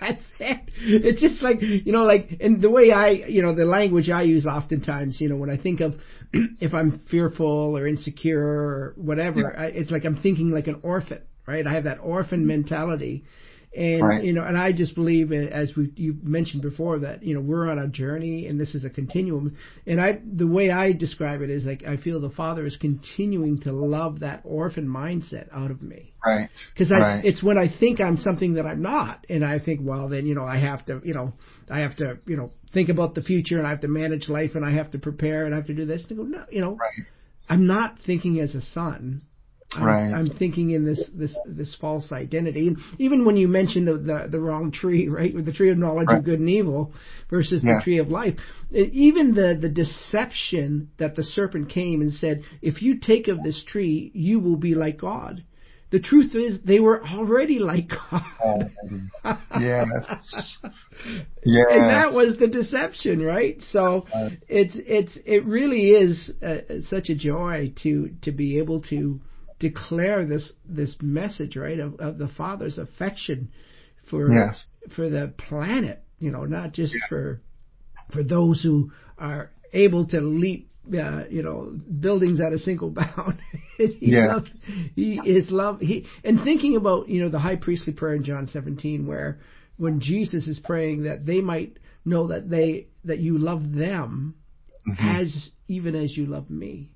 That's 0.00 0.22
it. 0.38 0.70
It's 0.78 1.20
just 1.20 1.42
like 1.42 1.60
you 1.60 1.92
know, 1.92 2.04
like 2.04 2.38
and 2.40 2.60
the 2.60 2.70
way 2.70 2.90
I, 2.90 3.10
you 3.10 3.42
know, 3.42 3.54
the 3.54 3.64
language 3.64 4.10
I 4.10 4.22
use 4.22 4.46
oftentimes, 4.46 5.20
you 5.20 5.28
know, 5.28 5.36
when 5.36 5.50
I 5.50 5.56
think 5.56 5.80
of 5.80 5.94
if 6.32 6.74
I'm 6.74 7.00
fearful 7.10 7.76
or 7.76 7.86
insecure 7.86 8.42
or 8.42 8.94
whatever, 8.96 9.40
yeah. 9.40 9.62
I, 9.62 9.66
it's 9.66 9.90
like 9.90 10.04
I'm 10.04 10.16
thinking 10.16 10.50
like 10.50 10.66
an 10.66 10.80
orphan 10.82 11.22
right? 11.46 11.66
I 11.66 11.72
have 11.72 11.84
that 11.84 11.98
orphan 12.02 12.46
mentality. 12.46 13.24
And 13.76 14.02
right. 14.02 14.24
you 14.24 14.32
know, 14.32 14.42
and 14.42 14.56
I 14.56 14.72
just 14.72 14.94
believe, 14.94 15.32
uh, 15.32 15.34
as 15.34 15.72
we 15.76 15.92
you 15.96 16.16
mentioned 16.22 16.62
before, 16.62 17.00
that 17.00 17.22
you 17.22 17.34
know 17.34 17.42
we're 17.42 17.70
on 17.70 17.78
a 17.78 17.86
journey, 17.86 18.46
and 18.46 18.58
this 18.58 18.74
is 18.74 18.86
a 18.86 18.90
continuum. 18.90 19.54
And 19.86 20.00
I, 20.00 20.18
the 20.24 20.46
way 20.46 20.70
I 20.70 20.92
describe 20.92 21.42
it 21.42 21.50
is 21.50 21.64
like 21.64 21.84
I 21.84 21.98
feel 21.98 22.18
the 22.18 22.30
Father 22.30 22.64
is 22.64 22.76
continuing 22.80 23.60
to 23.60 23.72
love 23.72 24.20
that 24.20 24.40
orphan 24.44 24.88
mindset 24.88 25.48
out 25.52 25.70
of 25.70 25.82
me. 25.82 26.14
Right. 26.24 26.48
Because 26.72 26.90
right. 26.90 27.22
it's 27.22 27.42
when 27.42 27.58
I 27.58 27.68
think 27.68 28.00
I'm 28.00 28.16
something 28.16 28.54
that 28.54 28.64
I'm 28.64 28.80
not, 28.80 29.26
and 29.28 29.44
I 29.44 29.58
think, 29.58 29.80
well, 29.82 30.08
then 30.08 30.24
you 30.24 30.34
know, 30.34 30.44
I 30.44 30.58
have 30.58 30.86
to, 30.86 31.02
you 31.04 31.12
know, 31.12 31.34
I 31.68 31.80
have 31.80 31.96
to, 31.96 32.18
you 32.26 32.38
know, 32.38 32.52
think 32.72 32.88
about 32.88 33.14
the 33.14 33.22
future, 33.22 33.58
and 33.58 33.66
I 33.66 33.70
have 33.70 33.82
to 33.82 33.88
manage 33.88 34.30
life, 34.30 34.54
and 34.54 34.64
I 34.64 34.72
have 34.72 34.90
to 34.92 34.98
prepare, 34.98 35.44
and 35.44 35.54
I 35.54 35.58
have 35.58 35.66
to 35.66 35.74
do 35.74 35.84
this. 35.84 36.06
And 36.08 36.16
go, 36.16 36.24
no, 36.24 36.44
you 36.50 36.62
know, 36.62 36.76
right. 36.76 37.06
I'm 37.46 37.66
not 37.66 37.98
thinking 38.06 38.40
as 38.40 38.54
a 38.54 38.62
son. 38.62 39.22
I'm, 39.72 39.84
right. 39.84 40.12
I'm 40.12 40.28
thinking 40.28 40.70
in 40.70 40.84
this 40.84 41.04
this 41.12 41.36
this 41.46 41.76
false 41.80 42.12
identity, 42.12 42.68
and 42.68 42.78
even 42.98 43.24
when 43.24 43.36
you 43.36 43.48
mentioned 43.48 43.88
the 43.88 43.94
the, 43.94 44.28
the 44.30 44.40
wrong 44.40 44.70
tree, 44.70 45.08
right, 45.08 45.34
with 45.34 45.44
the 45.44 45.52
tree 45.52 45.70
of 45.70 45.78
knowledge 45.78 46.06
right. 46.08 46.18
of 46.18 46.24
good 46.24 46.38
and 46.38 46.48
evil 46.48 46.92
versus 47.30 47.62
yeah. 47.64 47.74
the 47.74 47.82
tree 47.82 47.98
of 47.98 48.08
life, 48.08 48.38
even 48.70 49.34
the 49.34 49.58
the 49.60 49.68
deception 49.68 50.90
that 50.98 51.16
the 51.16 51.24
serpent 51.24 51.68
came 51.68 52.00
and 52.00 52.12
said, 52.12 52.42
if 52.62 52.80
you 52.80 52.98
take 52.98 53.28
of 53.28 53.42
this 53.42 53.64
tree, 53.66 54.10
you 54.14 54.38
will 54.38 54.56
be 54.56 54.74
like 54.74 55.00
God. 55.00 55.42
The 55.90 56.00
truth 56.00 56.34
is, 56.34 56.58
they 56.64 56.80
were 56.80 57.04
already 57.06 57.60
like 57.60 57.88
God. 57.88 58.70
yes. 59.60 59.86
yes. 61.44 61.66
And 61.70 61.90
that 61.90 62.12
was 62.12 62.36
the 62.38 62.48
deception, 62.48 63.22
right? 63.22 63.60
So 63.70 64.06
it's 64.48 64.74
it's 64.76 65.16
it 65.24 65.44
really 65.44 65.90
is 65.90 66.30
uh, 66.42 66.82
such 66.88 67.08
a 67.08 67.14
joy 67.14 67.72
to 67.82 68.10
to 68.22 68.32
be 68.32 68.58
able 68.58 68.82
to 68.82 69.20
declare 69.58 70.24
this 70.26 70.52
this 70.64 70.96
message, 71.00 71.56
right, 71.56 71.78
of, 71.78 71.98
of 72.00 72.18
the 72.18 72.28
Father's 72.28 72.78
affection 72.78 73.50
for 74.10 74.30
yes. 74.32 74.64
for 74.94 75.08
the 75.08 75.32
planet. 75.36 76.02
You 76.18 76.30
know, 76.30 76.44
not 76.44 76.72
just 76.72 76.94
yeah. 76.94 77.08
for 77.08 77.42
for 78.12 78.22
those 78.22 78.62
who 78.62 78.92
are 79.18 79.50
able 79.72 80.06
to 80.08 80.20
leap, 80.20 80.70
uh, 80.88 81.24
you 81.28 81.42
know, 81.42 81.78
buildings 82.00 82.40
at 82.40 82.52
a 82.52 82.58
single 82.58 82.90
bound. 83.16 83.38
he 83.76 83.98
yeah. 84.00 84.34
loves, 84.34 84.50
he 84.94 85.20
is 85.24 85.50
love. 85.50 85.80
He 85.80 86.06
and 86.24 86.42
thinking 86.42 86.76
about 86.76 87.08
you 87.08 87.22
know 87.22 87.28
the 87.28 87.38
high 87.38 87.56
priestly 87.56 87.92
prayer 87.92 88.14
in 88.14 88.24
John 88.24 88.46
17, 88.46 89.06
where 89.06 89.40
when 89.76 90.00
Jesus 90.00 90.46
is 90.46 90.58
praying 90.58 91.02
that 91.04 91.26
they 91.26 91.40
might 91.40 91.78
know 92.04 92.28
that 92.28 92.48
they 92.48 92.88
that 93.04 93.18
you 93.18 93.38
love 93.38 93.72
them 93.72 94.36
Mhm. 94.86 95.20
as 95.20 95.50
even 95.68 95.94
as 95.94 96.16
you 96.16 96.26
love 96.26 96.48
me. 96.48 96.90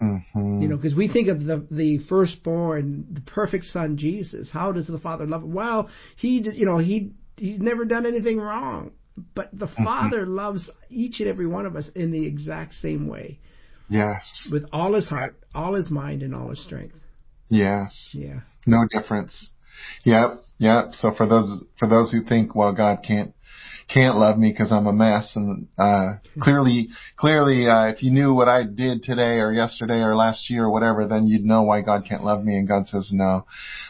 Mhm. 0.00 0.62
You 0.62 0.68
know, 0.68 0.76
because 0.76 0.94
we 0.94 1.08
think 1.08 1.28
of 1.28 1.44
the 1.44 1.66
the 1.70 1.98
firstborn, 2.08 3.06
the 3.10 3.20
perfect 3.22 3.64
son 3.66 3.96
Jesus. 3.96 4.48
How 4.50 4.70
does 4.72 4.86
the 4.86 4.98
Father 4.98 5.26
love 5.26 5.42
him? 5.42 5.52
Well, 5.52 5.88
he 6.16 6.40
you 6.40 6.64
know 6.66 6.78
he 6.78 7.12
he's 7.36 7.58
never 7.60 7.84
done 7.84 8.06
anything 8.06 8.38
wrong, 8.38 8.92
but 9.34 9.50
the 9.52 9.66
Father 9.68 10.24
loves 10.26 10.70
each 10.88 11.20
and 11.20 11.28
every 11.28 11.46
one 11.46 11.66
of 11.66 11.74
us 11.76 11.88
in 11.94 12.12
the 12.12 12.24
exact 12.26 12.74
same 12.74 13.08
way, 13.08 13.38
Yes. 13.88 14.48
with 14.52 14.66
all 14.72 14.94
his 14.94 15.08
heart, 15.08 15.36
all 15.54 15.74
his 15.74 15.90
mind, 15.90 16.22
and 16.22 16.34
all 16.34 16.48
his 16.50 16.60
strength. 16.64 16.94
Yes. 17.48 18.12
Yeah. 18.14 18.40
No 18.66 18.86
difference. 18.90 19.50
Yep. 20.04 20.44
Yep. 20.58 20.94
So 20.94 21.10
for 21.12 21.26
those 21.26 21.64
for 21.78 21.88
those 21.88 22.12
who 22.12 22.22
think, 22.22 22.54
well, 22.54 22.72
God 22.72 23.02
can't 23.02 23.32
can't 23.88 24.16
love 24.16 24.38
me 24.38 24.50
because 24.50 24.70
I'm 24.70 24.86
a 24.86 24.92
mess, 24.92 25.32
and 25.34 25.66
uh, 25.78 26.16
clearly, 26.40 26.88
clearly, 27.16 27.66
uh, 27.68 27.86
if 27.86 28.02
you 28.02 28.10
knew 28.10 28.34
what 28.34 28.48
I 28.48 28.64
did 28.64 29.02
today 29.02 29.38
or 29.38 29.52
yesterday 29.52 30.00
or 30.00 30.14
last 30.14 30.50
year 30.50 30.64
or 30.64 30.70
whatever, 30.70 31.06
then 31.06 31.26
you'd 31.26 31.44
know 31.44 31.62
why 31.62 31.80
God 31.80 32.04
can't 32.06 32.24
love 32.24 32.44
me. 32.44 32.56
And 32.56 32.68
God 32.68 32.86
says, 32.86 33.10
no, 33.12 33.46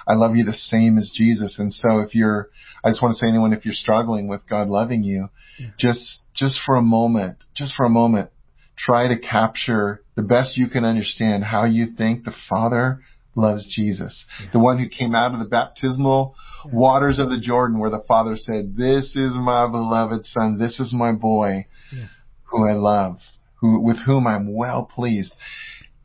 I 0.06 0.14
love 0.14 0.36
you 0.36 0.44
the 0.44 0.52
same 0.52 0.98
as 0.98 1.10
Jesus. 1.14 1.58
And 1.58 1.72
so 1.72 1.98
if 1.98 2.14
you're, 2.14 2.48
I 2.84 2.90
just 2.90 3.02
want 3.02 3.16
to 3.16 3.18
say, 3.18 3.28
anyone, 3.28 3.52
if 3.52 3.64
you're 3.64 3.74
struggling 3.74 4.28
with 4.28 4.42
God 4.48 4.68
loving 4.68 5.02
you, 5.02 5.30
just 5.78 6.22
just 6.34 6.60
for 6.64 6.76
a 6.76 6.82
moment, 6.82 7.38
just 7.56 7.74
for 7.74 7.84
a 7.84 7.90
moment, 7.90 8.30
try 8.76 9.08
to 9.08 9.18
capture 9.18 10.02
the 10.14 10.22
best 10.22 10.56
you 10.56 10.68
can 10.68 10.84
understand 10.84 11.42
how 11.42 11.64
you 11.64 11.86
think 11.96 12.24
the 12.24 12.34
Father 12.48 13.00
loves 13.38 13.66
Jesus. 13.66 14.26
The 14.52 14.58
one 14.58 14.78
who 14.78 14.88
came 14.88 15.14
out 15.14 15.32
of 15.32 15.38
the 15.38 15.46
baptismal 15.46 16.34
waters 16.66 17.18
of 17.18 17.30
the 17.30 17.38
Jordan 17.38 17.78
where 17.78 17.90
the 17.90 18.02
Father 18.06 18.36
said, 18.36 18.76
This 18.76 19.14
is 19.14 19.32
my 19.34 19.66
beloved 19.70 20.24
Son, 20.26 20.58
this 20.58 20.80
is 20.80 20.92
my 20.92 21.12
boy 21.12 21.66
Yeah. 21.92 22.06
who 22.50 22.66
I 22.68 22.72
love, 22.72 23.18
who 23.60 23.80
with 23.80 23.98
whom 23.98 24.26
I'm 24.26 24.52
well 24.54 24.84
pleased. 24.84 25.34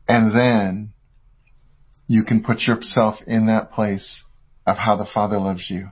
And 0.08 0.32
then 0.32 0.92
you 2.06 2.22
can 2.22 2.42
put 2.42 2.60
yourself 2.60 3.16
in 3.26 3.46
that 3.46 3.72
place 3.72 4.22
of 4.66 4.76
how 4.76 4.96
the 4.96 5.06
Father 5.12 5.38
loves 5.38 5.68
you. 5.68 5.90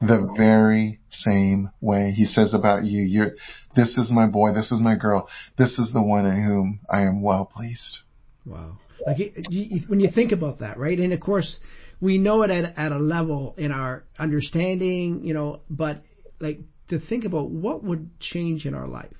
The 0.00 0.34
very 0.36 0.98
same 1.10 1.70
way 1.80 2.10
he 2.10 2.24
says 2.24 2.52
about 2.52 2.84
you, 2.84 3.02
you're, 3.02 3.32
this 3.76 3.96
is 3.96 4.10
my 4.10 4.26
boy, 4.26 4.52
this 4.52 4.72
is 4.72 4.80
my 4.80 4.96
girl, 4.96 5.28
this 5.56 5.78
is 5.78 5.92
the 5.92 6.02
one 6.02 6.26
in 6.26 6.42
whom 6.42 6.80
I 6.90 7.02
am 7.02 7.22
well 7.22 7.44
pleased. 7.44 7.98
Wow. 8.44 8.78
Like 9.06 9.18
you, 9.18 9.32
you, 9.48 9.80
when 9.88 10.00
you 10.00 10.10
think 10.14 10.32
about 10.32 10.60
that, 10.60 10.78
right? 10.78 10.98
And 10.98 11.12
of 11.12 11.20
course, 11.20 11.54
we 12.00 12.18
know 12.18 12.42
it 12.42 12.50
at 12.50 12.76
at 12.78 12.92
a 12.92 12.98
level 12.98 13.54
in 13.58 13.72
our 13.72 14.04
understanding, 14.18 15.24
you 15.24 15.34
know, 15.34 15.60
but 15.70 16.02
like 16.40 16.60
to 16.88 16.98
think 17.00 17.24
about 17.24 17.50
what 17.50 17.82
would 17.82 18.10
change 18.20 18.66
in 18.66 18.74
our 18.74 18.88
life 18.88 19.16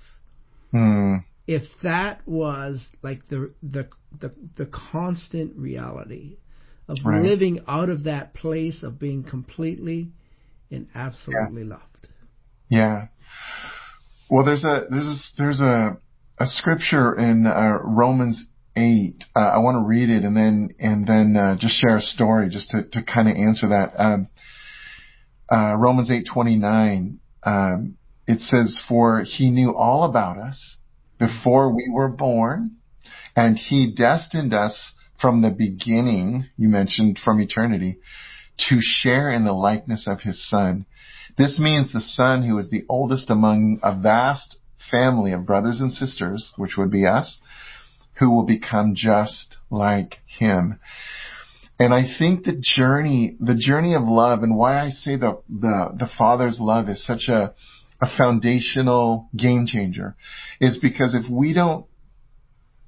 Hmm. 0.73 1.17
if 1.47 1.63
that 1.83 2.27
was 2.27 2.87
like 3.03 3.29
the 3.29 3.53
the 3.63 3.89
the, 4.21 4.33
the 4.57 4.67
constant 4.67 5.57
reality 5.57 6.37
of 6.89 6.99
Right. 7.05 7.23
living 7.23 7.61
out 7.69 7.89
of 7.89 8.05
that 8.05 8.35
place 8.35 8.83
of 8.83 8.99
being 8.99 9.23
completely 9.25 10.13
and 10.71 10.89
absolutely 10.95 11.65
loved. 11.65 12.09
Yeah. 12.69 13.09
Well, 14.31 14.45
there's 14.45 14.65
a 14.65 14.87
there's 14.91 15.07
a, 15.07 15.43
there's 15.43 15.61
a 15.61 15.97
a 16.39 16.47
scripture 16.47 17.15
in 17.15 17.47
uh, 17.47 17.79
Romans 17.85 18.47
eight. 18.77 19.25
Uh, 19.35 19.41
I 19.41 19.59
want 19.59 19.77
to 19.77 19.87
read 19.87 20.09
it 20.09 20.25
and 20.25 20.37
then 20.37 20.71
and 20.79 21.07
then 21.07 21.37
uh, 21.37 21.57
just 21.59 21.75
share 21.81 21.97
a 21.97 22.03
story 22.03 22.49
just 22.49 22.71
to 22.71 22.85
to 22.93 23.03
kind 23.03 23.29
of 23.29 23.37
answer 23.37 23.69
that. 23.69 23.95
Um, 23.99 24.29
uh, 25.51 25.75
Romans 25.77 26.11
eight 26.11 26.27
twenty 26.33 26.57
nine. 26.57 27.19
Um, 27.45 27.97
it 28.27 28.41
says, 28.41 28.81
"For 28.89 29.23
He 29.23 29.51
knew 29.51 29.75
all 29.75 30.05
about 30.05 30.39
us 30.39 30.77
before 31.19 31.75
we 31.75 31.91
were 31.93 32.09
born, 32.09 32.77
and 33.37 33.59
He 33.59 33.93
destined 33.95 34.55
us 34.55 34.79
from 35.21 35.43
the 35.43 35.51
beginning." 35.51 36.47
You 36.57 36.69
mentioned 36.69 37.19
from 37.23 37.41
eternity 37.41 37.99
to 38.69 38.79
share 38.81 39.31
in 39.31 39.45
the 39.45 39.53
likeness 39.53 40.07
of 40.07 40.21
His 40.21 40.49
Son. 40.49 40.87
This 41.37 41.59
means 41.59 41.93
the 41.93 42.01
son 42.01 42.43
who 42.43 42.59
is 42.59 42.69
the 42.71 42.85
oldest 42.89 43.31
among 43.31 43.81
a 43.83 43.97
vast 43.97 44.59
family 44.91 45.33
of 45.33 45.47
brothers 45.47 45.81
and 45.81 45.91
sisters, 45.91 46.53
which 46.57 46.77
would 46.77 46.91
be 46.91 47.07
us, 47.07 47.39
who 48.19 48.31
will 48.31 48.45
become 48.45 48.95
just 48.95 49.57
like 49.71 50.17
him. 50.39 50.79
And 51.79 51.93
I 51.93 52.03
think 52.19 52.45
the 52.45 52.61
journey, 52.61 53.37
the 53.41 53.57
journey 53.57 53.95
of 53.95 54.03
love 54.05 54.43
and 54.43 54.57
why 54.57 54.79
I 54.79 54.91
say 54.91 55.17
the, 55.17 55.43
the, 55.49 55.89
the 55.99 56.09
father's 56.17 56.59
love 56.61 56.89
is 56.89 57.05
such 57.05 57.29
a, 57.29 57.55
a 58.01 58.07
foundational 58.19 59.29
game 59.37 59.67
changer 59.67 60.17
is 60.61 60.79
because 60.81 61.15
if 61.15 61.31
we 61.31 61.53
don't, 61.53 61.87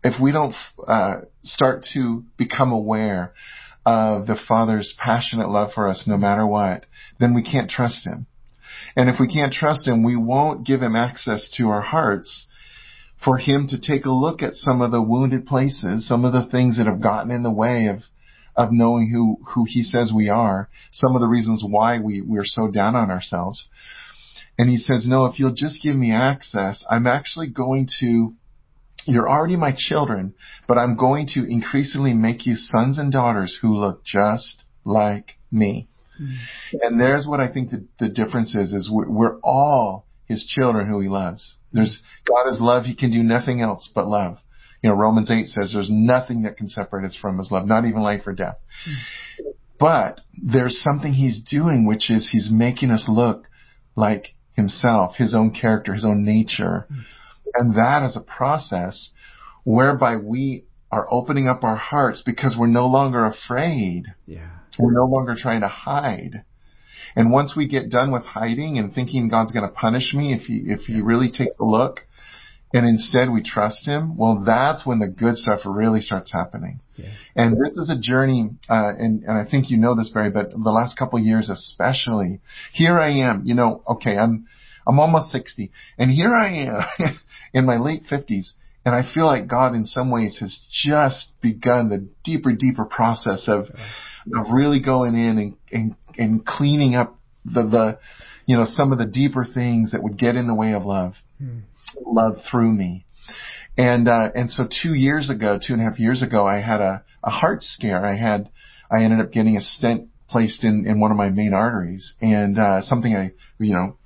if 0.03 0.21
we 0.21 0.33
don't, 0.33 0.55
uh, 0.87 1.23
start 1.43 1.87
to 1.95 2.25
become 2.37 2.73
aware 2.73 3.33
of 3.87 4.27
the 4.27 4.39
father's 4.49 4.95
passionate 4.99 5.49
love 5.49 5.71
for 5.75 5.89
us 5.89 6.05
no 6.07 6.17
matter 6.17 6.47
what, 6.47 6.87
then 7.19 7.35
we 7.35 7.43
can't 7.43 7.71
trust 7.71 8.07
him. 8.07 8.27
And 8.97 9.09
if 9.09 9.17
we 9.19 9.29
can't 9.29 9.53
trust 9.53 9.87
him, 9.87 10.03
we 10.03 10.17
won't 10.17 10.67
give 10.67 10.83
him 10.83 10.95
access 10.95 11.51
to 11.57 11.69
our 11.69 11.83
hearts 11.83 12.47
for 13.23 13.39
him 13.39 13.67
to 13.69 13.79
take 13.79 14.05
a 14.05 14.11
look 14.11 14.43
at 14.43 14.55
some 14.55 14.81
of 14.81 14.91
the 14.91 15.03
wounded 15.03 15.47
places, 15.47 16.07
some 16.07 16.25
of 16.25 16.33
the 16.33 16.47
things 16.47 16.77
that 16.77 16.87
have 16.87 17.01
gotten 17.01 17.31
in 17.31 17.43
the 17.43 17.53
way 17.53 17.87
of 17.87 18.01
of 18.57 18.71
knowing 18.71 19.11
who 19.11 19.39
who 19.53 19.65
he 19.67 19.83
says 19.83 20.13
we 20.15 20.29
are, 20.29 20.69
some 20.93 21.15
of 21.15 21.21
the 21.21 21.27
reasons 21.27 21.65
why 21.67 21.99
we 21.99 22.21
we're 22.21 22.45
so 22.45 22.71
down 22.71 22.95
on 22.95 23.11
ourselves. 23.11 23.69
And 24.57 24.69
he 24.69 24.77
says, 24.77 25.07
"No, 25.09 25.27
if 25.27 25.39
you'll 25.39 25.55
just 25.55 25.83
give 25.83 25.97
me 25.97 26.13
access, 26.13 26.85
I'm 26.89 27.07
actually 27.07 27.49
going 27.49 27.89
to 28.01 28.35
you're 29.07 29.29
already 29.29 29.57
my 29.57 29.75
children, 29.77 30.35
but 30.67 30.79
I'm 30.79 30.97
going 30.97 31.27
to 31.35 31.45
increasingly 31.45 32.15
make 32.15 32.47
you 32.47 32.55
sons 32.55 32.99
and 32.99 33.13
daughters 33.13 33.59
who 33.61 33.77
look 33.77 34.05
just 34.05 34.65
like 34.85 35.33
me." 35.51 35.89
Hmm. 36.17 36.35
And 36.81 37.01
there's 37.01 37.27
what 37.27 37.41
I 37.41 37.53
think 37.53 37.71
the, 37.71 37.87
the 37.99 38.09
difference 38.09 38.55
is, 38.55 38.73
is 38.73 38.89
we're, 38.91 39.11
we're 39.11 39.39
all 39.41 40.07
his 40.35 40.47
children 40.47 40.87
who 40.89 41.01
he 41.01 41.09
loves. 41.09 41.57
There's, 41.73 42.03
God 42.27 42.49
is 42.51 42.61
love. 42.61 42.85
He 42.85 42.95
can 42.95 43.11
do 43.11 43.23
nothing 43.23 43.61
else 43.61 43.89
but 43.95 44.07
love. 44.07 44.39
You 44.83 44.91
know, 44.91 44.97
Romans 44.97 45.31
8 45.31 45.49
says 45.49 45.73
there's 45.73 45.89
nothing 45.91 46.43
that 46.43 46.57
can 46.57 46.69
separate 46.69 47.07
us 47.07 47.17
from 47.21 47.39
his 47.39 47.51
love, 47.51 47.67
not 47.67 47.87
even 47.87 48.03
life 48.03 48.23
or 48.27 48.35
death. 48.35 48.59
But 49.79 50.21
there's 50.35 50.83
something 50.83 51.13
he's 51.13 51.43
doing, 51.43 51.87
which 51.87 52.11
is 52.11 52.29
he's 52.31 52.51
making 52.53 52.91
us 52.91 53.07
look 53.09 53.47
like 53.97 54.35
himself, 54.53 55.17
his 55.17 55.35
own 55.35 55.53
character, 55.53 55.95
his 55.95 56.05
own 56.05 56.25
nature. 56.25 56.87
And 57.55 57.77
that 57.77 58.05
is 58.05 58.17
a 58.17 58.21
process 58.21 59.11
whereby 59.65 60.17
we 60.17 60.65
are 60.93 61.09
opening 61.11 61.49
up 61.49 61.65
our 61.65 61.77
hearts 61.77 62.23
because 62.25 62.55
we're 62.59 62.67
no 62.67 62.87
longer 62.87 63.27
afraid. 63.27 64.05
Yeah. 64.27 64.51
We're 64.79 64.93
no 64.93 65.07
longer 65.07 65.35
trying 65.37 65.63
to 65.63 65.69
hide. 65.69 66.45
And 67.17 67.31
once 67.31 67.55
we 67.57 67.69
get 67.69 67.91
done 67.91 68.11
with 68.11 68.25
hiding 68.25 68.79
and 68.79 68.93
thinking 68.93 69.29
God's 69.29 69.53
going 69.53 69.67
to 69.67 69.75
punish 69.75 70.15
me 70.15 70.33
if 70.33 70.43
he 70.43 70.65
if 70.67 70.81
he 70.81 71.01
really 71.01 71.31
takes 71.31 71.57
a 71.61 71.65
look, 71.65 72.01
and 72.75 72.85
instead 72.87 73.31
we 73.31 73.41
trust 73.41 73.87
Him, 73.87 74.17
well, 74.17 74.43
that's 74.45 74.85
when 74.85 74.99
the 74.99 75.07
good 75.07 75.37
stuff 75.37 75.61
really 75.65 76.01
starts 76.01 76.33
happening. 76.33 76.81
Yeah. 76.97 77.11
And 77.37 77.53
this 77.53 77.77
is 77.77 77.89
a 77.89 77.97
journey, 77.97 78.51
uh, 78.69 78.93
and 78.99 79.23
and 79.23 79.39
I 79.39 79.49
think 79.49 79.71
you 79.71 79.77
know 79.77 79.95
this, 79.95 80.09
Barry, 80.09 80.31
but 80.31 80.51
the 80.51 80.71
last 80.71 80.99
couple 80.99 81.21
of 81.21 81.25
years 81.25 81.49
especially, 81.49 82.41
here 82.73 82.99
I 82.99 83.11
am. 83.29 83.43
You 83.45 83.55
know, 83.55 83.85
okay, 83.89 84.19
I'm 84.19 84.47
I'm 84.89 84.99
almost 84.99 85.31
sixty, 85.31 85.71
and 85.99 86.11
here 86.11 86.35
I 86.35 86.49
am 86.67 87.21
in 87.55 87.65
my 87.65 87.77
late 87.77 88.03
fifties. 88.11 88.55
And 88.85 88.95
I 88.95 89.03
feel 89.15 89.25
like 89.25 89.47
God 89.47 89.75
in 89.75 89.87
some 89.87 90.11
ways 90.11 90.37
has 90.41 90.61
just 90.71 91.29
begun 91.41 91.89
the 91.89 92.07
deeper, 92.23 92.53
deeper 92.53 92.85
process 92.85 93.49
of, 93.49 93.65
of 94.35 94.53
really 94.53 94.79
going 94.79 95.15
in 95.15 95.39
and, 95.39 95.57
and, 95.73 95.97
and 96.19 96.45
cleaning 96.45 96.95
up 96.95 97.19
the, 97.45 97.63
the, 97.63 97.99
you 98.47 98.57
know, 98.57 98.65
some 98.67 98.93
of 98.93 98.99
the 98.99 99.07
deeper 99.07 99.45
things 99.45 99.93
that 99.93 100.03
would 100.03 100.19
get 100.19 100.37
in 100.37 100.47
the 100.47 100.55
way 100.55 100.73
of 100.73 100.85
love, 100.85 101.15
love 102.05 102.39
through 102.51 102.73
me. 102.73 103.05
And, 103.77 104.09
uh, 104.09 104.31
and 104.35 104.51
so 104.51 104.65
two 104.83 104.95
years 104.95 105.31
ago, 105.31 105.59
two 105.59 105.73
and 105.73 105.83
a 105.83 105.85
half 105.85 105.99
years 105.99 106.23
ago, 106.23 106.47
I 106.47 106.61
had 106.61 106.81
a, 106.81 107.05
a 107.23 107.31
heart 107.31 107.63
scare. 107.63 108.05
I 108.05 108.17
had, 108.17 108.51
I 108.91 109.03
ended 109.03 109.21
up 109.21 109.33
getting 109.33 109.57
a 109.57 109.61
stent 109.61 110.09
placed 110.29 110.65
in, 110.65 110.87
in 110.87 111.01
one 111.01 111.11
of 111.11 111.17
my 111.17 111.31
main 111.31 111.53
arteries 111.53 112.15
and, 112.21 112.59
uh, 112.59 112.83
something 112.83 113.15
I, 113.15 113.33
you 113.59 113.73
know, 113.73 113.97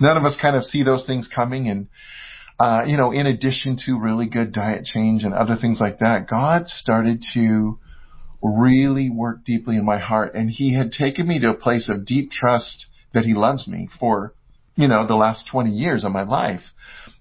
none 0.00 0.16
of 0.16 0.24
us 0.24 0.38
kind 0.40 0.56
of 0.56 0.64
see 0.64 0.82
those 0.82 1.06
things 1.06 1.28
coming 1.34 1.68
and, 1.68 1.88
uh, 2.58 2.82
you 2.86 2.96
know, 2.96 3.12
in 3.12 3.26
addition 3.26 3.76
to 3.86 4.00
really 4.00 4.26
good 4.28 4.52
diet 4.52 4.84
change 4.84 5.22
and 5.22 5.32
other 5.32 5.56
things 5.60 5.78
like 5.80 6.00
that, 6.00 6.28
God 6.28 6.66
started 6.66 7.22
to 7.34 7.78
really 8.42 9.10
worked 9.10 9.44
deeply 9.44 9.76
in 9.76 9.84
my 9.84 9.98
heart. 9.98 10.34
And 10.34 10.50
He 10.50 10.74
had 10.74 10.90
taken 10.90 11.26
me 11.26 11.40
to 11.40 11.50
a 11.50 11.54
place 11.54 11.88
of 11.88 12.06
deep 12.06 12.30
trust 12.30 12.86
that 13.14 13.24
He 13.24 13.34
loves 13.34 13.66
me 13.66 13.88
for, 13.98 14.34
you 14.76 14.88
know, 14.88 15.06
the 15.06 15.16
last 15.16 15.48
20 15.50 15.70
years 15.70 16.04
of 16.04 16.12
my 16.12 16.22
life. 16.22 16.62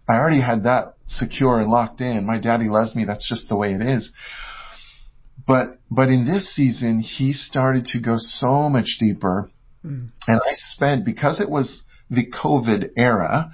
I 0.07 0.13
already 0.13 0.41
had 0.41 0.63
that 0.63 0.95
secure 1.07 1.59
and 1.59 1.69
locked 1.69 2.01
in. 2.01 2.25
My 2.25 2.39
daddy 2.39 2.69
loves 2.69 2.95
me. 2.95 3.05
That's 3.05 3.27
just 3.27 3.49
the 3.49 3.55
way 3.55 3.73
it 3.73 3.81
is. 3.81 4.11
But, 5.45 5.79
but 5.89 6.09
in 6.09 6.25
this 6.25 6.53
season, 6.55 6.99
He 6.99 7.33
started 7.33 7.85
to 7.87 7.99
go 7.99 8.15
so 8.17 8.69
much 8.69 8.97
deeper. 8.99 9.49
Mm. 9.85 10.09
And 10.27 10.39
I 10.39 10.53
spent, 10.53 11.05
because 11.05 11.39
it 11.41 11.49
was 11.49 11.83
the 12.09 12.25
COVID 12.31 12.91
era 12.95 13.51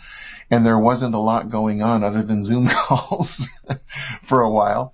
and 0.50 0.66
there 0.66 0.78
wasn't 0.78 1.16
a 1.16 1.20
lot 1.20 1.50
going 1.50 1.82
on 1.82 2.04
other 2.04 2.24
than 2.24 2.46
Zoom 2.46 2.70
calls 2.88 3.42
for 4.30 4.42
a 4.42 4.52
while. 4.52 4.94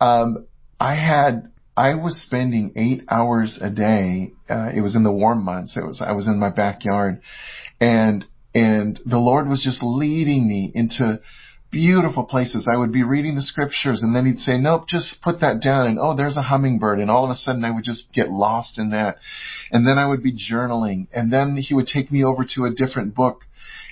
Um, 0.00 0.46
I 0.78 0.94
had, 0.94 1.49
I 1.76 1.94
was 1.94 2.20
spending 2.22 2.72
eight 2.76 3.04
hours 3.08 3.58
a 3.60 3.70
day. 3.70 4.32
Uh, 4.48 4.70
it 4.74 4.80
was 4.80 4.96
in 4.96 5.02
the 5.02 5.12
warm 5.12 5.44
months. 5.44 5.76
It 5.76 5.84
was, 5.84 6.02
I 6.04 6.12
was 6.12 6.26
in 6.26 6.38
my 6.38 6.50
backyard 6.50 7.20
and, 7.80 8.24
and 8.54 8.98
the 9.06 9.18
Lord 9.18 9.48
was 9.48 9.62
just 9.62 9.82
leading 9.82 10.48
me 10.48 10.70
into 10.74 11.20
beautiful 11.70 12.24
places. 12.24 12.68
I 12.70 12.76
would 12.76 12.92
be 12.92 13.04
reading 13.04 13.36
the 13.36 13.42
scriptures 13.42 14.02
and 14.02 14.14
then 14.14 14.26
he'd 14.26 14.38
say, 14.38 14.58
nope, 14.58 14.88
just 14.88 15.22
put 15.22 15.40
that 15.40 15.62
down. 15.62 15.86
And 15.86 15.98
oh, 15.98 16.16
there's 16.16 16.36
a 16.36 16.42
hummingbird. 16.42 16.98
And 16.98 17.10
all 17.10 17.24
of 17.24 17.30
a 17.30 17.36
sudden 17.36 17.64
I 17.64 17.70
would 17.70 17.84
just 17.84 18.12
get 18.12 18.30
lost 18.30 18.78
in 18.78 18.90
that. 18.90 19.16
And 19.70 19.86
then 19.86 19.96
I 19.96 20.06
would 20.06 20.22
be 20.22 20.32
journaling 20.32 21.06
and 21.12 21.32
then 21.32 21.56
he 21.56 21.74
would 21.74 21.86
take 21.86 22.10
me 22.10 22.24
over 22.24 22.44
to 22.56 22.64
a 22.64 22.74
different 22.74 23.14
book 23.14 23.42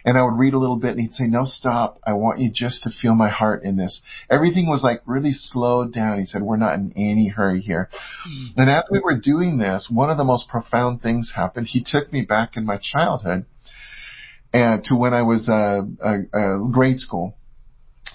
and 0.09 0.17
I 0.17 0.23
would 0.23 0.39
read 0.39 0.55
a 0.55 0.59
little 0.59 0.79
bit 0.79 0.93
and 0.93 1.01
he'd 1.01 1.13
say, 1.13 1.27
no, 1.27 1.43
stop. 1.45 2.01
I 2.03 2.15
want 2.15 2.39
you 2.39 2.51
just 2.51 2.83
to 2.85 2.91
feel 2.91 3.15
my 3.15 3.29
heart 3.29 3.63
in 3.63 3.77
this. 3.77 4.01
Everything 4.31 4.67
was 4.67 4.83
like 4.83 5.03
really 5.05 5.33
slowed 5.33 5.93
down. 5.93 6.19
He 6.19 6.25
said, 6.25 6.41
we're 6.41 6.57
not 6.57 6.77
in 6.77 6.95
any 6.97 7.29
hurry 7.29 7.61
here. 7.61 7.91
Mm-hmm. 8.27 8.59
And 8.59 8.71
as 8.71 8.85
we 8.91 9.01
were 9.01 9.19
doing 9.19 9.59
this, 9.59 9.91
one 9.93 10.09
of 10.09 10.17
the 10.17 10.25
most 10.25 10.49
profound 10.49 11.03
things 11.03 11.35
happened. 11.37 11.67
He 11.67 11.85
took 11.85 12.11
me 12.11 12.23
back 12.23 12.57
in 12.57 12.65
my 12.65 12.79
childhood 12.83 13.45
and 14.51 14.83
to 14.85 14.95
when 14.97 15.13
I 15.13 15.21
was 15.21 15.47
uh, 15.47 15.83
uh, 16.03 16.57
grade 16.73 16.97
school 16.97 17.37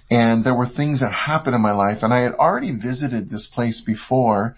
and 0.10 0.44
there 0.44 0.56
were 0.56 0.68
things 0.68 1.02
that 1.02 1.14
happened 1.14 1.56
in 1.56 1.62
my 1.62 1.74
life 1.74 2.00
and 2.02 2.12
I 2.12 2.22
had 2.22 2.34
already 2.34 2.76
visited 2.76 3.30
this 3.30 3.48
place 3.54 3.84
before 3.86 4.56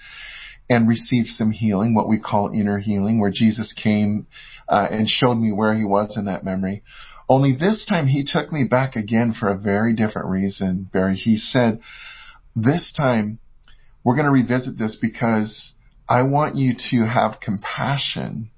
and 0.69 0.87
received 0.87 1.27
some 1.27 1.51
healing, 1.51 1.93
what 1.95 2.07
we 2.07 2.17
call 2.17 2.49
inner 2.55 2.79
healing, 2.79 3.19
where 3.19 3.29
Jesus 3.29 3.73
came 3.73 4.25
uh, 4.69 4.87
and 4.89 5.05
showed 5.09 5.35
me 5.35 5.51
where 5.51 5.75
he 5.75 5.83
was 5.83 6.15
in 6.17 6.25
that 6.25 6.45
memory. 6.45 6.81
Only 7.27 7.55
this 7.55 7.85
time 7.85 8.07
he 8.07 8.23
took 8.23 8.51
me 8.51 8.65
back 8.65 8.95
again 8.95 9.33
for 9.37 9.49
a 9.49 9.57
very 9.57 9.93
different 9.93 10.29
reason, 10.29 10.89
Barry. 10.91 11.15
He 11.15 11.37
said, 11.37 11.79
this 12.55 12.93
time 12.95 13.39
we're 14.03 14.15
going 14.15 14.25
to 14.25 14.31
revisit 14.31 14.77
this 14.77 14.97
because 15.01 15.73
I 16.07 16.21
want 16.21 16.55
you 16.55 16.75
to 16.91 17.07
have 17.07 17.39
compassion, 17.41 18.51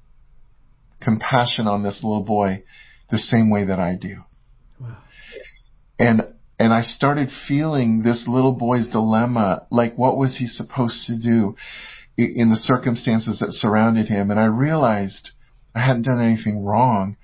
compassion 1.02 1.68
on 1.68 1.84
this 1.84 2.02
little 2.04 2.24
boy 2.24 2.64
the 3.10 3.18
same 3.18 3.50
way 3.50 3.66
that 3.66 3.80
I 3.80 3.96
do. 3.96 4.24
Wow. 4.80 4.98
And 5.98 6.22
and 6.60 6.74
I 6.74 6.82
started 6.82 7.30
feeling 7.48 8.02
this 8.02 8.26
little 8.28 8.54
boy's 8.54 8.88
dilemma, 8.88 9.68
like 9.70 9.96
what 9.96 10.18
was 10.18 10.38
he 10.38 10.48
supposed 10.48 11.06
to 11.06 11.18
do 11.18 11.56
in 12.18 12.50
the 12.50 12.58
circumstances 12.58 13.40
that 13.40 13.54
surrounded 13.54 14.08
him? 14.08 14.32
And 14.32 14.40
I 14.40 14.46
realized 14.46 15.32
I 15.76 15.86
hadn't 15.86 16.06
done 16.06 16.22
anything 16.22 16.64
wrong. 16.64 17.16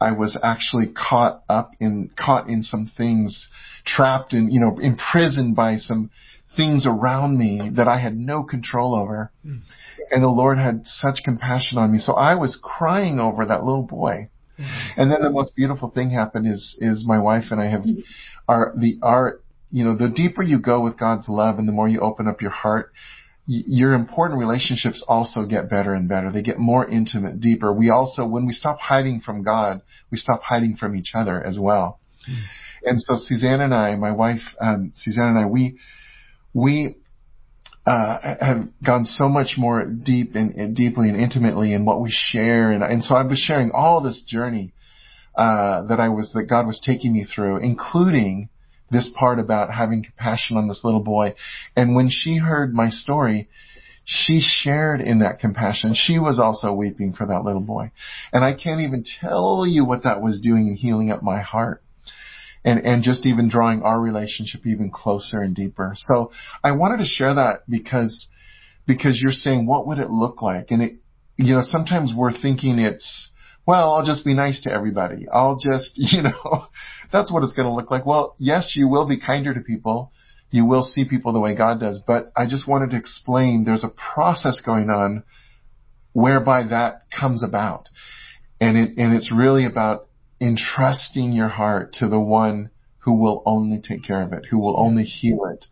I 0.00 0.12
was 0.12 0.38
actually 0.42 0.86
caught 0.88 1.42
up 1.48 1.72
in, 1.80 2.10
caught 2.16 2.48
in 2.48 2.62
some 2.62 2.90
things, 2.96 3.48
trapped 3.84 4.32
in, 4.32 4.50
you 4.50 4.60
know, 4.60 4.78
imprisoned 4.78 5.56
by 5.56 5.76
some 5.76 6.10
things 6.56 6.86
around 6.86 7.38
me 7.38 7.70
that 7.76 7.88
I 7.88 8.00
had 8.00 8.16
no 8.16 8.42
control 8.42 8.94
over. 8.94 9.32
Mm. 9.44 9.60
And 10.10 10.22
the 10.22 10.28
Lord 10.28 10.58
had 10.58 10.82
such 10.84 11.20
compassion 11.24 11.78
on 11.78 11.92
me. 11.92 11.98
So 11.98 12.14
I 12.14 12.34
was 12.34 12.58
crying 12.62 13.18
over 13.20 13.46
that 13.46 13.64
little 13.64 13.82
boy. 13.82 14.30
Mm-hmm. 14.58 15.00
And 15.00 15.12
then 15.12 15.22
the 15.22 15.30
most 15.30 15.54
beautiful 15.54 15.90
thing 15.90 16.10
happened 16.10 16.46
is, 16.46 16.76
is 16.80 17.04
my 17.06 17.18
wife 17.18 17.44
and 17.50 17.60
I 17.60 17.66
have, 17.66 17.84
our, 18.48 18.74
the, 18.76 18.98
our, 19.02 19.40
you 19.70 19.84
know, 19.84 19.96
the 19.96 20.08
deeper 20.08 20.42
you 20.42 20.58
go 20.58 20.80
with 20.80 20.98
God's 20.98 21.28
love 21.28 21.58
and 21.58 21.68
the 21.68 21.72
more 21.72 21.88
you 21.88 22.00
open 22.00 22.26
up 22.26 22.40
your 22.40 22.50
heart, 22.50 22.92
your 23.50 23.94
important 23.94 24.38
relationships 24.38 25.02
also 25.08 25.46
get 25.46 25.70
better 25.70 25.94
and 25.94 26.06
better. 26.06 26.30
They 26.30 26.42
get 26.42 26.58
more 26.58 26.86
intimate, 26.86 27.40
deeper. 27.40 27.72
We 27.72 27.88
also, 27.88 28.26
when 28.26 28.44
we 28.44 28.52
stop 28.52 28.78
hiding 28.78 29.20
from 29.20 29.42
God, 29.42 29.80
we 30.12 30.18
stop 30.18 30.42
hiding 30.42 30.76
from 30.76 30.94
each 30.94 31.12
other 31.14 31.42
as 31.42 31.58
well. 31.58 31.98
Mm. 32.30 32.42
And 32.84 33.00
so 33.00 33.14
Suzanne 33.16 33.62
and 33.62 33.74
I, 33.74 33.96
my 33.96 34.12
wife, 34.12 34.42
um, 34.60 34.92
Suzanne 34.94 35.28
and 35.28 35.38
I, 35.38 35.46
we, 35.46 35.78
we, 36.52 36.96
uh, 37.86 38.36
have 38.38 38.68
gone 38.84 39.06
so 39.06 39.28
much 39.28 39.54
more 39.56 39.82
deep 39.86 40.34
and, 40.34 40.54
and, 40.54 40.76
deeply 40.76 41.08
and 41.08 41.18
intimately 41.18 41.72
in 41.72 41.86
what 41.86 42.02
we 42.02 42.10
share. 42.12 42.70
And, 42.70 42.84
and 42.84 43.02
so 43.02 43.14
I 43.14 43.22
was 43.22 43.38
sharing 43.38 43.70
all 43.70 44.02
this 44.02 44.22
journey, 44.28 44.74
uh, 45.34 45.86
that 45.86 46.00
I 46.00 46.10
was, 46.10 46.32
that 46.34 46.44
God 46.44 46.66
was 46.66 46.82
taking 46.84 47.14
me 47.14 47.24
through, 47.24 47.58
including 47.58 48.50
this 48.90 49.12
part 49.18 49.38
about 49.38 49.72
having 49.72 50.02
compassion 50.02 50.56
on 50.56 50.68
this 50.68 50.80
little 50.84 51.02
boy. 51.02 51.34
And 51.76 51.94
when 51.94 52.08
she 52.10 52.36
heard 52.36 52.74
my 52.74 52.88
story, 52.88 53.48
she 54.04 54.40
shared 54.40 55.00
in 55.00 55.18
that 55.18 55.38
compassion. 55.38 55.94
She 55.94 56.18
was 56.18 56.38
also 56.38 56.72
weeping 56.72 57.12
for 57.12 57.26
that 57.26 57.44
little 57.44 57.60
boy. 57.60 57.92
And 58.32 58.42
I 58.42 58.54
can't 58.54 58.80
even 58.80 59.04
tell 59.20 59.66
you 59.66 59.84
what 59.84 60.04
that 60.04 60.22
was 60.22 60.40
doing 60.40 60.68
in 60.68 60.76
healing 60.76 61.10
up 61.10 61.22
my 61.22 61.40
heart. 61.40 61.82
And, 62.64 62.84
and 62.84 63.02
just 63.02 63.24
even 63.24 63.48
drawing 63.48 63.82
our 63.82 64.00
relationship 64.00 64.66
even 64.66 64.90
closer 64.90 65.40
and 65.40 65.54
deeper. 65.54 65.92
So 65.94 66.32
I 66.62 66.72
wanted 66.72 66.98
to 66.98 67.04
share 67.04 67.34
that 67.34 67.62
because, 67.68 68.28
because 68.86 69.20
you're 69.22 69.32
saying 69.32 69.66
what 69.66 69.86
would 69.86 69.98
it 69.98 70.10
look 70.10 70.42
like? 70.42 70.70
And 70.70 70.82
it, 70.82 70.92
you 71.36 71.54
know, 71.54 71.62
sometimes 71.62 72.12
we're 72.14 72.36
thinking 72.36 72.78
it's, 72.78 73.30
well, 73.68 73.92
I'll 73.92 74.06
just 74.06 74.24
be 74.24 74.32
nice 74.32 74.62
to 74.62 74.72
everybody. 74.72 75.26
I'll 75.30 75.58
just, 75.58 75.90
you 75.96 76.22
know, 76.22 76.68
that's 77.12 77.30
what 77.30 77.42
it's 77.42 77.52
going 77.52 77.68
to 77.68 77.74
look 77.74 77.90
like. 77.90 78.06
Well, 78.06 78.34
yes, 78.38 78.72
you 78.74 78.88
will 78.88 79.06
be 79.06 79.20
kinder 79.20 79.52
to 79.52 79.60
people. 79.60 80.10
You 80.50 80.64
will 80.64 80.82
see 80.82 81.06
people 81.06 81.34
the 81.34 81.38
way 81.38 81.54
God 81.54 81.78
does. 81.78 82.00
But 82.06 82.32
I 82.34 82.46
just 82.46 82.66
wanted 82.66 82.92
to 82.92 82.96
explain 82.96 83.64
there's 83.64 83.84
a 83.84 83.90
process 83.90 84.62
going 84.64 84.88
on 84.88 85.22
whereby 86.14 86.62
that 86.68 87.02
comes 87.10 87.44
about. 87.44 87.90
And 88.58 88.78
it, 88.78 88.96
and 88.96 89.14
it's 89.14 89.30
really 89.30 89.66
about 89.66 90.08
entrusting 90.40 91.32
your 91.32 91.48
heart 91.48 91.92
to 91.98 92.08
the 92.08 92.18
one 92.18 92.70
who 93.00 93.20
will 93.20 93.42
only 93.44 93.82
take 93.86 94.02
care 94.02 94.22
of 94.22 94.32
it, 94.32 94.46
who 94.50 94.58
will 94.58 94.80
only 94.80 95.04
heal 95.04 95.44
it 95.44 95.66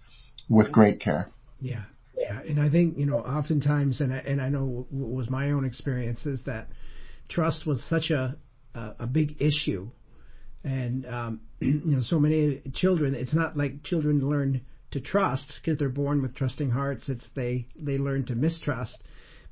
with 0.51 0.71
great 0.71 1.01
care. 1.01 1.31
Yeah. 1.61 1.85
Yeah. 2.15 2.43
And 2.43 2.61
I 2.61 2.69
think, 2.69 2.99
you 2.99 3.07
know, 3.07 3.21
oftentimes, 3.21 4.03
and 4.03 4.13
I, 4.13 4.19
and 4.19 4.43
I 4.43 4.51
know 4.51 4.87
what 4.91 5.11
was 5.17 5.31
my 5.31 5.53
own 5.53 5.65
experience 5.65 6.27
is 6.27 6.41
that 6.45 6.69
trust 7.29 7.67
was 7.67 7.85
such 7.89 8.11
a, 8.11 8.37
a, 8.75 8.95
a 9.01 9.07
big 9.07 9.41
issue. 9.41 9.89
And 10.65 11.07
um, 11.07 11.41
you 11.61 11.83
know 11.85 12.03
so 12.03 12.19
many 12.19 12.63
children 12.75 13.15
it's 13.15 13.35
not 13.35 13.57
like 13.57 13.83
children 13.85 14.29
learn 14.29 14.63
to 14.93 15.01
trust 15.01 15.61
because 15.61 15.79
they're 15.79 15.89
born 15.89 16.23
with 16.23 16.35
trusting 16.35 16.71
hearts. 16.71 17.09
It's 17.09 17.27
they 17.35 17.67
they 17.79 17.99
learn 17.99 18.25
to 18.27 18.35
mistrust 18.35 18.97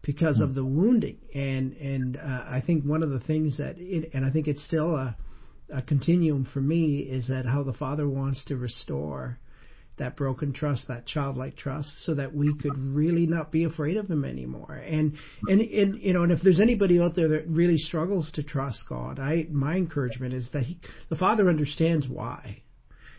because 0.02 0.40
of 0.40 0.54
the 0.54 0.64
wounding. 0.64 1.18
And 1.34 1.72
and 1.76 2.16
uh, 2.16 2.44
I 2.48 2.62
think 2.64 2.84
one 2.84 3.02
of 3.02 3.10
the 3.10 3.20
things 3.20 3.58
that 3.58 3.76
it, 3.78 4.10
and 4.14 4.24
I 4.24 4.30
think 4.30 4.48
it's 4.48 4.64
still 4.64 4.94
a 4.94 5.16
a 5.72 5.82
continuum 5.82 6.46
for 6.52 6.60
me 6.60 6.98
is 6.98 7.28
that 7.28 7.46
how 7.46 7.62
the 7.62 7.72
father 7.72 8.08
wants 8.08 8.44
to 8.46 8.56
restore 8.56 9.38
that 9.98 10.16
broken 10.16 10.52
trust, 10.52 10.88
that 10.88 11.06
childlike 11.06 11.56
trust, 11.56 11.92
so 12.04 12.14
that 12.14 12.34
we 12.34 12.54
could 12.60 12.76
really 12.76 13.26
not 13.26 13.52
be 13.52 13.64
afraid 13.64 13.96
of 13.96 14.10
him 14.10 14.24
anymore. 14.24 14.74
And 14.74 15.16
and 15.48 15.60
and 15.60 16.00
you 16.00 16.12
know, 16.12 16.22
and 16.22 16.32
if 16.32 16.40
there's 16.42 16.60
anybody 16.60 17.00
out 17.00 17.14
there 17.14 17.28
that 17.28 17.46
really 17.48 17.78
struggles 17.78 18.30
to 18.34 18.42
trust 18.42 18.80
God, 18.88 19.18
I 19.18 19.46
my 19.50 19.76
encouragement 19.76 20.34
is 20.34 20.48
that 20.52 20.64
he, 20.64 20.78
the 21.08 21.16
Father 21.16 21.48
understands 21.48 22.08
why. 22.08 22.62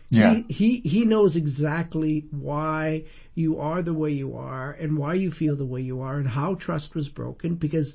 Yeah. 0.08 0.34
He, 0.48 0.82
he 0.82 0.88
he 0.88 1.04
knows 1.04 1.36
exactly 1.36 2.26
why 2.30 3.04
you 3.34 3.58
are 3.58 3.82
the 3.82 3.94
way 3.94 4.10
you 4.10 4.36
are 4.36 4.70
and 4.70 4.96
why 4.96 5.14
you 5.14 5.32
feel 5.32 5.56
the 5.56 5.66
way 5.66 5.80
you 5.80 6.00
are 6.00 6.16
and 6.16 6.28
how 6.28 6.54
trust 6.54 6.94
was 6.94 7.08
broken 7.08 7.56
because 7.56 7.92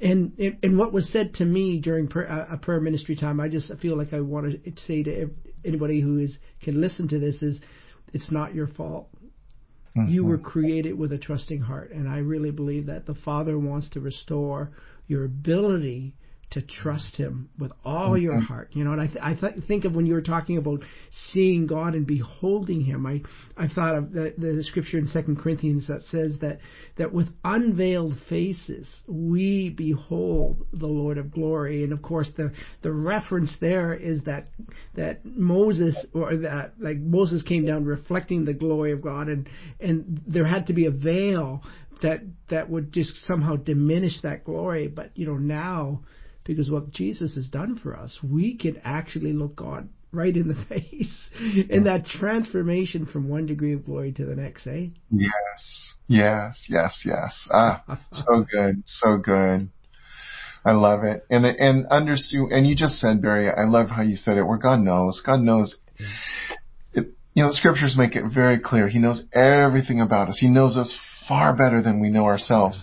and 0.00 0.32
and 0.62 0.78
what 0.78 0.92
was 0.92 1.10
said 1.12 1.34
to 1.34 1.44
me 1.44 1.78
during 1.78 2.08
prayer, 2.08 2.46
a 2.50 2.56
prayer 2.56 2.80
ministry 2.80 3.16
time, 3.16 3.40
I 3.40 3.48
just 3.48 3.70
feel 3.82 3.96
like 3.96 4.14
I 4.14 4.20
want 4.20 4.64
to 4.64 4.72
say 4.86 5.02
to 5.02 5.28
anybody 5.64 6.00
who 6.00 6.18
is 6.18 6.38
can 6.62 6.80
listen 6.80 7.08
to 7.08 7.18
this 7.18 7.42
is 7.42 7.60
it's 8.12 8.30
not 8.30 8.54
your 8.54 8.66
fault. 8.66 9.08
Mm-hmm. 9.96 10.10
You 10.10 10.24
were 10.24 10.38
created 10.38 10.96
with 10.96 11.12
a 11.12 11.18
trusting 11.18 11.62
heart, 11.62 11.90
and 11.92 12.08
I 12.08 12.18
really 12.18 12.50
believe 12.50 12.86
that 12.86 13.06
the 13.06 13.14
Father 13.14 13.58
wants 13.58 13.90
to 13.90 14.00
restore 14.00 14.70
your 15.08 15.24
ability 15.24 16.14
to 16.50 16.62
trust 16.62 17.16
Him 17.16 17.48
with 17.60 17.70
all 17.84 18.18
your 18.18 18.34
mm-hmm. 18.34 18.44
heart. 18.44 18.70
You 18.72 18.84
know, 18.84 18.92
and 18.92 19.00
I, 19.00 19.06
th- 19.06 19.18
I 19.22 19.34
th- 19.34 19.64
think 19.66 19.84
of 19.84 19.94
when 19.94 20.06
you 20.06 20.14
were 20.14 20.22
talking 20.22 20.58
about 20.58 20.80
seeing 21.32 21.66
God 21.66 21.94
and 21.94 22.06
beholding 22.06 22.80
Him. 22.80 23.06
I 23.06 23.22
I 23.56 23.68
thought 23.68 23.94
of 23.94 24.12
the, 24.12 24.34
the 24.36 24.64
scripture 24.64 24.98
in 24.98 25.06
Second 25.06 25.38
Corinthians 25.38 25.86
that 25.88 26.02
says 26.10 26.38
that 26.40 26.58
that 26.98 27.12
with 27.12 27.28
unveiled 27.44 28.14
faces 28.28 28.88
we 29.06 29.70
behold 29.70 30.66
the 30.72 30.86
Lord 30.86 31.18
of 31.18 31.30
glory. 31.30 31.84
And 31.84 31.92
of 31.92 32.02
course, 32.02 32.30
the 32.36 32.52
the 32.82 32.92
reference 32.92 33.56
there 33.60 33.94
is 33.94 34.20
that 34.24 34.48
that 34.94 35.24
Moses 35.24 35.96
or 36.12 36.36
that 36.36 36.74
like 36.80 36.98
Moses 36.98 37.42
came 37.42 37.64
down 37.66 37.84
reflecting 37.84 38.44
the 38.44 38.54
glory 38.54 38.92
of 38.92 39.02
God, 39.02 39.28
and 39.28 39.48
and 39.78 40.20
there 40.26 40.46
had 40.46 40.66
to 40.66 40.72
be 40.72 40.86
a 40.86 40.90
veil 40.90 41.62
that 42.02 42.20
that 42.48 42.70
would 42.70 42.92
just 42.92 43.14
somehow 43.26 43.56
diminish 43.56 44.20
that 44.22 44.44
glory. 44.44 44.88
But 44.88 45.10
you 45.14 45.26
know 45.26 45.36
now 45.36 46.00
because 46.50 46.68
what 46.68 46.90
Jesus 46.90 47.36
has 47.36 47.46
done 47.46 47.78
for 47.80 47.96
us, 47.96 48.18
we 48.24 48.56
can 48.56 48.80
actually 48.82 49.32
look 49.32 49.54
God 49.54 49.88
right 50.10 50.36
in 50.36 50.48
the 50.48 50.64
face 50.68 51.30
in 51.70 51.84
that 51.84 52.06
transformation 52.06 53.06
from 53.06 53.28
one 53.28 53.46
degree 53.46 53.72
of 53.72 53.86
glory 53.86 54.10
to 54.10 54.26
the 54.26 54.34
next, 54.34 54.66
eh? 54.66 54.86
Yes, 55.10 55.94
yes, 56.08 56.60
yes, 56.68 57.02
yes. 57.04 57.48
Ah, 57.52 57.84
so 58.10 58.44
good, 58.52 58.82
so 58.84 59.16
good. 59.18 59.68
I 60.64 60.72
love 60.72 61.04
it. 61.04 61.24
And, 61.30 61.46
and 61.46 61.86
understand, 61.86 62.50
and 62.50 62.66
you 62.66 62.74
just 62.74 62.96
said, 62.96 63.22
Barry, 63.22 63.48
I 63.48 63.66
love 63.66 63.88
how 63.88 64.02
you 64.02 64.16
said 64.16 64.36
it, 64.36 64.42
where 64.42 64.58
God 64.58 64.80
knows. 64.80 65.22
God 65.24 65.42
knows. 65.42 65.76
It, 66.92 67.14
you 67.34 67.44
know, 67.44 67.50
the 67.50 67.54
scriptures 67.54 67.94
make 67.96 68.16
it 68.16 68.24
very 68.34 68.58
clear. 68.58 68.88
He 68.88 68.98
knows 68.98 69.22
everything 69.32 70.00
about 70.00 70.30
us. 70.30 70.38
He 70.40 70.48
knows 70.48 70.76
us 70.76 70.98
far 71.28 71.54
better 71.54 71.80
than 71.80 72.00
we 72.00 72.10
know 72.10 72.24
ourselves. 72.24 72.82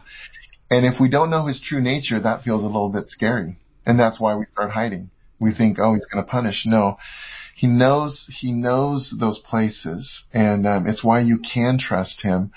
And 0.69 0.85
if 0.85 0.99
we 0.99 1.09
don't 1.09 1.29
know 1.29 1.47
his 1.47 1.61
true 1.61 1.81
nature, 1.81 2.19
that 2.19 2.43
feels 2.43 2.63
a 2.63 2.67
little 2.67 2.91
bit 2.91 3.05
scary. 3.07 3.57
And 3.85 3.99
that's 3.99 4.19
why 4.19 4.35
we 4.35 4.45
start 4.45 4.71
hiding. 4.71 5.09
We 5.39 5.53
think, 5.53 5.77
oh, 5.79 5.93
he's 5.93 6.05
going 6.11 6.23
to 6.23 6.29
punish. 6.29 6.63
No, 6.65 6.97
he 7.55 7.67
knows, 7.67 8.27
he 8.39 8.51
knows 8.51 9.15
those 9.19 9.39
places. 9.39 10.25
And, 10.33 10.67
um, 10.67 10.87
it's 10.87 11.03
why 11.03 11.21
you 11.21 11.39
can 11.39 11.77
trust 11.79 12.21
him. 12.21 12.51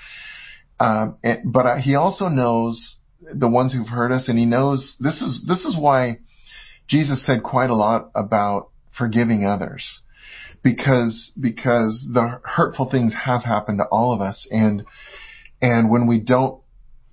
Um, 0.80 1.18
it, 1.22 1.40
but 1.44 1.66
uh, 1.66 1.76
he 1.76 1.94
also 1.94 2.28
knows 2.28 2.96
the 3.20 3.48
ones 3.48 3.74
who've 3.74 3.86
hurt 3.86 4.12
us, 4.12 4.28
and 4.28 4.38
he 4.38 4.46
knows 4.46 4.96
this 4.98 5.20
is 5.20 5.44
this 5.46 5.64
is 5.66 5.76
why 5.78 6.18
Jesus 6.88 7.24
said 7.24 7.42
quite 7.42 7.68
a 7.68 7.76
lot 7.76 8.10
about 8.14 8.70
forgiving 8.96 9.44
others, 9.44 10.00
because 10.62 11.32
because 11.38 12.08
the 12.12 12.40
hurtful 12.44 12.88
things 12.90 13.14
have 13.26 13.44
happened 13.44 13.78
to 13.78 13.84
all 13.84 14.14
of 14.14 14.22
us, 14.22 14.48
and 14.50 14.84
and 15.60 15.90
when 15.90 16.06
we 16.06 16.18
don't 16.18 16.59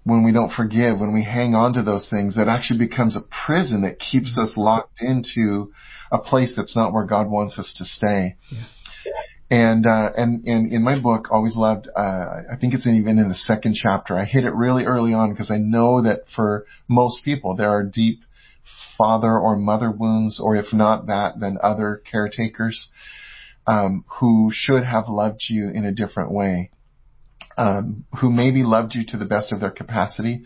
when 0.07 0.23
we 0.23 0.31
don't 0.31 0.53
forgive, 0.53 1.01
when 1.01 1.13
we 1.13 1.21
hang 1.21 1.53
on 1.53 1.73
to 1.73 1.83
those 1.83 2.07
things, 2.09 2.37
that 2.37 2.47
actually 2.47 2.79
becomes 2.79 3.17
a 3.17 3.27
prison 3.45 3.81
that 3.81 3.99
keeps 3.99 4.37
us 4.37 4.53
locked 4.55 5.01
into 5.01 5.73
a 6.11 6.17
place 6.17 6.53
that's 6.55 6.77
not 6.77 6.93
where 6.93 7.05
God 7.05 7.29
wants 7.29 7.59
us 7.59 7.75
to 7.77 7.83
stay. 7.83 8.37
Yeah. 8.49 8.63
And, 9.49 9.85
uh, 9.85 10.11
and, 10.15 10.45
and 10.45 10.71
in 10.71 10.81
my 10.81 10.97
book, 10.97 11.27
always 11.29 11.57
loved, 11.57 11.89
uh, 11.93 11.99
I 11.99 12.55
think 12.59 12.73
it's 12.73 12.87
even 12.87 13.19
in 13.19 13.27
the 13.27 13.35
second 13.35 13.75
chapter. 13.75 14.17
I 14.17 14.23
hit 14.23 14.45
it 14.45 14.53
really 14.53 14.85
early 14.85 15.13
on 15.13 15.31
because 15.31 15.51
I 15.51 15.57
know 15.57 16.01
that 16.03 16.21
for 16.33 16.65
most 16.87 17.25
people, 17.25 17.57
there 17.57 17.69
are 17.69 17.83
deep 17.83 18.21
father 18.97 19.37
or 19.37 19.57
mother 19.57 19.91
wounds, 19.91 20.39
or 20.41 20.55
if 20.55 20.71
not 20.71 21.07
that, 21.07 21.39
then 21.39 21.57
other 21.61 22.01
caretakers, 22.09 22.89
um, 23.65 24.05
who 24.19 24.51
should 24.53 24.85
have 24.85 25.09
loved 25.09 25.43
you 25.49 25.69
in 25.69 25.83
a 25.83 25.91
different 25.91 26.31
way. 26.31 26.71
Um, 27.57 28.05
who 28.21 28.31
maybe 28.31 28.61
loved 28.61 28.93
you 28.93 29.03
to 29.07 29.17
the 29.17 29.25
best 29.25 29.51
of 29.51 29.59
their 29.59 29.71
capacity, 29.71 30.43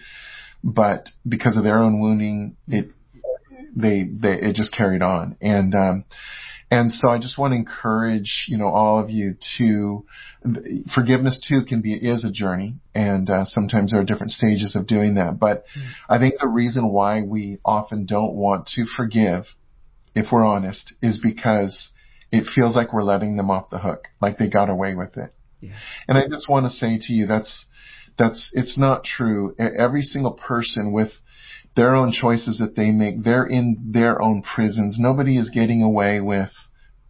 but 0.63 1.09
because 1.27 1.57
of 1.57 1.63
their 1.63 1.79
own 1.79 1.99
wounding, 1.99 2.55
it, 2.67 2.91
they, 3.75 4.03
they, 4.03 4.35
it 4.39 4.55
just 4.55 4.73
carried 4.73 5.01
on. 5.01 5.35
And, 5.41 5.75
um, 5.75 6.05
and 6.69 6.89
so 6.89 7.09
I 7.09 7.19
just 7.19 7.37
want 7.37 7.51
to 7.51 7.57
encourage, 7.57 8.45
you 8.47 8.57
know, 8.57 8.69
all 8.69 8.97
of 9.03 9.09
you 9.09 9.35
to 9.57 10.05
forgiveness 10.95 11.45
too 11.45 11.65
can 11.65 11.81
be 11.81 11.93
is 11.95 12.23
a 12.23 12.31
journey, 12.31 12.75
and 12.95 13.29
uh, 13.29 13.43
sometimes 13.43 13.91
there 13.91 13.99
are 13.99 14.05
different 14.05 14.31
stages 14.31 14.77
of 14.77 14.87
doing 14.87 15.15
that. 15.15 15.37
But. 15.37 15.65
I 16.07 16.17
think 16.17 16.35
the 16.39 16.47
reason 16.47 16.87
why 16.93 17.21
we 17.23 17.59
often 17.65 18.05
don't 18.05 18.35
want 18.35 18.67
to 18.75 18.85
forgive, 18.85 19.45
if 20.15 20.27
we're 20.31 20.45
honest, 20.45 20.93
is 21.01 21.19
because 21.21 21.91
it 22.31 22.45
feels 22.55 22.75
like 22.75 22.93
we're 22.93 23.03
letting 23.03 23.35
them 23.35 23.51
off 23.51 23.69
the 23.69 23.79
hook, 23.79 24.07
like 24.21 24.37
they 24.37 24.49
got 24.49 24.69
away 24.69 24.95
with 24.95 25.17
it. 25.17 25.33
Yeah. 25.61 25.71
And 26.07 26.17
I 26.17 26.27
just 26.27 26.49
want 26.49 26.65
to 26.65 26.71
say 26.71 26.97
to 26.99 27.13
you, 27.13 27.27
that's 27.27 27.65
that's 28.17 28.51
it's 28.53 28.77
not 28.77 29.03
true. 29.03 29.55
Every 29.57 30.01
single 30.01 30.33
person 30.33 30.91
with 30.91 31.11
their 31.75 31.95
own 31.95 32.11
choices 32.11 32.57
that 32.59 32.75
they 32.75 32.91
make. 32.91 33.23
They're 33.23 33.45
in 33.45 33.91
their 33.91 34.21
own 34.21 34.41
prisons. 34.41 34.97
Nobody 34.99 35.37
is 35.37 35.49
getting 35.49 35.81
away 35.81 36.19
with 36.19 36.51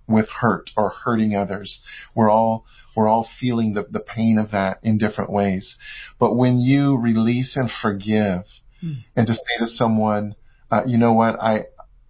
with 0.08 0.28
hurt 0.30 0.70
or 0.76 0.90
hurting 0.90 1.36
others. 1.36 1.82
We're 2.14 2.30
all 2.30 2.66
we're 2.96 3.08
all 3.08 3.28
feeling 3.40 3.74
the, 3.74 3.88
the 3.90 4.02
pain 4.02 4.38
of 4.38 4.52
that 4.52 4.80
in 4.84 4.98
different 4.98 5.32
ways. 5.32 5.78
But 6.20 6.36
when 6.36 6.60
you 6.60 6.98
release 6.98 7.56
and 7.56 7.70
forgive, 7.82 8.44
hmm. 8.82 8.94
and 9.16 9.26
to 9.28 9.34
say 9.34 9.58
to 9.60 9.68
someone, 9.68 10.36
uh, 10.70 10.82
you 10.86 10.98
know 10.98 11.14
what, 11.14 11.42
I 11.42 11.66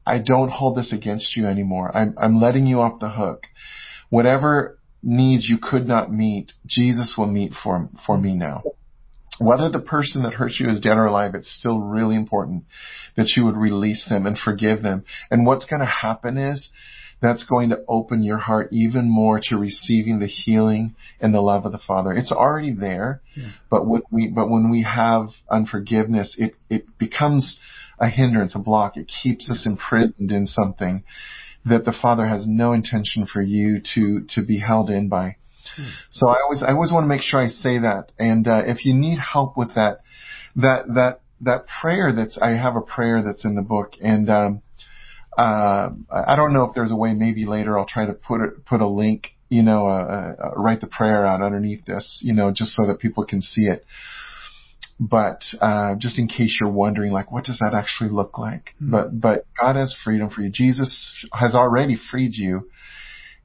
I 0.05 0.19
don't 0.19 0.49
hold 0.49 0.77
this 0.77 0.91
against 0.91 1.37
you 1.37 1.45
anymore. 1.45 1.95
I'm 1.95 2.15
I'm 2.17 2.41
letting 2.41 2.65
you 2.65 2.81
off 2.81 2.99
the 2.99 3.09
hook. 3.09 3.45
Whatever 4.09 4.77
needs 5.03 5.47
you 5.49 5.57
could 5.57 5.87
not 5.87 6.11
meet, 6.11 6.53
Jesus 6.65 7.15
will 7.17 7.27
meet 7.27 7.53
for 7.63 7.89
for 8.05 8.17
me 8.17 8.35
now 8.35 8.63
whether 9.41 9.69
the 9.69 9.79
person 9.79 10.23
that 10.23 10.33
hurt 10.33 10.53
you 10.59 10.69
is 10.69 10.79
dead 10.79 10.97
or 10.97 11.05
alive, 11.05 11.33
it's 11.33 11.53
still 11.59 11.79
really 11.79 12.15
important 12.15 12.63
that 13.17 13.31
you 13.35 13.45
would 13.45 13.57
release 13.57 14.07
them 14.07 14.25
and 14.25 14.37
forgive 14.37 14.83
them. 14.83 15.03
And 15.31 15.45
what's 15.45 15.65
going 15.65 15.79
to 15.79 15.85
happen 15.85 16.37
is 16.37 16.69
that's 17.21 17.43
going 17.45 17.69
to 17.69 17.77
open 17.87 18.23
your 18.23 18.37
heart 18.37 18.69
even 18.71 19.09
more 19.09 19.39
to 19.49 19.57
receiving 19.57 20.19
the 20.19 20.27
healing 20.27 20.95
and 21.19 21.33
the 21.33 21.41
love 21.41 21.65
of 21.65 21.71
the 21.71 21.79
Father. 21.79 22.13
It's 22.13 22.31
already 22.31 22.73
there, 22.73 23.21
yeah. 23.35 23.51
but 23.69 23.87
when 23.87 24.01
we 24.11 24.27
but 24.27 24.49
when 24.49 24.69
we 24.69 24.83
have 24.83 25.27
unforgiveness, 25.49 26.35
it 26.37 26.55
it 26.69 26.85
becomes 26.97 27.59
a 27.99 28.09
hindrance, 28.09 28.55
a 28.55 28.59
block. 28.59 28.97
It 28.97 29.11
keeps 29.21 29.49
us 29.51 29.65
imprisoned 29.65 30.31
in 30.31 30.47
something 30.47 31.03
that 31.65 31.85
the 31.85 31.93
Father 32.01 32.27
has 32.27 32.45
no 32.47 32.73
intention 32.73 33.25
for 33.25 33.41
you 33.41 33.81
to 33.93 34.25
to 34.29 34.45
be 34.45 34.59
held 34.59 34.89
in 34.89 35.09
by. 35.09 35.35
So 36.09 36.27
I 36.27 36.37
always 36.43 36.63
I 36.63 36.71
always 36.71 36.91
want 36.91 37.03
to 37.03 37.07
make 37.07 37.21
sure 37.21 37.41
I 37.41 37.47
say 37.47 37.79
that. 37.79 38.11
And 38.19 38.47
uh, 38.47 38.61
if 38.65 38.85
you 38.85 38.93
need 38.93 39.19
help 39.19 39.57
with 39.57 39.75
that, 39.75 40.01
that 40.55 40.85
that 40.95 41.21
that 41.41 41.65
prayer 41.81 42.13
that's 42.13 42.37
I 42.37 42.49
have 42.49 42.75
a 42.75 42.81
prayer 42.81 43.21
that's 43.23 43.45
in 43.45 43.55
the 43.55 43.61
book, 43.61 43.93
and 44.01 44.29
um, 44.29 44.61
uh, 45.37 45.89
I 46.11 46.35
don't 46.35 46.53
know 46.53 46.65
if 46.65 46.73
there's 46.73 46.91
a 46.91 46.95
way. 46.95 47.13
Maybe 47.13 47.45
later 47.45 47.77
I'll 47.77 47.87
try 47.87 48.05
to 48.05 48.13
put 48.13 48.41
it, 48.41 48.65
put 48.65 48.81
a 48.81 48.87
link. 48.87 49.29
You 49.49 49.63
know, 49.63 49.85
uh, 49.85 50.33
uh, 50.41 50.51
write 50.55 50.79
the 50.79 50.87
prayer 50.87 51.25
out 51.25 51.41
underneath 51.41 51.85
this. 51.85 52.21
You 52.23 52.33
know, 52.33 52.51
just 52.51 52.71
so 52.71 52.87
that 52.87 52.99
people 52.99 53.25
can 53.25 53.41
see 53.41 53.63
it. 53.63 53.85
But 55.03 55.41
uh, 55.59 55.95
just 55.97 56.19
in 56.19 56.27
case 56.27 56.59
you're 56.61 56.69
wondering, 56.69 57.11
like, 57.11 57.31
what 57.31 57.43
does 57.43 57.57
that 57.57 57.73
actually 57.73 58.11
look 58.11 58.37
like? 58.37 58.75
Mm-hmm. 58.75 58.91
But 58.91 59.19
but 59.19 59.45
God 59.59 59.75
has 59.75 59.95
freedom 60.03 60.29
for 60.29 60.41
you. 60.41 60.51
Jesus 60.51 61.25
has 61.33 61.55
already 61.55 61.97
freed 62.11 62.33
you 62.35 62.69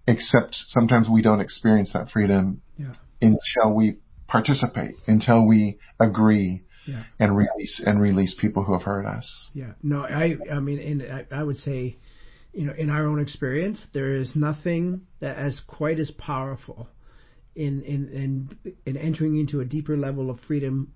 except 0.07 0.51
sometimes 0.67 1.09
we 1.09 1.23
don't 1.23 1.41
experience 1.41 1.93
that 1.93 2.11
freedom 2.11 2.61
yeah. 2.79 2.93
until 3.21 3.75
we 3.75 3.97
participate, 4.29 4.97
until 5.07 5.47
we 5.47 5.79
agree 5.99 6.63
yeah. 6.87 7.05
and 7.19 7.37
release 7.37 7.83
and 7.85 8.01
release 8.01 8.37
people 8.41 8.63
who 8.63 8.75
have 8.75 8.83
hurt 8.83 9.07
us. 9.07 9.51
Yeah. 9.55 9.73
No, 9.83 10.03
I 10.03 10.37
I 10.53 10.61
mean, 10.61 10.79
and 10.79 11.03
I, 11.03 11.41
I 11.41 11.43
would 11.43 11.59
say, 11.59 11.97
you 12.53 12.67
know, 12.67 12.75
in 12.77 12.91
our 12.91 13.07
own 13.07 13.19
experience, 13.19 13.85
there 13.93 14.15
is 14.15 14.33
nothing 14.37 15.03
that 15.21 15.37
as 15.37 15.61
quite 15.67 15.99
as 15.99 16.11
powerful 16.13 16.89
in 17.55 17.83
in 17.83 18.09
in 18.63 18.75
in 18.85 18.97
entering 18.97 19.39
into 19.39 19.61
a 19.61 19.65
deeper 19.65 19.97
level 19.97 20.31
of 20.31 20.39
freedom 20.47 20.93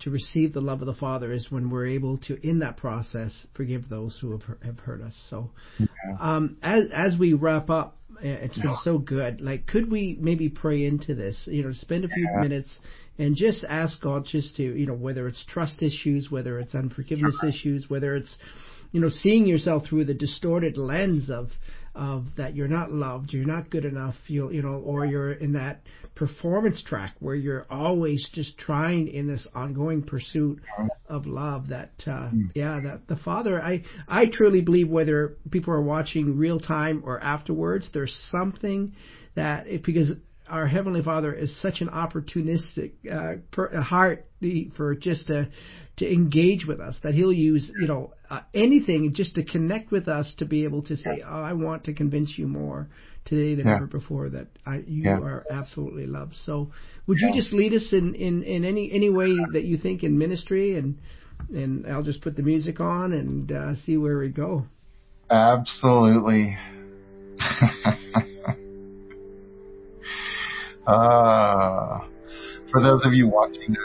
to 0.00 0.10
receive 0.10 0.52
the 0.52 0.60
love 0.60 0.80
of 0.80 0.86
the 0.86 0.94
Father 0.94 1.32
is 1.32 1.50
when 1.50 1.70
we're 1.70 1.86
able 1.86 2.18
to, 2.18 2.38
in 2.46 2.60
that 2.60 2.76
process, 2.76 3.46
forgive 3.54 3.88
those 3.88 4.18
who 4.20 4.32
have, 4.32 4.42
have 4.64 4.78
hurt 4.78 5.02
us. 5.02 5.18
So, 5.28 5.50
yeah. 5.78 5.86
um, 6.20 6.56
as 6.62 6.84
as 6.92 7.18
we 7.18 7.32
wrap 7.32 7.70
up, 7.70 7.96
it's 8.22 8.58
been 8.58 8.76
so 8.82 8.98
good. 8.98 9.40
Like, 9.40 9.66
could 9.66 9.90
we 9.90 10.16
maybe 10.20 10.48
pray 10.48 10.84
into 10.84 11.14
this? 11.14 11.42
You 11.46 11.64
know, 11.64 11.72
spend 11.72 12.04
a 12.04 12.08
few 12.08 12.28
yeah. 12.34 12.40
minutes 12.40 12.78
and 13.18 13.36
just 13.36 13.64
ask 13.68 14.00
God 14.00 14.24
just 14.24 14.56
to, 14.56 14.62
you 14.62 14.86
know, 14.86 14.94
whether 14.94 15.28
it's 15.28 15.44
trust 15.46 15.82
issues, 15.82 16.30
whether 16.30 16.58
it's 16.58 16.74
unforgiveness 16.74 17.36
sure. 17.40 17.50
issues, 17.50 17.88
whether 17.88 18.16
it's, 18.16 18.36
you 18.92 19.00
know, 19.00 19.10
seeing 19.10 19.46
yourself 19.46 19.84
through 19.88 20.06
the 20.06 20.14
distorted 20.14 20.76
lens 20.76 21.30
of 21.30 21.48
of 21.94 22.24
that 22.36 22.54
you're 22.54 22.68
not 22.68 22.92
loved, 22.92 23.32
you're 23.32 23.46
not 23.46 23.68
good 23.68 23.84
enough, 23.84 24.14
you 24.26 24.50
you 24.50 24.62
know, 24.62 24.74
or 24.74 25.04
you're 25.04 25.32
in 25.32 25.52
that 25.52 25.82
performance 26.14 26.82
track 26.82 27.14
where 27.18 27.34
you're 27.34 27.66
always 27.70 28.28
just 28.32 28.58
trying 28.58 29.08
in 29.08 29.26
this 29.26 29.46
ongoing 29.54 30.02
pursuit 30.02 30.60
of 31.08 31.26
love. 31.26 31.68
That 31.68 31.92
uh, 32.06 32.28
hmm. 32.28 32.46
yeah, 32.54 32.80
that 32.80 33.08
the 33.08 33.16
Father, 33.16 33.60
I 33.60 33.84
I 34.08 34.26
truly 34.26 34.60
believe 34.60 34.88
whether 34.88 35.36
people 35.50 35.72
are 35.72 35.82
watching 35.82 36.36
real 36.36 36.60
time 36.60 37.02
or 37.04 37.20
afterwards, 37.20 37.88
there's 37.92 38.14
something 38.30 38.94
that 39.34 39.66
it, 39.66 39.84
because 39.84 40.12
our 40.48 40.66
heavenly 40.66 41.02
Father 41.02 41.32
is 41.32 41.60
such 41.62 41.80
an 41.80 41.88
opportunistic 41.88 42.92
uh, 43.10 43.38
per, 43.52 43.80
heart 43.80 44.26
for 44.76 44.94
just 44.94 45.28
to 45.28 45.48
to 45.96 46.10
engage 46.10 46.66
with 46.66 46.80
us 46.80 46.98
that 47.02 47.14
He'll 47.14 47.32
use 47.32 47.70
you 47.80 47.86
know 47.86 48.12
uh, 48.28 48.40
anything 48.52 49.14
just 49.14 49.36
to 49.36 49.44
connect 49.44 49.90
with 49.90 50.08
us 50.08 50.34
to 50.38 50.44
be 50.44 50.64
able 50.64 50.82
to 50.82 50.96
say, 50.96 51.22
oh, 51.24 51.42
I 51.42 51.52
want 51.52 51.84
to 51.84 51.94
convince 51.94 52.34
you 52.36 52.46
more 52.46 52.88
today 53.24 53.54
than 53.54 53.66
yeah. 53.66 53.76
ever 53.76 53.86
before 53.86 54.28
that 54.30 54.48
I, 54.66 54.76
you 54.86 55.04
yeah. 55.04 55.18
are 55.18 55.42
absolutely 55.50 56.06
loved. 56.06 56.34
So, 56.44 56.72
would 57.06 57.18
you 57.20 57.32
just 57.34 57.52
lead 57.52 57.72
us 57.74 57.92
in, 57.92 58.14
in, 58.14 58.42
in 58.42 58.64
any 58.64 58.90
any 58.92 59.10
way 59.10 59.36
that 59.52 59.64
you 59.64 59.76
think 59.76 60.02
in 60.02 60.18
ministry 60.18 60.76
and 60.76 60.98
and 61.52 61.86
I'll 61.86 62.02
just 62.02 62.22
put 62.22 62.36
the 62.36 62.42
music 62.42 62.80
on 62.80 63.12
and 63.12 63.50
uh, 63.50 63.74
see 63.86 63.96
where 63.96 64.18
we 64.18 64.28
go. 64.28 64.66
Absolutely. 65.30 66.56
Uh, 70.86 72.00
for 72.70 72.82
those 72.82 73.04
of 73.04 73.12
you 73.12 73.28
watching, 73.28 73.76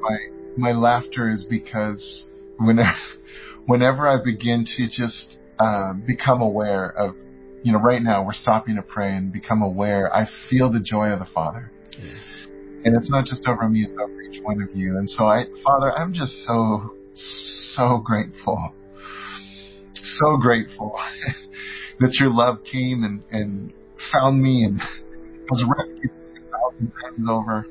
my 0.00 0.16
my 0.56 0.72
laughter 0.72 1.28
is 1.28 1.46
because 1.48 2.24
whenever 2.58 2.96
whenever 3.66 4.08
I 4.08 4.22
begin 4.24 4.64
to 4.76 4.88
just 4.88 5.38
uh, 5.58 5.92
become 5.92 6.40
aware 6.40 6.90
of, 6.90 7.14
you 7.68 7.74
know, 7.74 7.80
right 7.80 8.02
now 8.02 8.24
we're 8.24 8.32
stopping 8.32 8.76
to 8.76 8.82
pray 8.82 9.14
and 9.14 9.32
become 9.32 9.62
aware. 9.62 10.14
I 10.14 10.26
feel 10.48 10.72
the 10.72 10.80
joy 10.80 11.10
of 11.10 11.18
the 11.18 11.28
Father, 11.34 11.70
yeah. 11.98 12.14
and 12.84 12.96
it's 12.96 13.10
not 13.10 13.26
just 13.26 13.46
over 13.46 13.68
me; 13.68 13.84
it's 13.84 13.94
over 14.00 14.22
each 14.22 14.42
one 14.42 14.62
of 14.62 14.74
you. 14.74 14.96
And 14.96 15.08
so, 15.08 15.26
I, 15.26 15.44
Father, 15.62 15.92
I'm 15.96 16.14
just 16.14 16.32
so 16.46 16.94
so 17.76 17.98
grateful 17.98 18.72
so 20.20 20.36
grateful 20.36 20.96
that 22.00 22.14
your 22.14 22.30
love 22.30 22.58
came 22.64 23.04
and, 23.04 23.22
and 23.30 23.72
found 24.12 24.42
me 24.42 24.64
and 24.64 24.80
was 25.50 25.64
rescued 25.76 26.10
a 26.36 26.50
thousand 26.50 26.92
times 27.02 27.28
over. 27.28 27.66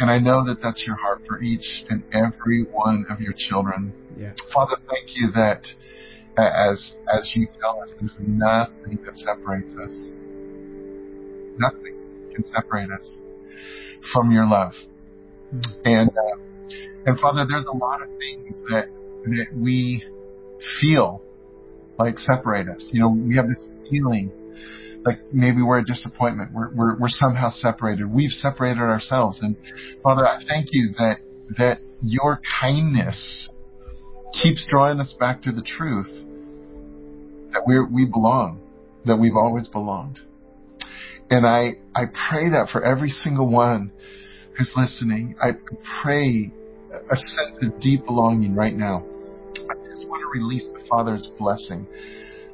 And 0.00 0.10
I 0.10 0.18
know 0.18 0.44
that 0.46 0.60
that's 0.62 0.82
your 0.86 0.96
heart 0.96 1.22
for 1.28 1.40
each 1.40 1.84
and 1.88 2.02
every 2.12 2.64
one 2.64 3.06
of 3.10 3.20
your 3.20 3.34
children. 3.36 3.92
Yeah. 4.16 4.32
Father, 4.52 4.76
thank 4.88 5.16
you 5.16 5.30
that 5.32 5.64
as 6.38 6.96
as 7.12 7.32
you 7.34 7.48
tell 7.60 7.80
us, 7.82 7.90
there's 8.00 8.16
nothing 8.20 8.98
that 9.04 9.16
separates 9.16 9.74
us. 9.74 9.94
Nothing 11.58 11.96
can 12.32 12.44
separate 12.44 12.90
us 12.90 13.08
from 14.12 14.30
your 14.30 14.46
love. 14.46 14.72
And 15.84 16.10
uh, 16.10 16.38
and 17.06 17.18
Father, 17.20 17.46
there's 17.48 17.66
a 17.66 17.76
lot 17.76 18.02
of 18.02 18.08
things 18.18 18.56
that 18.70 18.86
that 19.24 19.46
we 19.54 20.04
feel 20.80 21.22
like 21.98 22.18
separate 22.18 22.68
us. 22.68 22.82
You 22.92 23.00
know, 23.00 23.08
we 23.08 23.36
have 23.36 23.46
this 23.46 23.58
feeling 23.90 24.32
like 25.04 25.18
maybe 25.32 25.62
we're 25.62 25.78
a 25.78 25.84
disappointment. 25.84 26.52
We're, 26.52 26.72
we're, 26.72 26.96
we're 26.96 27.08
somehow 27.08 27.50
separated. 27.50 28.10
We've 28.10 28.30
separated 28.30 28.80
ourselves. 28.80 29.40
And 29.42 29.56
Father, 30.02 30.26
I 30.26 30.42
thank 30.46 30.68
you 30.70 30.94
that, 30.98 31.18
that 31.58 31.80
your 32.00 32.40
kindness 32.60 33.48
keeps 34.32 34.66
drawing 34.70 35.00
us 35.00 35.14
back 35.18 35.42
to 35.42 35.52
the 35.52 35.62
truth 35.62 36.10
that 37.52 37.62
we 37.66 37.78
we 37.84 38.06
belong, 38.06 38.60
that 39.04 39.16
we've 39.16 39.36
always 39.36 39.68
belonged. 39.68 40.20
And 41.30 41.46
I, 41.46 41.76
I 41.94 42.04
pray 42.06 42.50
that 42.50 42.68
for 42.70 42.84
every 42.84 43.08
single 43.08 43.48
one 43.48 43.92
who's 44.56 44.72
listening, 44.76 45.34
I 45.42 45.52
pray 46.02 46.52
a 47.10 47.16
sense 47.16 47.62
of 47.62 47.80
deep 47.80 48.04
belonging 48.04 48.54
right 48.54 48.74
now. 48.74 49.04
I 49.56 49.88
just 49.88 50.06
want 50.06 50.22
to 50.22 50.38
release 50.38 50.64
the 50.74 50.84
Father's 50.88 51.28
blessing 51.38 51.86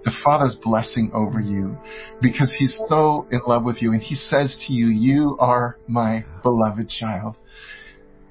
the 0.04 0.12
Father's 0.24 0.56
blessing 0.62 1.10
over 1.12 1.40
you 1.40 1.76
because 2.22 2.54
He's 2.56 2.78
so 2.88 3.26
in 3.30 3.40
love 3.46 3.64
with 3.64 3.82
you 3.82 3.92
and 3.92 4.00
He 4.00 4.14
says 4.14 4.58
to 4.66 4.72
you, 4.72 4.86
You 4.86 5.36
are 5.38 5.76
my 5.86 6.24
beloved 6.42 6.88
child, 6.88 7.36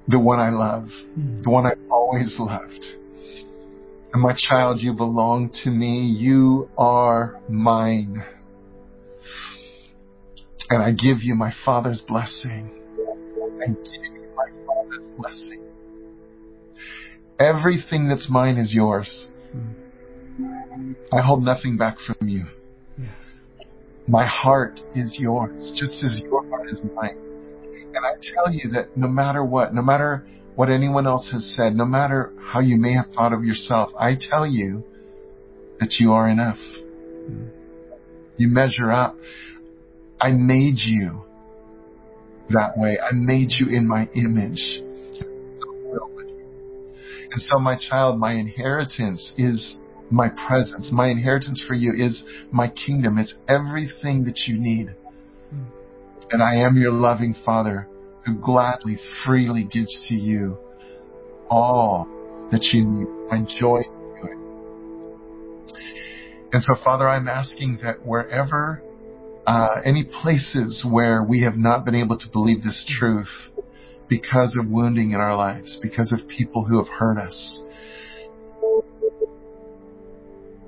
the 0.07 0.19
one 0.19 0.39
I 0.39 0.49
love, 0.49 0.87
the 1.15 1.49
one 1.49 1.65
I've 1.65 1.91
always 1.91 2.35
loved. 2.39 2.85
And 4.13 4.21
my 4.21 4.33
child, 4.37 4.81
you 4.81 4.93
belong 4.93 5.51
to 5.63 5.69
me. 5.69 6.01
You 6.01 6.69
are 6.77 7.39
mine. 7.49 8.23
And 10.69 10.83
I 10.83 10.91
give 10.91 11.21
you 11.21 11.35
my 11.35 11.51
Father's 11.65 12.01
blessing. 12.07 12.71
I 13.61 13.67
give 13.67 14.05
you 14.13 14.29
my 14.35 14.49
Father's 14.65 15.05
blessing. 15.17 15.63
Everything 17.39 18.07
that's 18.07 18.29
mine 18.29 18.57
is 18.57 18.73
yours. 18.73 19.27
I 21.11 21.21
hold 21.21 21.43
nothing 21.43 21.77
back 21.77 21.97
from 21.99 22.27
you. 22.27 22.45
My 24.07 24.25
heart 24.25 24.79
is 24.95 25.17
yours, 25.19 25.73
just 25.77 26.01
as 26.03 26.21
your 26.23 26.47
heart 26.49 26.69
is 26.69 26.79
mine. 26.95 27.17
And 27.93 28.05
I 28.05 28.13
tell 28.33 28.53
you 28.53 28.69
that 28.71 28.95
no 28.95 29.07
matter 29.07 29.43
what, 29.43 29.73
no 29.73 29.81
matter 29.81 30.25
what 30.57 30.71
anyone 30.71 31.05
else 31.05 31.29
has 31.31 31.55
said, 31.55 31.75
no 31.75 31.85
matter 31.85 32.33
how 32.41 32.59
you 32.59 32.77
may 32.77 32.93
have 32.95 33.05
thought 33.13 33.31
of 33.31 33.43
yourself, 33.45 33.91
I 33.95 34.17
tell 34.19 34.43
you 34.43 34.83
that 35.79 35.97
you 35.99 36.13
are 36.13 36.27
enough. 36.27 36.57
You 38.37 38.47
measure 38.47 38.91
up. 38.91 39.15
I 40.19 40.31
made 40.31 40.77
you 40.77 41.21
that 42.49 42.75
way. 42.75 42.97
I 42.99 43.13
made 43.13 43.49
you 43.51 43.67
in 43.67 43.87
my 43.87 44.09
image. 44.15 44.81
And 47.31 47.39
so, 47.39 47.59
my 47.59 47.77
child, 47.77 48.17
my 48.17 48.33
inheritance 48.33 49.33
is 49.37 49.75
my 50.09 50.29
presence. 50.47 50.89
My 50.91 51.09
inheritance 51.09 51.63
for 51.67 51.75
you 51.75 51.93
is 51.93 52.23
my 52.51 52.67
kingdom. 52.69 53.19
It's 53.19 53.35
everything 53.47 54.23
that 54.23 54.39
you 54.47 54.57
need. 54.57 54.95
And 56.31 56.41
I 56.41 56.55
am 56.55 56.77
your 56.77 56.93
loving 56.93 57.35
Father 57.45 57.87
who 58.27 58.35
gladly, 58.35 58.97
freely 59.25 59.63
gives 59.63 60.07
to 60.09 60.15
you 60.15 60.57
all 61.49 62.05
that 62.51 62.61
you 62.73 62.85
need. 62.85 63.47
Joy. 63.59 63.81
And 66.51 66.63
so, 66.63 66.75
Father, 66.83 67.07
I'm 67.07 67.27
asking 67.27 67.79
that 67.83 68.05
wherever, 68.05 68.81
uh, 69.45 69.81
any 69.83 70.03
places 70.21 70.85
where 70.89 71.23
we 71.23 71.41
have 71.41 71.55
not 71.57 71.85
been 71.85 71.95
able 71.95 72.17
to 72.17 72.27
believe 72.31 72.63
this 72.63 72.85
truth 72.99 73.27
because 74.09 74.57
of 74.59 74.69
wounding 74.69 75.11
in 75.11 75.17
our 75.17 75.35
lives, 75.35 75.77
because 75.81 76.11
of 76.11 76.27
people 76.27 76.63
who 76.65 76.77
have 76.77 76.87
hurt 76.87 77.17
us, 77.17 77.59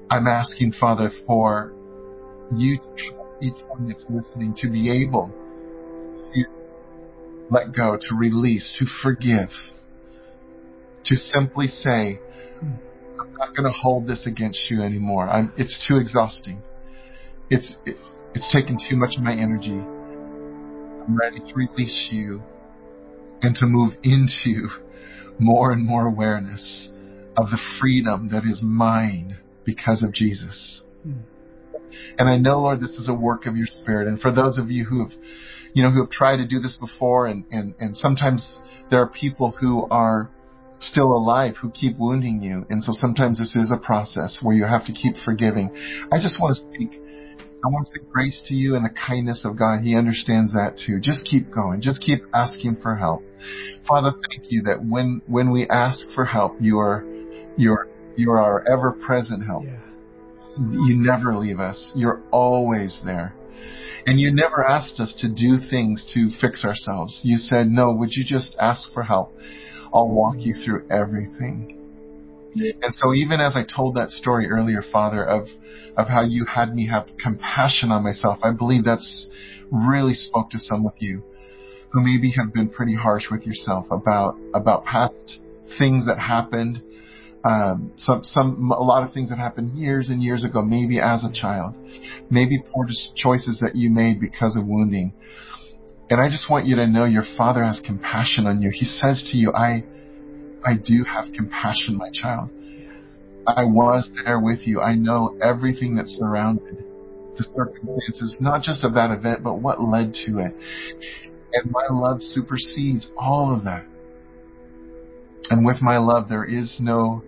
I'm 0.09 0.27
asking, 0.27 0.73
Father, 0.73 1.11
for 1.25 1.73
you 2.55 2.79
each 3.41 3.53
one 3.67 3.87
that's 3.87 4.03
listening 4.09 4.53
to 4.57 4.69
be 4.69 5.03
able 5.03 5.31
let 7.49 7.73
go, 7.75 7.97
to 7.99 8.15
release, 8.15 8.75
to 8.79 8.85
forgive, 9.03 9.49
to 11.05 11.15
simply 11.15 11.67
say, 11.67 12.19
I'm 12.61 13.33
not 13.37 13.55
going 13.55 13.65
to 13.65 13.77
hold 13.77 14.07
this 14.07 14.25
against 14.25 14.69
you 14.69 14.83
anymore. 14.83 15.29
I'm, 15.29 15.51
it's 15.57 15.85
too 15.87 15.97
exhausting. 15.97 16.61
It's, 17.49 17.75
it, 17.85 17.97
it's 18.35 18.51
taken 18.53 18.77
too 18.89 18.95
much 18.95 19.17
of 19.17 19.23
my 19.23 19.33
energy. 19.33 19.79
I'm 19.79 21.17
ready 21.17 21.39
to 21.39 21.53
release 21.55 22.09
you 22.11 22.43
and 23.41 23.55
to 23.55 23.65
move 23.65 23.93
into 24.03 24.69
more 25.39 25.71
and 25.71 25.85
more 25.85 26.05
awareness 26.05 26.89
of 27.37 27.49
the 27.49 27.59
freedom 27.79 28.29
that 28.31 28.43
is 28.43 28.59
mine 28.61 29.37
because 29.65 30.03
of 30.03 30.13
Jesus. 30.13 30.81
Hmm. 31.03 31.13
And 32.17 32.29
I 32.29 32.37
know, 32.37 32.61
Lord, 32.61 32.81
this 32.81 32.91
is 32.91 33.07
a 33.09 33.13
work 33.13 33.45
of 33.45 33.55
your 33.55 33.67
spirit. 33.67 34.07
And 34.07 34.19
for 34.19 34.31
those 34.31 34.57
of 34.57 34.69
you 34.69 34.85
who 34.85 35.07
have, 35.07 35.17
you 35.73 35.83
know, 35.83 35.91
who 35.91 36.01
have 36.01 36.11
tried 36.11 36.37
to 36.37 36.47
do 36.47 36.59
this 36.59 36.77
before 36.79 37.27
and, 37.27 37.45
and, 37.51 37.75
and 37.79 37.95
sometimes 37.95 38.53
there 38.89 39.01
are 39.01 39.07
people 39.07 39.51
who 39.51 39.87
are 39.89 40.29
still 40.79 41.11
alive 41.11 41.55
who 41.61 41.69
keep 41.71 41.97
wounding 41.97 42.41
you. 42.41 42.65
And 42.69 42.81
so 42.83 42.91
sometimes 42.93 43.37
this 43.37 43.55
is 43.55 43.71
a 43.71 43.77
process 43.77 44.39
where 44.41 44.55
you 44.55 44.65
have 44.65 44.85
to 44.85 44.93
keep 44.93 45.15
forgiving. 45.25 45.69
I 46.11 46.19
just 46.21 46.41
want 46.41 46.55
to 46.55 46.61
speak, 46.61 46.93
I 46.93 47.67
want 47.67 47.85
to 47.85 47.91
speak 47.91 48.09
grace 48.09 48.41
to 48.47 48.53
you 48.53 48.75
and 48.75 48.85
the 48.85 48.89
kindness 48.89 49.43
of 49.45 49.57
God. 49.57 49.81
He 49.81 49.95
understands 49.95 50.53
that 50.53 50.79
too. 50.85 50.99
Just 50.99 51.25
keep 51.25 51.51
going. 51.51 51.81
Just 51.81 52.01
keep 52.01 52.23
asking 52.33 52.77
for 52.81 52.95
help. 52.95 53.23
Father, 53.87 54.11
thank 54.29 54.51
you 54.51 54.63
that 54.63 54.83
when, 54.83 55.21
when 55.27 55.51
we 55.51 55.67
ask 55.67 55.99
for 56.15 56.25
help, 56.25 56.55
you 56.59 56.79
are, 56.79 57.03
you're 57.57 57.89
you're 58.19 58.37
our 58.37 58.67
ever 58.69 58.91
present 58.91 59.45
help. 59.45 59.63
Yeah. 59.63 59.79
You 60.57 60.95
never 60.97 61.37
leave 61.37 61.59
us. 61.61 61.91
You're 61.95 62.21
always 62.31 63.01
there. 63.05 63.33
And 64.05 64.19
you 64.19 64.33
never 64.33 64.65
asked 64.65 64.99
us 64.99 65.13
to 65.19 65.29
do 65.29 65.59
things 65.69 66.09
to 66.13 66.29
fix 66.39 66.63
ourselves. 66.63 67.19
You 67.23 67.37
said, 67.37 67.69
no, 67.69 67.91
would 67.93 68.11
you 68.13 68.23
just 68.25 68.55
ask 68.59 68.91
for 68.93 69.03
help? 69.03 69.33
I'll 69.93 70.09
walk 70.09 70.35
you 70.39 70.53
through 70.53 70.87
everything. 70.89 71.75
And 72.55 72.93
so 72.95 73.13
even 73.13 73.39
as 73.39 73.55
I 73.55 73.63
told 73.63 73.95
that 73.95 74.09
story 74.09 74.49
earlier, 74.49 74.81
Father, 74.91 75.23
of, 75.23 75.47
of 75.95 76.07
how 76.07 76.23
you 76.23 76.45
had 76.45 76.73
me 76.73 76.87
have 76.87 77.07
compassion 77.21 77.91
on 77.91 78.03
myself, 78.03 78.39
I 78.43 78.51
believe 78.51 78.85
that's 78.85 79.27
really 79.71 80.13
spoke 80.13 80.49
to 80.51 80.59
some 80.59 80.85
of 80.87 80.93
you 80.97 81.23
who 81.91 82.01
maybe 82.01 82.31
have 82.37 82.53
been 82.53 82.69
pretty 82.69 82.95
harsh 82.95 83.25
with 83.29 83.45
yourself 83.45 83.85
about, 83.91 84.35
about 84.53 84.85
past 84.85 85.39
things 85.77 86.05
that 86.07 86.19
happened 86.19 86.81
um, 87.43 87.93
some, 87.97 88.23
some, 88.23 88.71
a 88.71 88.83
lot 88.83 89.03
of 89.03 89.13
things 89.13 89.29
that 89.29 89.37
happened 89.37 89.71
years 89.71 90.09
and 90.09 90.21
years 90.21 90.43
ago, 90.43 90.61
maybe 90.61 90.99
as 90.99 91.23
a 91.23 91.31
child, 91.31 91.73
maybe 92.29 92.61
poor 92.73 92.87
choices 93.15 93.59
that 93.61 93.75
you 93.75 93.89
made 93.89 94.19
because 94.19 94.57
of 94.57 94.65
wounding. 94.65 95.13
And 96.09 96.19
I 96.19 96.27
just 96.27 96.49
want 96.49 96.65
you 96.65 96.75
to 96.77 96.87
know 96.87 97.05
your 97.05 97.25
father 97.37 97.63
has 97.63 97.79
compassion 97.85 98.45
on 98.45 98.61
you. 98.61 98.71
He 98.73 98.85
says 98.85 99.29
to 99.31 99.37
you, 99.37 99.53
I, 99.53 99.83
I 100.65 100.73
do 100.75 101.05
have 101.05 101.31
compassion, 101.33 101.97
my 101.97 102.09
child. 102.11 102.49
I 103.47 103.63
was 103.63 104.09
there 104.23 104.39
with 104.39 104.59
you. 104.67 104.81
I 104.81 104.95
know 104.95 105.37
everything 105.41 105.95
that 105.95 106.07
surrounded 106.07 106.83
the 107.37 107.43
circumstances, 107.55 108.37
not 108.41 108.63
just 108.63 108.83
of 108.83 108.95
that 108.95 109.11
event, 109.11 109.43
but 109.43 109.55
what 109.55 109.81
led 109.81 110.13
to 110.25 110.39
it. 110.39 110.53
And 111.53 111.71
my 111.71 111.85
love 111.89 112.21
supersedes 112.21 113.09
all 113.17 113.55
of 113.55 113.63
that. 113.63 113.85
And 115.49 115.65
with 115.65 115.81
my 115.81 115.97
love, 115.97 116.27
there 116.27 116.43
is 116.45 116.75
no 116.79 117.23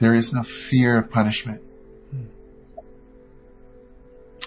there 0.00 0.14
is 0.14 0.30
no 0.32 0.42
fear 0.70 0.98
of 0.98 1.10
punishment. 1.10 1.62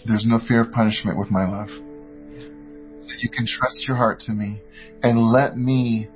There's 0.06 0.26
no 0.26 0.40
fear 0.48 0.62
of 0.62 0.72
punishment 0.72 1.18
with 1.18 1.30
my 1.30 1.48
love. 1.48 1.68
So 1.70 3.08
you 3.20 3.30
can 3.30 3.46
trust 3.46 3.84
your 3.88 3.98
heart 3.98 4.22
to 4.22 4.32
me 4.32 4.62
and 5.04 5.32
let 5.32 5.58
me 5.58 6.08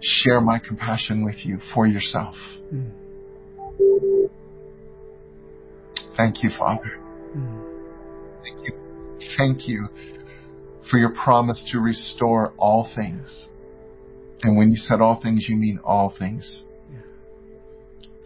share 0.00 0.40
my 0.40 0.58
compassion 0.58 1.24
with 1.24 1.44
you 1.44 1.58
for 1.74 1.86
yourself. 1.86 2.34
Mm. 2.72 2.92
Thank 6.16 6.42
you, 6.42 6.50
Father. 6.58 6.98
Mm. 7.36 7.64
Thank 8.42 8.66
you. 8.66 8.72
Thank 9.36 9.68
you 9.68 9.88
for 10.90 10.98
your 10.98 11.10
promise 11.10 11.68
to 11.72 11.78
restore 11.78 12.52
all 12.56 12.90
things. 12.94 13.48
And 14.42 14.56
when 14.56 14.70
you 14.70 14.76
said 14.76 15.00
all 15.00 15.20
things, 15.20 15.46
you 15.48 15.56
mean 15.56 15.80
all 15.84 16.14
things. 16.18 16.64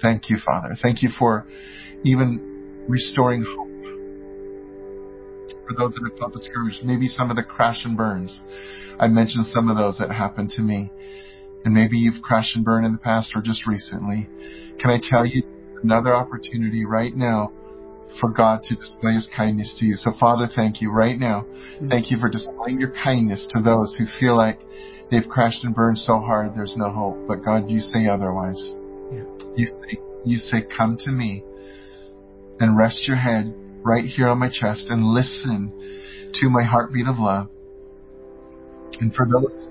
Thank 0.04 0.28
you, 0.28 0.36
Father. 0.44 0.76
Thank 0.82 1.02
you 1.02 1.08
for 1.18 1.46
even 2.04 2.84
restoring 2.86 3.42
hope. 3.42 3.68
For 5.66 5.74
those 5.78 5.94
that 5.94 6.10
have 6.10 6.18
felt 6.18 6.34
discouraged, 6.34 6.84
maybe 6.84 7.08
some 7.08 7.30
of 7.30 7.36
the 7.36 7.42
crash 7.42 7.86
and 7.86 7.96
burns. 7.96 8.42
I 9.00 9.08
mentioned 9.08 9.46
some 9.46 9.70
of 9.70 9.78
those 9.78 9.96
that 9.98 10.10
happened 10.10 10.50
to 10.50 10.62
me. 10.62 10.90
And 11.64 11.72
maybe 11.72 11.96
you've 11.96 12.20
crashed 12.22 12.54
and 12.54 12.62
burned 12.66 12.84
in 12.84 12.92
the 12.92 12.98
past 12.98 13.32
or 13.34 13.40
just 13.40 13.66
recently. 13.66 14.28
Can 14.78 14.90
I 14.90 15.00
tell 15.02 15.24
you 15.24 15.42
another 15.82 16.14
opportunity 16.14 16.84
right 16.84 17.16
now 17.16 17.50
for 18.20 18.28
God 18.28 18.62
to 18.64 18.76
display 18.76 19.14
His 19.14 19.26
kindness 19.34 19.74
to 19.80 19.86
you? 19.86 19.96
So 19.96 20.12
Father, 20.20 20.46
thank 20.54 20.82
you 20.82 20.90
right 20.90 21.18
now. 21.18 21.46
Mm-hmm. 21.46 21.88
Thank 21.88 22.10
you 22.10 22.18
for 22.18 22.28
displaying 22.28 22.78
your 22.78 22.92
kindness 23.02 23.48
to 23.56 23.62
those 23.62 23.96
who 23.98 24.04
feel 24.20 24.36
like 24.36 24.60
they've 25.10 25.26
crashed 25.26 25.64
and 25.64 25.74
burned 25.74 25.96
so 25.96 26.18
hard 26.18 26.54
there's 26.54 26.76
no 26.76 26.92
hope. 26.92 27.26
But 27.26 27.42
God, 27.42 27.70
you 27.70 27.80
say 27.80 28.06
otherwise. 28.06 28.74
You 29.56 29.66
say, 29.66 29.98
you 30.24 30.38
say, 30.38 30.66
come 30.76 30.96
to 31.04 31.10
me 31.10 31.44
and 32.60 32.76
rest 32.76 33.06
your 33.06 33.16
head 33.16 33.52
right 33.82 34.04
here 34.04 34.28
on 34.28 34.38
my 34.38 34.48
chest 34.48 34.86
and 34.88 35.04
listen 35.04 36.30
to 36.40 36.50
my 36.50 36.62
heartbeat 36.62 37.06
of 37.06 37.18
love. 37.18 37.48
And 39.00 39.14
for 39.14 39.26
those 39.26 39.68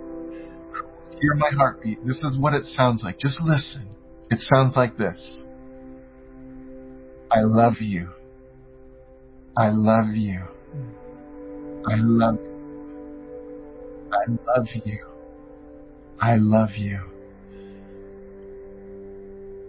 who 0.72 1.20
hear 1.20 1.36
my 1.36 1.50
heartbeat, 1.56 2.06
this 2.06 2.24
is 2.24 2.38
what 2.38 2.54
it 2.54 2.66
sounds 2.66 3.02
like. 3.04 3.18
Just 3.18 3.40
listen. 3.42 3.88
It 4.30 4.40
sounds 4.40 4.76
like 4.76 4.98
this. 4.98 5.42
I 7.32 7.42
love 7.42 7.76
you. 7.80 8.10
I 9.58 9.70
love 9.70 10.14
you. 10.14 10.42
I 11.86 11.96
love 11.96 12.36
you. 12.36 12.54
I 14.12 14.26
love 14.28 14.68
you. 14.86 15.06
I 16.20 16.36
love 16.38 16.70
you. 16.78 17.13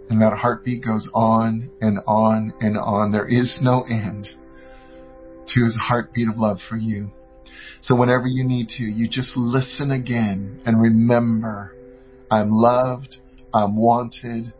And 0.09 0.21
that 0.21 0.33
heartbeat 0.33 0.83
goes 0.83 1.09
on 1.13 1.71
and 1.81 1.99
on 2.05 2.53
and 2.61 2.77
on. 2.77 3.11
There 3.11 3.27
is 3.27 3.57
no 3.61 3.81
end 3.83 4.29
to 5.47 5.63
his 5.63 5.77
heartbeat 5.81 6.27
of 6.27 6.37
love 6.37 6.59
for 6.69 6.75
you. 6.75 7.11
So 7.81 7.95
whenever 7.95 8.27
you 8.27 8.43
need 8.43 8.69
to, 8.77 8.83
you 8.83 9.07
just 9.07 9.35
listen 9.35 9.91
again 9.91 10.61
and 10.65 10.81
remember, 10.81 11.75
I'm 12.31 12.51
loved, 12.51 13.17
I'm 13.53 13.75
wanted, 13.75 14.53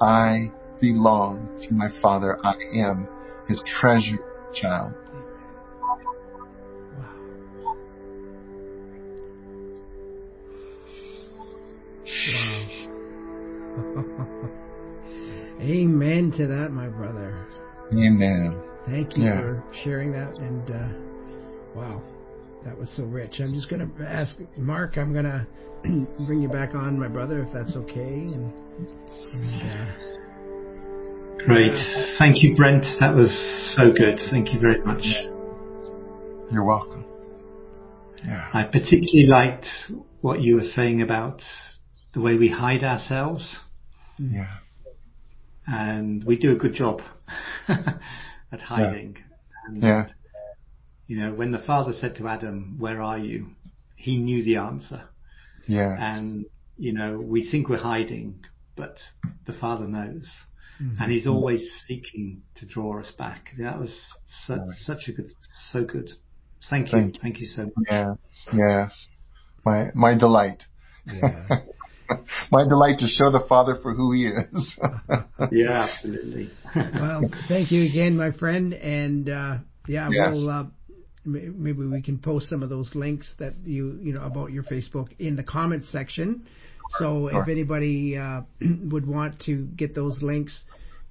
I 0.00 0.50
belong 0.80 1.64
to 1.68 1.74
my 1.74 1.88
Father. 2.02 2.38
I 2.44 2.54
am 2.74 3.08
his 3.48 3.62
treasured 3.80 4.20
child. 4.54 4.92
Wow. 13.76 14.20
Amen 15.64 16.30
to 16.36 16.46
that, 16.46 16.70
my 16.72 16.88
brother. 16.88 17.46
Amen. 17.92 18.60
Thank 18.86 19.16
you 19.16 19.24
Yeah. 19.24 19.40
for 19.40 19.64
sharing 19.82 20.12
that. 20.12 20.36
And 20.38 20.70
uh, 20.70 20.88
wow, 21.74 22.02
that 22.64 22.76
was 22.76 22.90
so 22.96 23.04
rich. 23.04 23.36
I'm 23.40 23.52
just 23.54 23.70
going 23.70 23.80
to 23.90 24.04
ask 24.06 24.36
Mark. 24.58 24.98
I'm 24.98 25.12
going 25.12 25.24
to 25.24 25.46
bring 26.26 26.42
you 26.42 26.48
back 26.48 26.74
on, 26.74 26.98
my 26.98 27.08
brother, 27.08 27.42
if 27.42 27.52
that's 27.52 27.74
okay. 27.76 27.92
And, 28.24 28.52
and 29.32 29.62
uh, 29.70 31.46
Great. 31.46 31.72
Thank 32.18 32.42
you, 32.42 32.54
Brent. 32.56 32.84
That 33.00 33.14
was 33.14 33.30
so 33.76 33.92
good. 33.92 34.18
Thank 34.30 34.52
you 34.52 34.60
very 34.60 34.82
much. 34.82 35.02
You're 36.52 36.64
welcome. 36.64 37.04
Yeah. 38.24 38.48
I 38.52 38.64
particularly 38.64 39.26
liked 39.30 39.66
what 40.22 40.40
you 40.40 40.56
were 40.56 40.62
saying 40.62 41.02
about 41.02 41.40
the 42.14 42.20
way 42.20 42.36
we 42.36 42.48
hide 42.50 42.82
ourselves, 42.84 43.56
Yeah. 44.18 44.46
And 45.66 46.22
we 46.24 46.36
do 46.38 46.52
a 46.52 46.56
good 46.56 46.74
job 46.74 47.00
at 47.68 48.60
hiding. 48.60 49.16
And, 49.66 49.82
Yeah. 49.82 50.06
You 51.06 51.18
know, 51.20 51.34
when 51.34 51.52
the 51.52 51.58
Father 51.58 51.92
said 51.92 52.16
to 52.16 52.28
Adam, 52.28 52.76
"Where 52.78 53.02
are 53.02 53.18
you?" 53.18 53.48
He 53.96 54.16
knew 54.16 54.42
the 54.42 54.56
answer, 54.56 55.02
Yes. 55.66 55.96
and 56.00 56.46
you 56.78 56.92
know, 56.94 57.18
we 57.20 57.48
think 57.50 57.68
we're 57.68 57.76
hiding, 57.78 58.44
but 58.74 58.96
the 59.46 59.52
Father 59.52 59.86
knows, 59.86 60.30
mm-hmm. 60.82 61.02
and 61.02 61.12
He's 61.12 61.26
always 61.26 61.62
seeking 61.86 62.42
to 62.56 62.66
draw 62.66 63.00
us 63.00 63.10
back. 63.18 63.50
That 63.58 63.78
was 63.78 63.94
such, 64.46 64.58
Right. 64.58 64.76
such 64.78 65.08
a 65.08 65.12
good, 65.12 65.26
so 65.72 65.84
good. 65.84 66.10
Thank 66.70 66.86
you, 66.92 66.98
Thank 66.98 67.20
thank 67.20 67.38
you 67.40 67.46
so 67.48 67.64
much. 67.64 67.86
yes. 67.90 68.48
Yes. 68.54 69.08
My 69.64 69.90
my 69.94 70.16
delight. 70.16 70.64
yeah. 71.06 71.46
my 72.50 72.64
delight 72.64 72.98
to 72.98 73.06
show 73.06 73.30
the 73.30 73.44
Father 73.48 73.78
for 73.82 73.94
who 73.94 74.12
He 74.12 74.26
is. 74.26 74.78
Yeah, 75.52 75.88
absolutely. 75.90 76.48
well, 76.76 77.22
thank 77.48 77.70
you 77.70 77.82
again, 77.88 78.16
my 78.16 78.30
friend. 78.32 78.72
And 78.72 79.28
uh, 79.28 79.56
yeah, 79.86 80.08
Yes. 80.10 80.28
we'll 80.32 80.50
uh, 80.50 80.64
maybe 81.24 81.72
we 81.86 82.02
can 82.02 82.18
post 82.18 82.48
some 82.48 82.62
of 82.62 82.68
those 82.70 82.94
links 82.94 83.32
that 83.38 83.54
you 83.64 83.98
you 84.02 84.12
know 84.12 84.22
about 84.24 84.52
your 84.52 84.62
Facebook 84.64 85.08
in 85.18 85.36
the 85.36 85.42
comments 85.42 85.90
section. 85.90 86.46
So 86.98 87.28
Sure. 87.30 87.42
if 87.42 87.48
anybody 87.48 88.16
uh, 88.16 88.42
would 88.90 89.06
want 89.06 89.40
to 89.46 89.66
get 89.76 89.94
those 89.94 90.22
links 90.22 90.58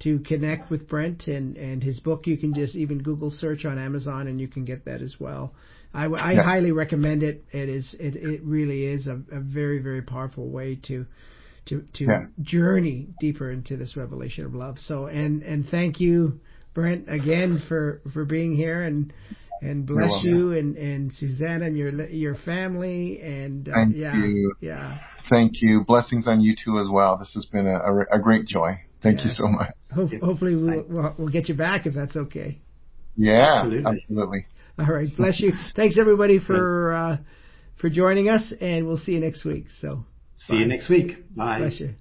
to 0.03 0.19
connect 0.19 0.69
with 0.71 0.87
Brent 0.87 1.27
and 1.27 1.57
and 1.57 1.83
his 1.83 1.99
book, 1.99 2.25
you 2.27 2.37
can 2.37 2.53
just 2.53 2.75
even 2.75 3.01
Google 3.03 3.31
search 3.31 3.65
on 3.65 3.77
Amazon 3.77 4.27
and 4.27 4.39
you 4.39 4.47
can 4.47 4.65
get 4.65 4.85
that 4.85 5.01
as 5.01 5.15
well. 5.19 5.53
I, 5.93 6.03
w- 6.03 6.21
I 6.21 6.31
Yeah. 6.33 6.43
highly 6.43 6.71
recommend 6.71 7.23
it. 7.23 7.43
It 7.51 7.69
is 7.69 7.95
it, 7.99 8.15
it 8.15 8.41
really 8.43 8.85
is 8.85 9.07
a, 9.07 9.21
a 9.31 9.39
very 9.39 9.79
very 9.79 10.01
powerful 10.01 10.49
way 10.49 10.79
to 10.87 11.05
to 11.67 11.83
to 11.93 12.03
Yeah. 12.05 12.23
journey 12.41 13.07
deeper 13.19 13.51
into 13.51 13.77
this 13.77 13.95
revelation 13.95 14.45
of 14.45 14.53
love. 14.53 14.77
So 14.79 15.05
and 15.05 15.41
and 15.43 15.67
thank 15.69 15.99
you, 15.99 16.39
Brent, 16.73 17.05
again 17.09 17.59
for 17.67 18.01
for 18.13 18.25
being 18.25 18.55
here 18.55 18.81
and 18.81 19.13
and 19.61 19.85
bless 19.85 20.09
welcome. 20.09 20.29
you 20.29 20.51
and 20.53 20.75
and 20.77 21.13
Susanna 21.13 21.65
and 21.65 21.77
your 21.77 21.89
your 22.09 22.35
family 22.35 23.21
and 23.21 23.69
uh, 23.69 23.73
Thank 23.73 23.95
yeah 23.95 24.15
you. 24.25 24.53
yeah. 24.61 24.97
Thank 25.29 25.61
you. 25.61 25.85
Blessings 25.85 26.27
on 26.27 26.41
you 26.41 26.53
too 26.53 26.79
as 26.79 26.89
well. 26.91 27.17
This 27.17 27.33
has 27.35 27.45
been 27.45 27.65
a, 27.67 27.77
a, 27.77 27.99
a 28.17 28.19
great 28.19 28.45
joy. 28.45 28.79
Thank 29.01 29.23
you 29.23 29.29
so 29.29 29.47
much. 29.47 29.71
Ho- 29.93 30.09
hopefully 30.21 30.55
we'll, 30.55 30.83
we'll 30.89 31.15
we'll 31.17 31.29
get 31.29 31.47
you 31.49 31.55
back 31.55 31.85
if 31.85 31.93
that's 31.93 32.15
okay. 32.15 32.59
Yeah, 33.15 33.61
Absolutely. 33.63 33.91
absolutely. 34.01 34.45
All 34.79 34.85
right, 34.85 35.07
bless 35.15 35.39
you. 35.39 35.53
Thanks 35.75 35.97
everybody 35.99 36.39
for 36.39 36.93
uh, 36.93 37.17
for 37.79 37.89
joining 37.89 38.29
us, 38.29 38.51
and 38.59 38.87
we'll 38.87 38.97
see 38.97 39.11
you 39.13 39.19
next 39.19 39.45
week. 39.45 39.65
So 39.79 40.05
See 40.47 40.55
you 40.55 40.65
next 40.65 40.89
week. 40.89 41.35
Bye. 41.35 41.59
bless 41.59 41.79
you. 41.79 41.93